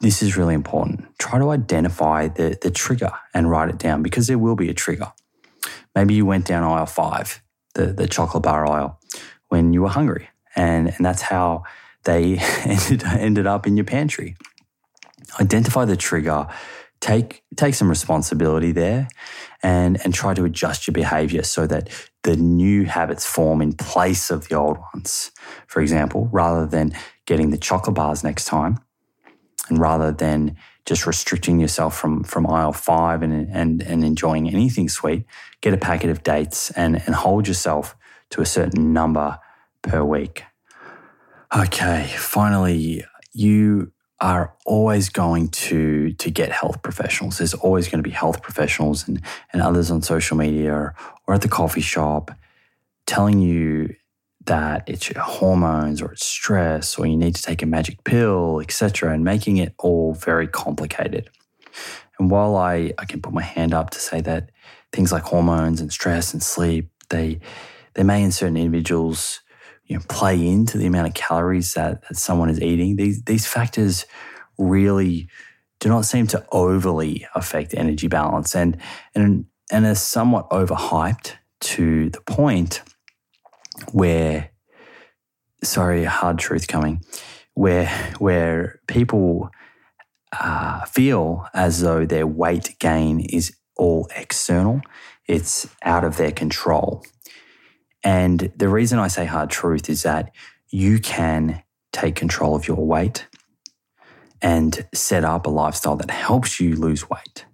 this 0.00 0.22
is 0.22 0.36
really 0.36 0.54
important. 0.54 1.06
Try 1.18 1.38
to 1.38 1.50
identify 1.50 2.28
the, 2.28 2.58
the 2.60 2.70
trigger 2.70 3.12
and 3.34 3.50
write 3.50 3.68
it 3.68 3.78
down 3.78 4.02
because 4.02 4.26
there 4.26 4.38
will 4.38 4.56
be 4.56 4.70
a 4.70 4.74
trigger. 4.74 5.12
Maybe 5.94 6.14
you 6.14 6.24
went 6.24 6.46
down 6.46 6.62
aisle 6.64 6.86
five, 6.86 7.42
the, 7.74 7.86
the 7.86 8.08
chocolate 8.08 8.42
bar 8.42 8.66
aisle, 8.66 8.98
when 9.48 9.72
you 9.72 9.82
were 9.82 9.88
hungry. 9.88 10.28
And, 10.56 10.88
and 10.88 11.04
that's 11.04 11.22
how 11.22 11.64
they 12.04 12.38
ended, 12.64 13.04
ended 13.04 13.46
up 13.46 13.66
in 13.66 13.76
your 13.76 13.84
pantry. 13.84 14.36
Identify 15.38 15.84
the 15.84 15.96
trigger, 15.96 16.48
take, 17.00 17.42
take 17.56 17.74
some 17.74 17.88
responsibility 17.88 18.72
there, 18.72 19.08
and, 19.62 20.00
and 20.02 20.14
try 20.14 20.32
to 20.32 20.44
adjust 20.44 20.86
your 20.86 20.92
behavior 20.92 21.42
so 21.42 21.66
that 21.66 21.90
the 22.22 22.36
new 22.36 22.84
habits 22.84 23.24
form 23.24 23.62
in 23.62 23.72
place 23.72 24.30
of 24.30 24.48
the 24.48 24.54
old 24.54 24.78
ones. 24.94 25.30
For 25.66 25.80
example, 25.80 26.28
rather 26.32 26.66
than 26.66 26.92
getting 27.26 27.50
the 27.50 27.58
chocolate 27.58 27.96
bars 27.96 28.22
next 28.22 28.44
time, 28.44 28.78
and 29.68 29.78
rather 29.78 30.12
than 30.12 30.56
just 30.84 31.06
restricting 31.06 31.60
yourself 31.60 31.96
from, 31.96 32.24
from 32.24 32.46
aisle 32.46 32.72
five 32.72 33.22
and, 33.22 33.48
and, 33.50 33.82
and 33.82 34.04
enjoying 34.04 34.48
anything 34.48 34.88
sweet, 34.88 35.24
get 35.60 35.72
a 35.72 35.78
packet 35.78 36.10
of 36.10 36.22
dates 36.22 36.70
and, 36.72 36.96
and 37.06 37.14
hold 37.14 37.46
yourself 37.46 37.96
to 38.30 38.40
a 38.40 38.46
certain 38.46 38.92
number 38.92 39.38
per 39.82 40.02
week. 40.02 40.44
Okay, 41.56 42.06
finally, 42.16 43.04
you 43.32 43.92
are 44.20 44.54
always 44.66 45.08
going 45.08 45.48
to 45.48 46.12
to 46.12 46.30
get 46.30 46.52
health 46.52 46.82
professionals. 46.82 47.38
There's 47.38 47.54
always 47.54 47.88
going 47.88 48.02
to 48.02 48.08
be 48.08 48.14
health 48.14 48.42
professionals 48.42 49.08
and, 49.08 49.22
and 49.52 49.62
others 49.62 49.90
on 49.90 50.02
social 50.02 50.36
media 50.36 50.72
or, 50.72 50.94
or 51.26 51.34
at 51.34 51.42
the 51.42 51.48
coffee 51.48 51.80
shop 51.80 52.30
telling 53.06 53.40
you 53.40 53.94
that 54.44 54.88
it's 54.88 55.10
your 55.10 55.22
hormones 55.22 56.02
or 56.02 56.12
it's 56.12 56.26
stress 56.26 56.98
or 56.98 57.06
you 57.06 57.16
need 57.16 57.34
to 57.34 57.42
take 57.42 57.62
a 57.62 57.66
magic 57.66 58.02
pill, 58.04 58.60
etc., 58.60 59.12
and 59.12 59.24
making 59.24 59.56
it 59.58 59.74
all 59.78 60.14
very 60.14 60.46
complicated. 60.46 61.30
And 62.18 62.30
while 62.30 62.56
I, 62.56 62.92
I 62.98 63.04
can 63.06 63.22
put 63.22 63.32
my 63.32 63.42
hand 63.42 63.72
up 63.72 63.90
to 63.90 63.98
say 63.98 64.20
that 64.22 64.50
things 64.92 65.12
like 65.12 65.22
hormones 65.22 65.80
and 65.80 65.92
stress 65.92 66.32
and 66.32 66.42
sleep, 66.42 66.90
they 67.08 67.40
they 67.94 68.02
may 68.02 68.22
in 68.22 68.32
certain 68.32 68.56
individuals 68.56 69.40
you 69.90 69.96
know, 69.96 70.02
play 70.08 70.46
into 70.46 70.78
the 70.78 70.86
amount 70.86 71.08
of 71.08 71.14
calories 71.14 71.74
that, 71.74 72.06
that 72.08 72.16
someone 72.16 72.48
is 72.48 72.62
eating. 72.62 72.94
These 72.94 73.24
these 73.24 73.44
factors 73.44 74.06
really 74.56 75.28
do 75.80 75.88
not 75.88 76.04
seem 76.04 76.28
to 76.28 76.46
overly 76.52 77.26
affect 77.34 77.74
energy 77.74 78.06
balance 78.06 78.54
and 78.54 78.76
and 79.16 79.46
and 79.72 79.84
are 79.84 79.96
somewhat 79.96 80.48
overhyped 80.50 81.32
to 81.60 82.08
the 82.10 82.20
point 82.20 82.82
where 83.92 84.50
sorry, 85.64 86.04
hard 86.04 86.38
truth 86.38 86.68
coming, 86.68 87.04
where 87.54 87.88
where 88.18 88.78
people 88.86 89.50
uh, 90.38 90.84
feel 90.84 91.48
as 91.52 91.80
though 91.80 92.06
their 92.06 92.28
weight 92.28 92.76
gain 92.78 93.18
is 93.18 93.56
all 93.76 94.08
external, 94.14 94.82
it's 95.26 95.68
out 95.82 96.04
of 96.04 96.16
their 96.16 96.30
control. 96.30 97.04
And 98.02 98.52
the 98.56 98.68
reason 98.68 98.98
I 98.98 99.08
say 99.08 99.26
hard 99.26 99.50
truth 99.50 99.90
is 99.90 100.02
that 100.04 100.32
you 100.68 100.98
can 100.98 101.62
take 101.92 102.14
control 102.14 102.54
of 102.54 102.66
your 102.66 102.84
weight 102.86 103.26
and 104.40 104.86
set 104.94 105.24
up 105.24 105.46
a 105.46 105.50
lifestyle 105.50 105.96
that 105.96 106.10
helps 106.10 106.60
you 106.60 106.76
lose 106.76 107.10
weight. 107.10 107.44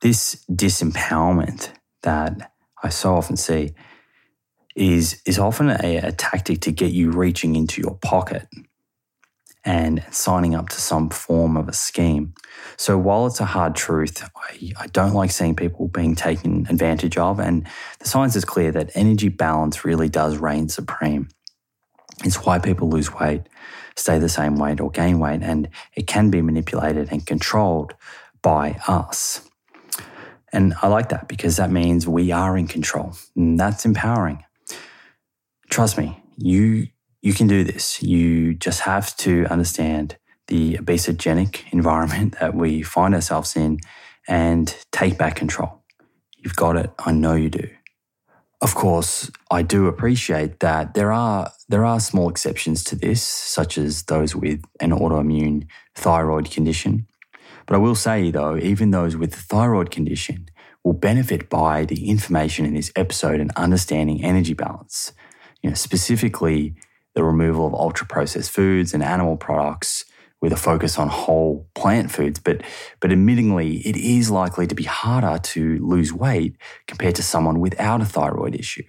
This 0.00 0.44
disempowerment 0.50 1.70
that 2.02 2.52
I 2.82 2.90
so 2.90 3.14
often 3.14 3.36
see 3.36 3.74
is 4.76 5.20
is 5.26 5.38
often 5.38 5.70
a, 5.70 5.96
a 5.96 6.12
tactic 6.12 6.60
to 6.60 6.72
get 6.72 6.92
you 6.92 7.10
reaching 7.10 7.56
into 7.56 7.80
your 7.80 7.96
pocket 7.96 8.46
and 9.64 10.04
signing 10.10 10.54
up 10.54 10.68
to 10.68 10.80
some 10.80 11.10
form 11.10 11.56
of 11.56 11.68
a 11.68 11.72
scheme. 11.72 12.34
So 12.78 12.96
while 12.96 13.26
it's 13.26 13.40
a 13.40 13.44
hard 13.44 13.74
truth, 13.74 14.22
I, 14.36 14.72
I, 14.78 14.86
don't 14.86 15.12
like 15.12 15.32
seeing 15.32 15.56
people 15.56 15.88
being 15.88 16.14
taken 16.14 16.66
advantage 16.70 17.18
of. 17.18 17.40
And 17.40 17.66
the 17.98 18.08
science 18.08 18.36
is 18.36 18.44
clear 18.44 18.70
that 18.70 18.92
energy 18.94 19.28
balance 19.28 19.84
really 19.84 20.08
does 20.08 20.36
reign 20.36 20.68
supreme. 20.68 21.28
It's 22.24 22.44
why 22.44 22.60
people 22.60 22.88
lose 22.88 23.12
weight, 23.12 23.42
stay 23.96 24.18
the 24.18 24.28
same 24.28 24.56
weight, 24.56 24.80
or 24.80 24.90
gain 24.90 25.18
weight, 25.18 25.42
and 25.42 25.68
it 25.94 26.06
can 26.06 26.30
be 26.30 26.40
manipulated 26.40 27.08
and 27.10 27.26
controlled 27.26 27.94
by 28.42 28.80
us. 28.86 29.42
And 30.52 30.74
I 30.80 30.86
like 30.86 31.10
that 31.10 31.28
because 31.28 31.56
that 31.56 31.70
means 31.70 32.08
we 32.08 32.30
are 32.30 32.56
in 32.56 32.68
control. 32.68 33.12
And 33.36 33.58
that's 33.58 33.84
empowering 33.84 34.44
trust 35.70 35.98
me, 35.98 36.20
you 36.36 36.88
you 37.20 37.32
can 37.34 37.46
do 37.46 37.64
this. 37.64 38.02
You 38.02 38.54
just 38.54 38.80
have 38.80 39.16
to 39.18 39.46
understand 39.46 40.17
the 40.48 40.74
obesogenic 40.74 41.72
environment 41.72 42.36
that 42.40 42.54
we 42.54 42.82
find 42.82 43.14
ourselves 43.14 43.56
in 43.56 43.78
and 44.26 44.76
take 44.92 45.16
back 45.16 45.36
control. 45.36 45.82
You've 46.36 46.56
got 46.56 46.76
it. 46.76 46.90
I 46.98 47.12
know 47.12 47.34
you 47.34 47.50
do. 47.50 47.68
Of 48.60 48.74
course, 48.74 49.30
I 49.50 49.62
do 49.62 49.86
appreciate 49.86 50.58
that 50.60 50.94
there 50.94 51.12
are 51.12 51.52
there 51.68 51.84
are 51.84 52.00
small 52.00 52.28
exceptions 52.28 52.82
to 52.84 52.96
this, 52.96 53.22
such 53.22 53.78
as 53.78 54.02
those 54.04 54.34
with 54.34 54.64
an 54.80 54.90
autoimmune 54.90 55.68
thyroid 55.94 56.50
condition. 56.50 57.06
But 57.66 57.76
I 57.76 57.78
will 57.78 57.94
say 57.94 58.30
though, 58.32 58.56
even 58.56 58.90
those 58.90 59.16
with 59.16 59.30
the 59.30 59.42
thyroid 59.42 59.90
condition 59.92 60.48
will 60.82 60.94
benefit 60.94 61.48
by 61.48 61.84
the 61.84 62.08
information 62.08 62.64
in 62.64 62.74
this 62.74 62.90
episode 62.96 63.40
and 63.40 63.52
understanding 63.56 64.24
energy 64.24 64.54
balance 64.54 65.12
you 65.62 65.70
know, 65.70 65.74
specifically 65.74 66.74
the 67.14 67.24
removal 67.24 67.66
of 67.66 67.74
ultra 67.74 68.06
processed 68.06 68.50
foods 68.50 68.94
and 68.94 69.02
animal 69.02 69.36
products 69.36 70.04
with 70.40 70.52
a 70.52 70.56
focus 70.56 70.98
on 70.98 71.08
whole 71.08 71.68
plant 71.74 72.10
foods. 72.10 72.38
But, 72.38 72.62
but 73.00 73.10
admittingly, 73.10 73.84
it 73.84 73.96
is 73.96 74.30
likely 74.30 74.66
to 74.66 74.74
be 74.74 74.84
harder 74.84 75.38
to 75.38 75.78
lose 75.78 76.12
weight 76.12 76.56
compared 76.86 77.16
to 77.16 77.22
someone 77.22 77.60
without 77.60 78.00
a 78.00 78.04
thyroid 78.04 78.54
issue. 78.54 78.84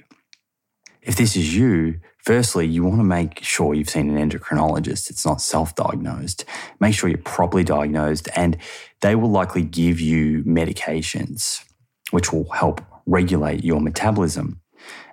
If 1.01 1.15
this 1.15 1.35
is 1.35 1.55
you, 1.55 1.99
firstly, 2.17 2.67
you 2.67 2.83
want 2.83 2.99
to 2.99 3.03
make 3.03 3.43
sure 3.43 3.73
you've 3.73 3.89
seen 3.89 4.15
an 4.15 4.29
endocrinologist. 4.29 5.09
It's 5.09 5.25
not 5.25 5.41
self 5.41 5.73
diagnosed. 5.75 6.45
Make 6.79 6.93
sure 6.93 7.09
you're 7.09 7.17
properly 7.17 7.63
diagnosed, 7.63 8.27
and 8.35 8.57
they 9.01 9.15
will 9.15 9.31
likely 9.31 9.63
give 9.63 9.99
you 9.99 10.43
medications 10.43 11.63
which 12.11 12.31
will 12.33 12.49
help 12.51 12.81
regulate 13.05 13.63
your 13.63 13.79
metabolism. 13.79 14.61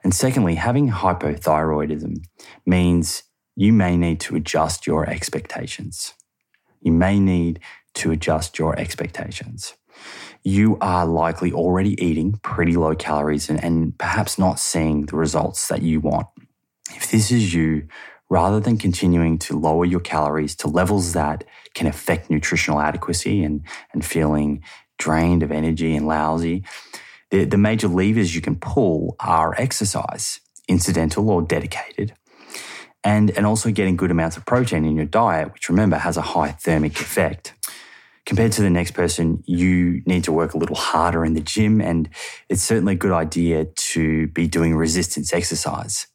And 0.04 0.14
secondly, 0.14 0.54
having 0.54 0.90
hypothyroidism 0.90 2.24
means 2.64 3.24
you 3.54 3.72
may 3.72 3.96
need 3.96 4.20
to 4.20 4.36
adjust 4.36 4.86
your 4.86 5.08
expectations. 5.08 6.14
You 6.86 6.92
may 6.92 7.18
need 7.18 7.54
to 7.94 8.12
adjust 8.12 8.58
your 8.58 8.78
expectations. 8.78 9.74
You 10.44 10.78
are 10.80 11.04
likely 11.04 11.52
already 11.52 11.94
eating 12.02 12.38
pretty 12.42 12.76
low 12.76 12.94
calories 12.94 13.50
and, 13.50 13.62
and 13.62 13.98
perhaps 13.98 14.38
not 14.38 14.58
seeing 14.58 15.06
the 15.06 15.16
results 15.16 15.66
that 15.68 15.82
you 15.82 16.00
want. 16.00 16.28
If 16.94 17.10
this 17.10 17.32
is 17.32 17.52
you, 17.52 17.88
rather 18.30 18.60
than 18.60 18.78
continuing 18.78 19.38
to 19.46 19.58
lower 19.58 19.84
your 19.84 20.00
calories 20.00 20.54
to 20.56 20.68
levels 20.68 21.12
that 21.14 21.44
can 21.74 21.86
affect 21.86 22.30
nutritional 22.30 22.80
adequacy 22.80 23.42
and, 23.42 23.62
and 23.92 24.04
feeling 24.04 24.62
drained 24.98 25.42
of 25.42 25.50
energy 25.50 25.96
and 25.96 26.06
lousy, 26.06 26.64
The, 27.32 27.44
the 27.44 27.58
major 27.58 27.88
levers 27.88 28.34
you 28.36 28.40
can 28.40 28.56
pull 28.56 29.16
are 29.18 29.54
exercise, 29.58 30.40
incidental 30.68 31.28
or 31.28 31.42
dedicated, 31.42 32.14
and, 33.06 33.30
and 33.36 33.46
also 33.46 33.70
getting 33.70 33.96
good 33.96 34.10
amounts 34.10 34.36
of 34.36 34.44
protein 34.44 34.84
in 34.84 34.96
your 34.96 35.06
diet, 35.06 35.52
which 35.52 35.68
remember 35.68 35.96
has 35.96 36.16
a 36.16 36.22
high 36.22 36.50
thermic 36.50 37.00
effect. 37.00 37.54
Compared 38.26 38.50
to 38.50 38.62
the 38.62 38.68
next 38.68 38.94
person, 38.94 39.44
you 39.46 40.02
need 40.06 40.24
to 40.24 40.32
work 40.32 40.54
a 40.54 40.58
little 40.58 40.74
harder 40.74 41.24
in 41.24 41.34
the 41.34 41.40
gym, 41.40 41.80
and 41.80 42.08
it's 42.48 42.62
certainly 42.62 42.94
a 42.94 42.96
good 42.96 43.12
idea 43.12 43.66
to 43.66 44.26
be 44.28 44.48
doing 44.48 44.74
resistance 44.74 45.32
exercise. 45.32 46.08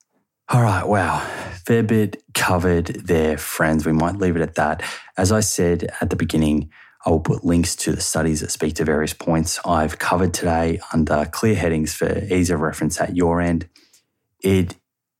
All 0.49 0.61
right, 0.61 0.85
wow, 0.85 1.19
fair 1.65 1.81
bit 1.81 2.21
covered 2.33 2.87
there, 2.87 3.37
friends. 3.37 3.85
We 3.85 3.93
might 3.93 4.17
leave 4.17 4.35
it 4.35 4.41
at 4.41 4.55
that. 4.55 4.83
As 5.17 5.31
I 5.31 5.39
said 5.39 5.89
at 6.01 6.09
the 6.09 6.17
beginning, 6.17 6.71
I 7.05 7.09
will 7.11 7.21
put 7.21 7.45
links 7.45 7.73
to 7.77 7.93
the 7.93 8.01
studies 8.01 8.41
that 8.41 8.51
speak 8.51 8.75
to 8.75 8.83
various 8.83 9.13
points 9.13 9.61
I've 9.63 9.97
covered 9.97 10.33
today 10.33 10.81
under 10.91 11.23
clear 11.31 11.55
headings 11.55 11.93
for 11.93 12.21
ease 12.25 12.49
of 12.49 12.59
reference 12.59 12.99
at 12.99 13.15
your 13.15 13.39
end. 13.39 13.69
It 14.43 14.75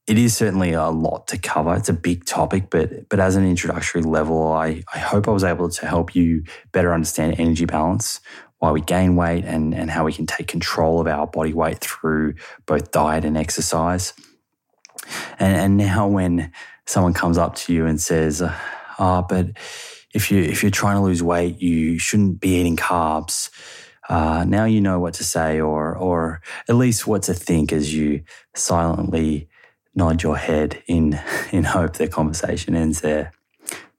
it 0.08 0.18
is 0.18 0.36
certainly 0.36 0.74
a 0.74 0.90
lot 0.90 1.28
to 1.28 1.38
cover. 1.38 1.76
It's 1.76 1.90
a 1.90 1.94
big 1.94 2.26
topic, 2.26 2.70
but 2.70 3.08
but 3.10 3.20
as 3.20 3.36
an 3.36 3.46
introductory 3.46 4.02
level, 4.02 4.52
I, 4.52 4.84
I 4.94 5.00
hope 5.00 5.28
I 5.28 5.32
was 5.32 5.44
able 5.44 5.70
to 5.70 5.88
help 5.88 6.16
you 6.16 6.44
better 6.72 6.94
understand 6.94 7.36
energy 7.40 7.66
balance, 7.66 8.20
why 8.60 8.72
we 8.72 8.82
gain 8.82 9.16
weight, 9.16 9.46
and, 9.46 9.74
and 9.76 9.92
how 9.92 10.06
we 10.06 10.14
can 10.14 10.26
take 10.26 10.48
control 10.48 11.00
of 11.00 11.08
our 11.08 11.28
body 11.28 11.54
weight 11.54 11.80
through 11.80 12.36
both 12.66 12.92
diet 12.92 13.26
and 13.26 13.38
exercise. 13.38 14.14
And, 15.40 15.56
and 15.56 15.78
now 15.78 16.08
when 16.08 16.52
someone 16.86 17.14
comes 17.14 17.38
up 17.38 17.56
to 17.56 17.74
you 17.74 17.86
and 17.86 18.02
says, 18.02 18.42
"Ah, 18.42 18.60
oh, 19.00 19.26
but 19.30 19.58
if 20.14 20.32
you 20.32 20.42
if 20.42 20.64
you're 20.64 20.72
trying 20.72 20.98
to 20.98 21.04
lose 21.04 21.24
weight, 21.24 21.62
you 21.62 22.00
shouldn't 22.00 22.40
be 22.40 22.60
eating 22.60 22.76
carbs. 22.76 23.50
Uh, 24.10 24.44
now 24.46 24.66
you 24.66 24.82
know 24.82 25.00
what 25.00 25.14
to 25.16 25.24
say, 25.24 25.62
or 25.62 25.96
or 25.96 26.42
at 26.68 26.76
least 26.76 27.08
what 27.08 27.24
to 27.24 27.34
think 27.34 27.72
as 27.72 27.94
you 27.94 28.24
silently 28.56 29.48
nod 29.96 30.24
your 30.24 30.38
head 30.38 30.82
in 30.88 31.20
in 31.52 31.66
hope 31.66 31.94
the 31.94 32.08
conversation 32.08 32.76
ends 32.76 33.02
there. 33.02 33.32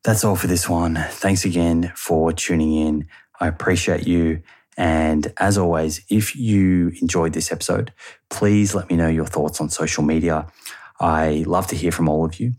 That's 0.05 0.25
all 0.25 0.37
for 0.37 0.49
this 0.49 0.69
one. 0.69 0.97
Thanks 1.11 1.45
again 1.45 1.93
for 1.95 2.33
tuning 2.33 2.75
in. 2.75 3.07
I 3.39 3.47
appreciate 3.47 4.07
you. 4.07 4.43
And 4.77 5.33
as 5.39 5.59
always, 5.59 6.05
if 6.09 6.35
you 6.35 6.93
enjoyed 7.01 7.35
this 7.35 7.53
episode, 7.53 7.93
please 8.31 8.75
let 8.75 8.89
me 8.91 8.97
know 8.97 9.09
your 9.09 9.27
thoughts 9.27 9.61
on 9.61 9.69
social 9.69 10.03
media. 10.03 10.47
I 10.99 11.45
love 11.47 11.67
to 11.69 11.77
hear 11.77 11.93
from 11.93 12.09
all 12.09 12.25
of 12.25 12.41
you. 12.41 12.55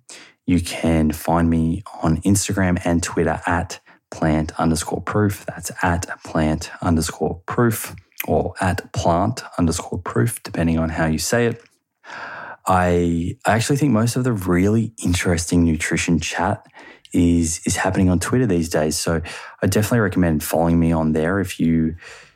You 0.46 0.62
can 0.62 1.12
find 1.12 1.50
me 1.50 1.84
on 2.02 2.22
Instagram 2.22 2.82
and 2.86 3.02
Twitter 3.02 3.42
at 3.48 3.80
plant 4.12 4.52
underscore 4.60 5.02
proof. 5.02 5.46
That's 5.46 5.72
at 5.82 6.08
plant 6.24 6.70
underscore 6.82 7.42
proof 7.46 7.96
or 8.28 8.54
at 8.62 8.94
plant 8.94 9.44
underscore 9.58 10.00
proof, 10.00 10.42
depending 10.44 10.78
on 10.78 10.90
how 10.90 11.08
you 11.08 11.18
say 11.18 11.48
it. 11.48 11.64
I, 12.66 13.38
I 13.46 13.54
actually 13.54 13.78
think 13.78 13.92
most 13.92 14.16
of 14.16 14.24
the 14.24 14.32
really 14.34 14.94
interesting 15.04 15.64
nutrition 15.64 16.20
chat 16.20 16.66
is 17.12 17.62
is 17.66 17.76
happening 17.76 18.10
on 18.10 18.20
Twitter 18.20 18.48
these 18.48 18.70
days. 18.70 18.98
So 18.98 19.22
I 19.62 19.68
definitely 19.68 20.00
recommend 20.00 20.44
following 20.44 20.80
me 20.80 20.92
on 20.92 21.14
there 21.14 21.40
if 21.40 21.60
you 21.60 21.96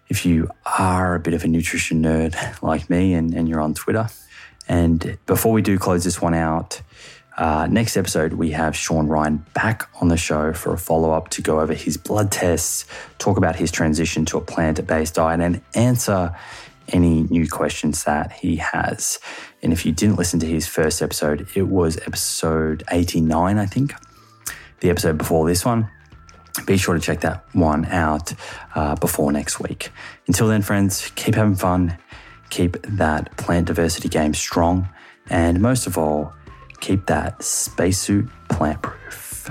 if 0.09 0.25
you 0.25 0.49
are 0.77 1.15
a 1.15 1.19
bit 1.19 1.33
of 1.33 1.43
a 1.43 1.47
nutrition 1.47 2.03
nerd 2.03 2.61
like 2.61 2.89
me 2.89 3.13
and, 3.13 3.33
and 3.33 3.49
you're 3.49 3.61
on 3.61 3.73
Twitter. 3.73 4.07
And 4.67 5.17
before 5.25 5.53
we 5.53 5.61
do 5.61 5.77
close 5.77 6.03
this 6.03 6.21
one 6.21 6.33
out, 6.33 6.81
uh, 7.37 7.67
next 7.69 7.95
episode, 7.95 8.33
we 8.33 8.51
have 8.51 8.75
Sean 8.75 9.07
Ryan 9.07 9.45
back 9.53 9.87
on 10.01 10.07
the 10.07 10.17
show 10.17 10.53
for 10.53 10.73
a 10.73 10.77
follow 10.77 11.11
up 11.11 11.29
to 11.29 11.41
go 11.41 11.59
over 11.59 11.73
his 11.73 11.95
blood 11.95 12.31
tests, 12.31 12.85
talk 13.19 13.37
about 13.37 13.55
his 13.55 13.71
transition 13.71 14.25
to 14.25 14.37
a 14.37 14.41
plant 14.41 14.85
based 14.87 15.15
diet, 15.15 15.39
and 15.39 15.61
answer 15.75 16.35
any 16.89 17.23
new 17.23 17.47
questions 17.49 18.03
that 18.05 18.31
he 18.31 18.57
has. 18.57 19.19
And 19.61 19.73
if 19.73 19.85
you 19.85 19.91
didn't 19.91 20.15
listen 20.15 20.39
to 20.39 20.45
his 20.45 20.67
first 20.67 21.01
episode, 21.01 21.47
it 21.55 21.67
was 21.67 21.97
episode 21.97 22.83
89, 22.91 23.57
I 23.57 23.65
think, 23.65 23.93
the 24.79 24.89
episode 24.89 25.17
before 25.17 25.47
this 25.47 25.65
one. 25.65 25.89
Be 26.65 26.77
sure 26.77 26.95
to 26.95 26.99
check 26.99 27.21
that 27.21 27.45
one 27.53 27.85
out 27.85 28.33
uh, 28.73 28.95
before 28.95 29.31
next 29.31 29.59
week. 29.59 29.91
Until 30.25 30.47
then, 30.47 30.61
friends, 30.61 31.11
keep 31.15 31.35
having 31.35 31.55
fun, 31.55 31.97
keep 32.49 32.81
that 32.83 33.35
plant 33.37 33.67
diversity 33.67 34.09
game 34.09 34.33
strong, 34.33 34.89
and 35.29 35.61
most 35.61 35.85
of 35.87 35.97
all, 35.97 36.33
keep 36.79 37.05
that 37.07 37.43
spacesuit 37.43 38.27
plant 38.49 38.81
proof. 38.81 39.49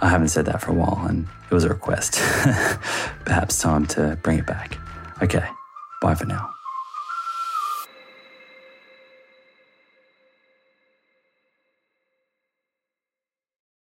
I 0.00 0.10
haven't 0.10 0.28
said 0.28 0.44
that 0.46 0.60
for 0.60 0.72
a 0.72 0.74
while, 0.74 1.06
and 1.08 1.26
it 1.50 1.54
was 1.54 1.64
a 1.64 1.70
request. 1.70 2.14
Perhaps 3.24 3.58
time 3.60 3.86
to 3.86 4.18
bring 4.22 4.38
it 4.38 4.46
back. 4.46 4.78
Okay, 5.22 5.46
bye 6.00 6.14
for 6.14 6.26
now. 6.26 6.55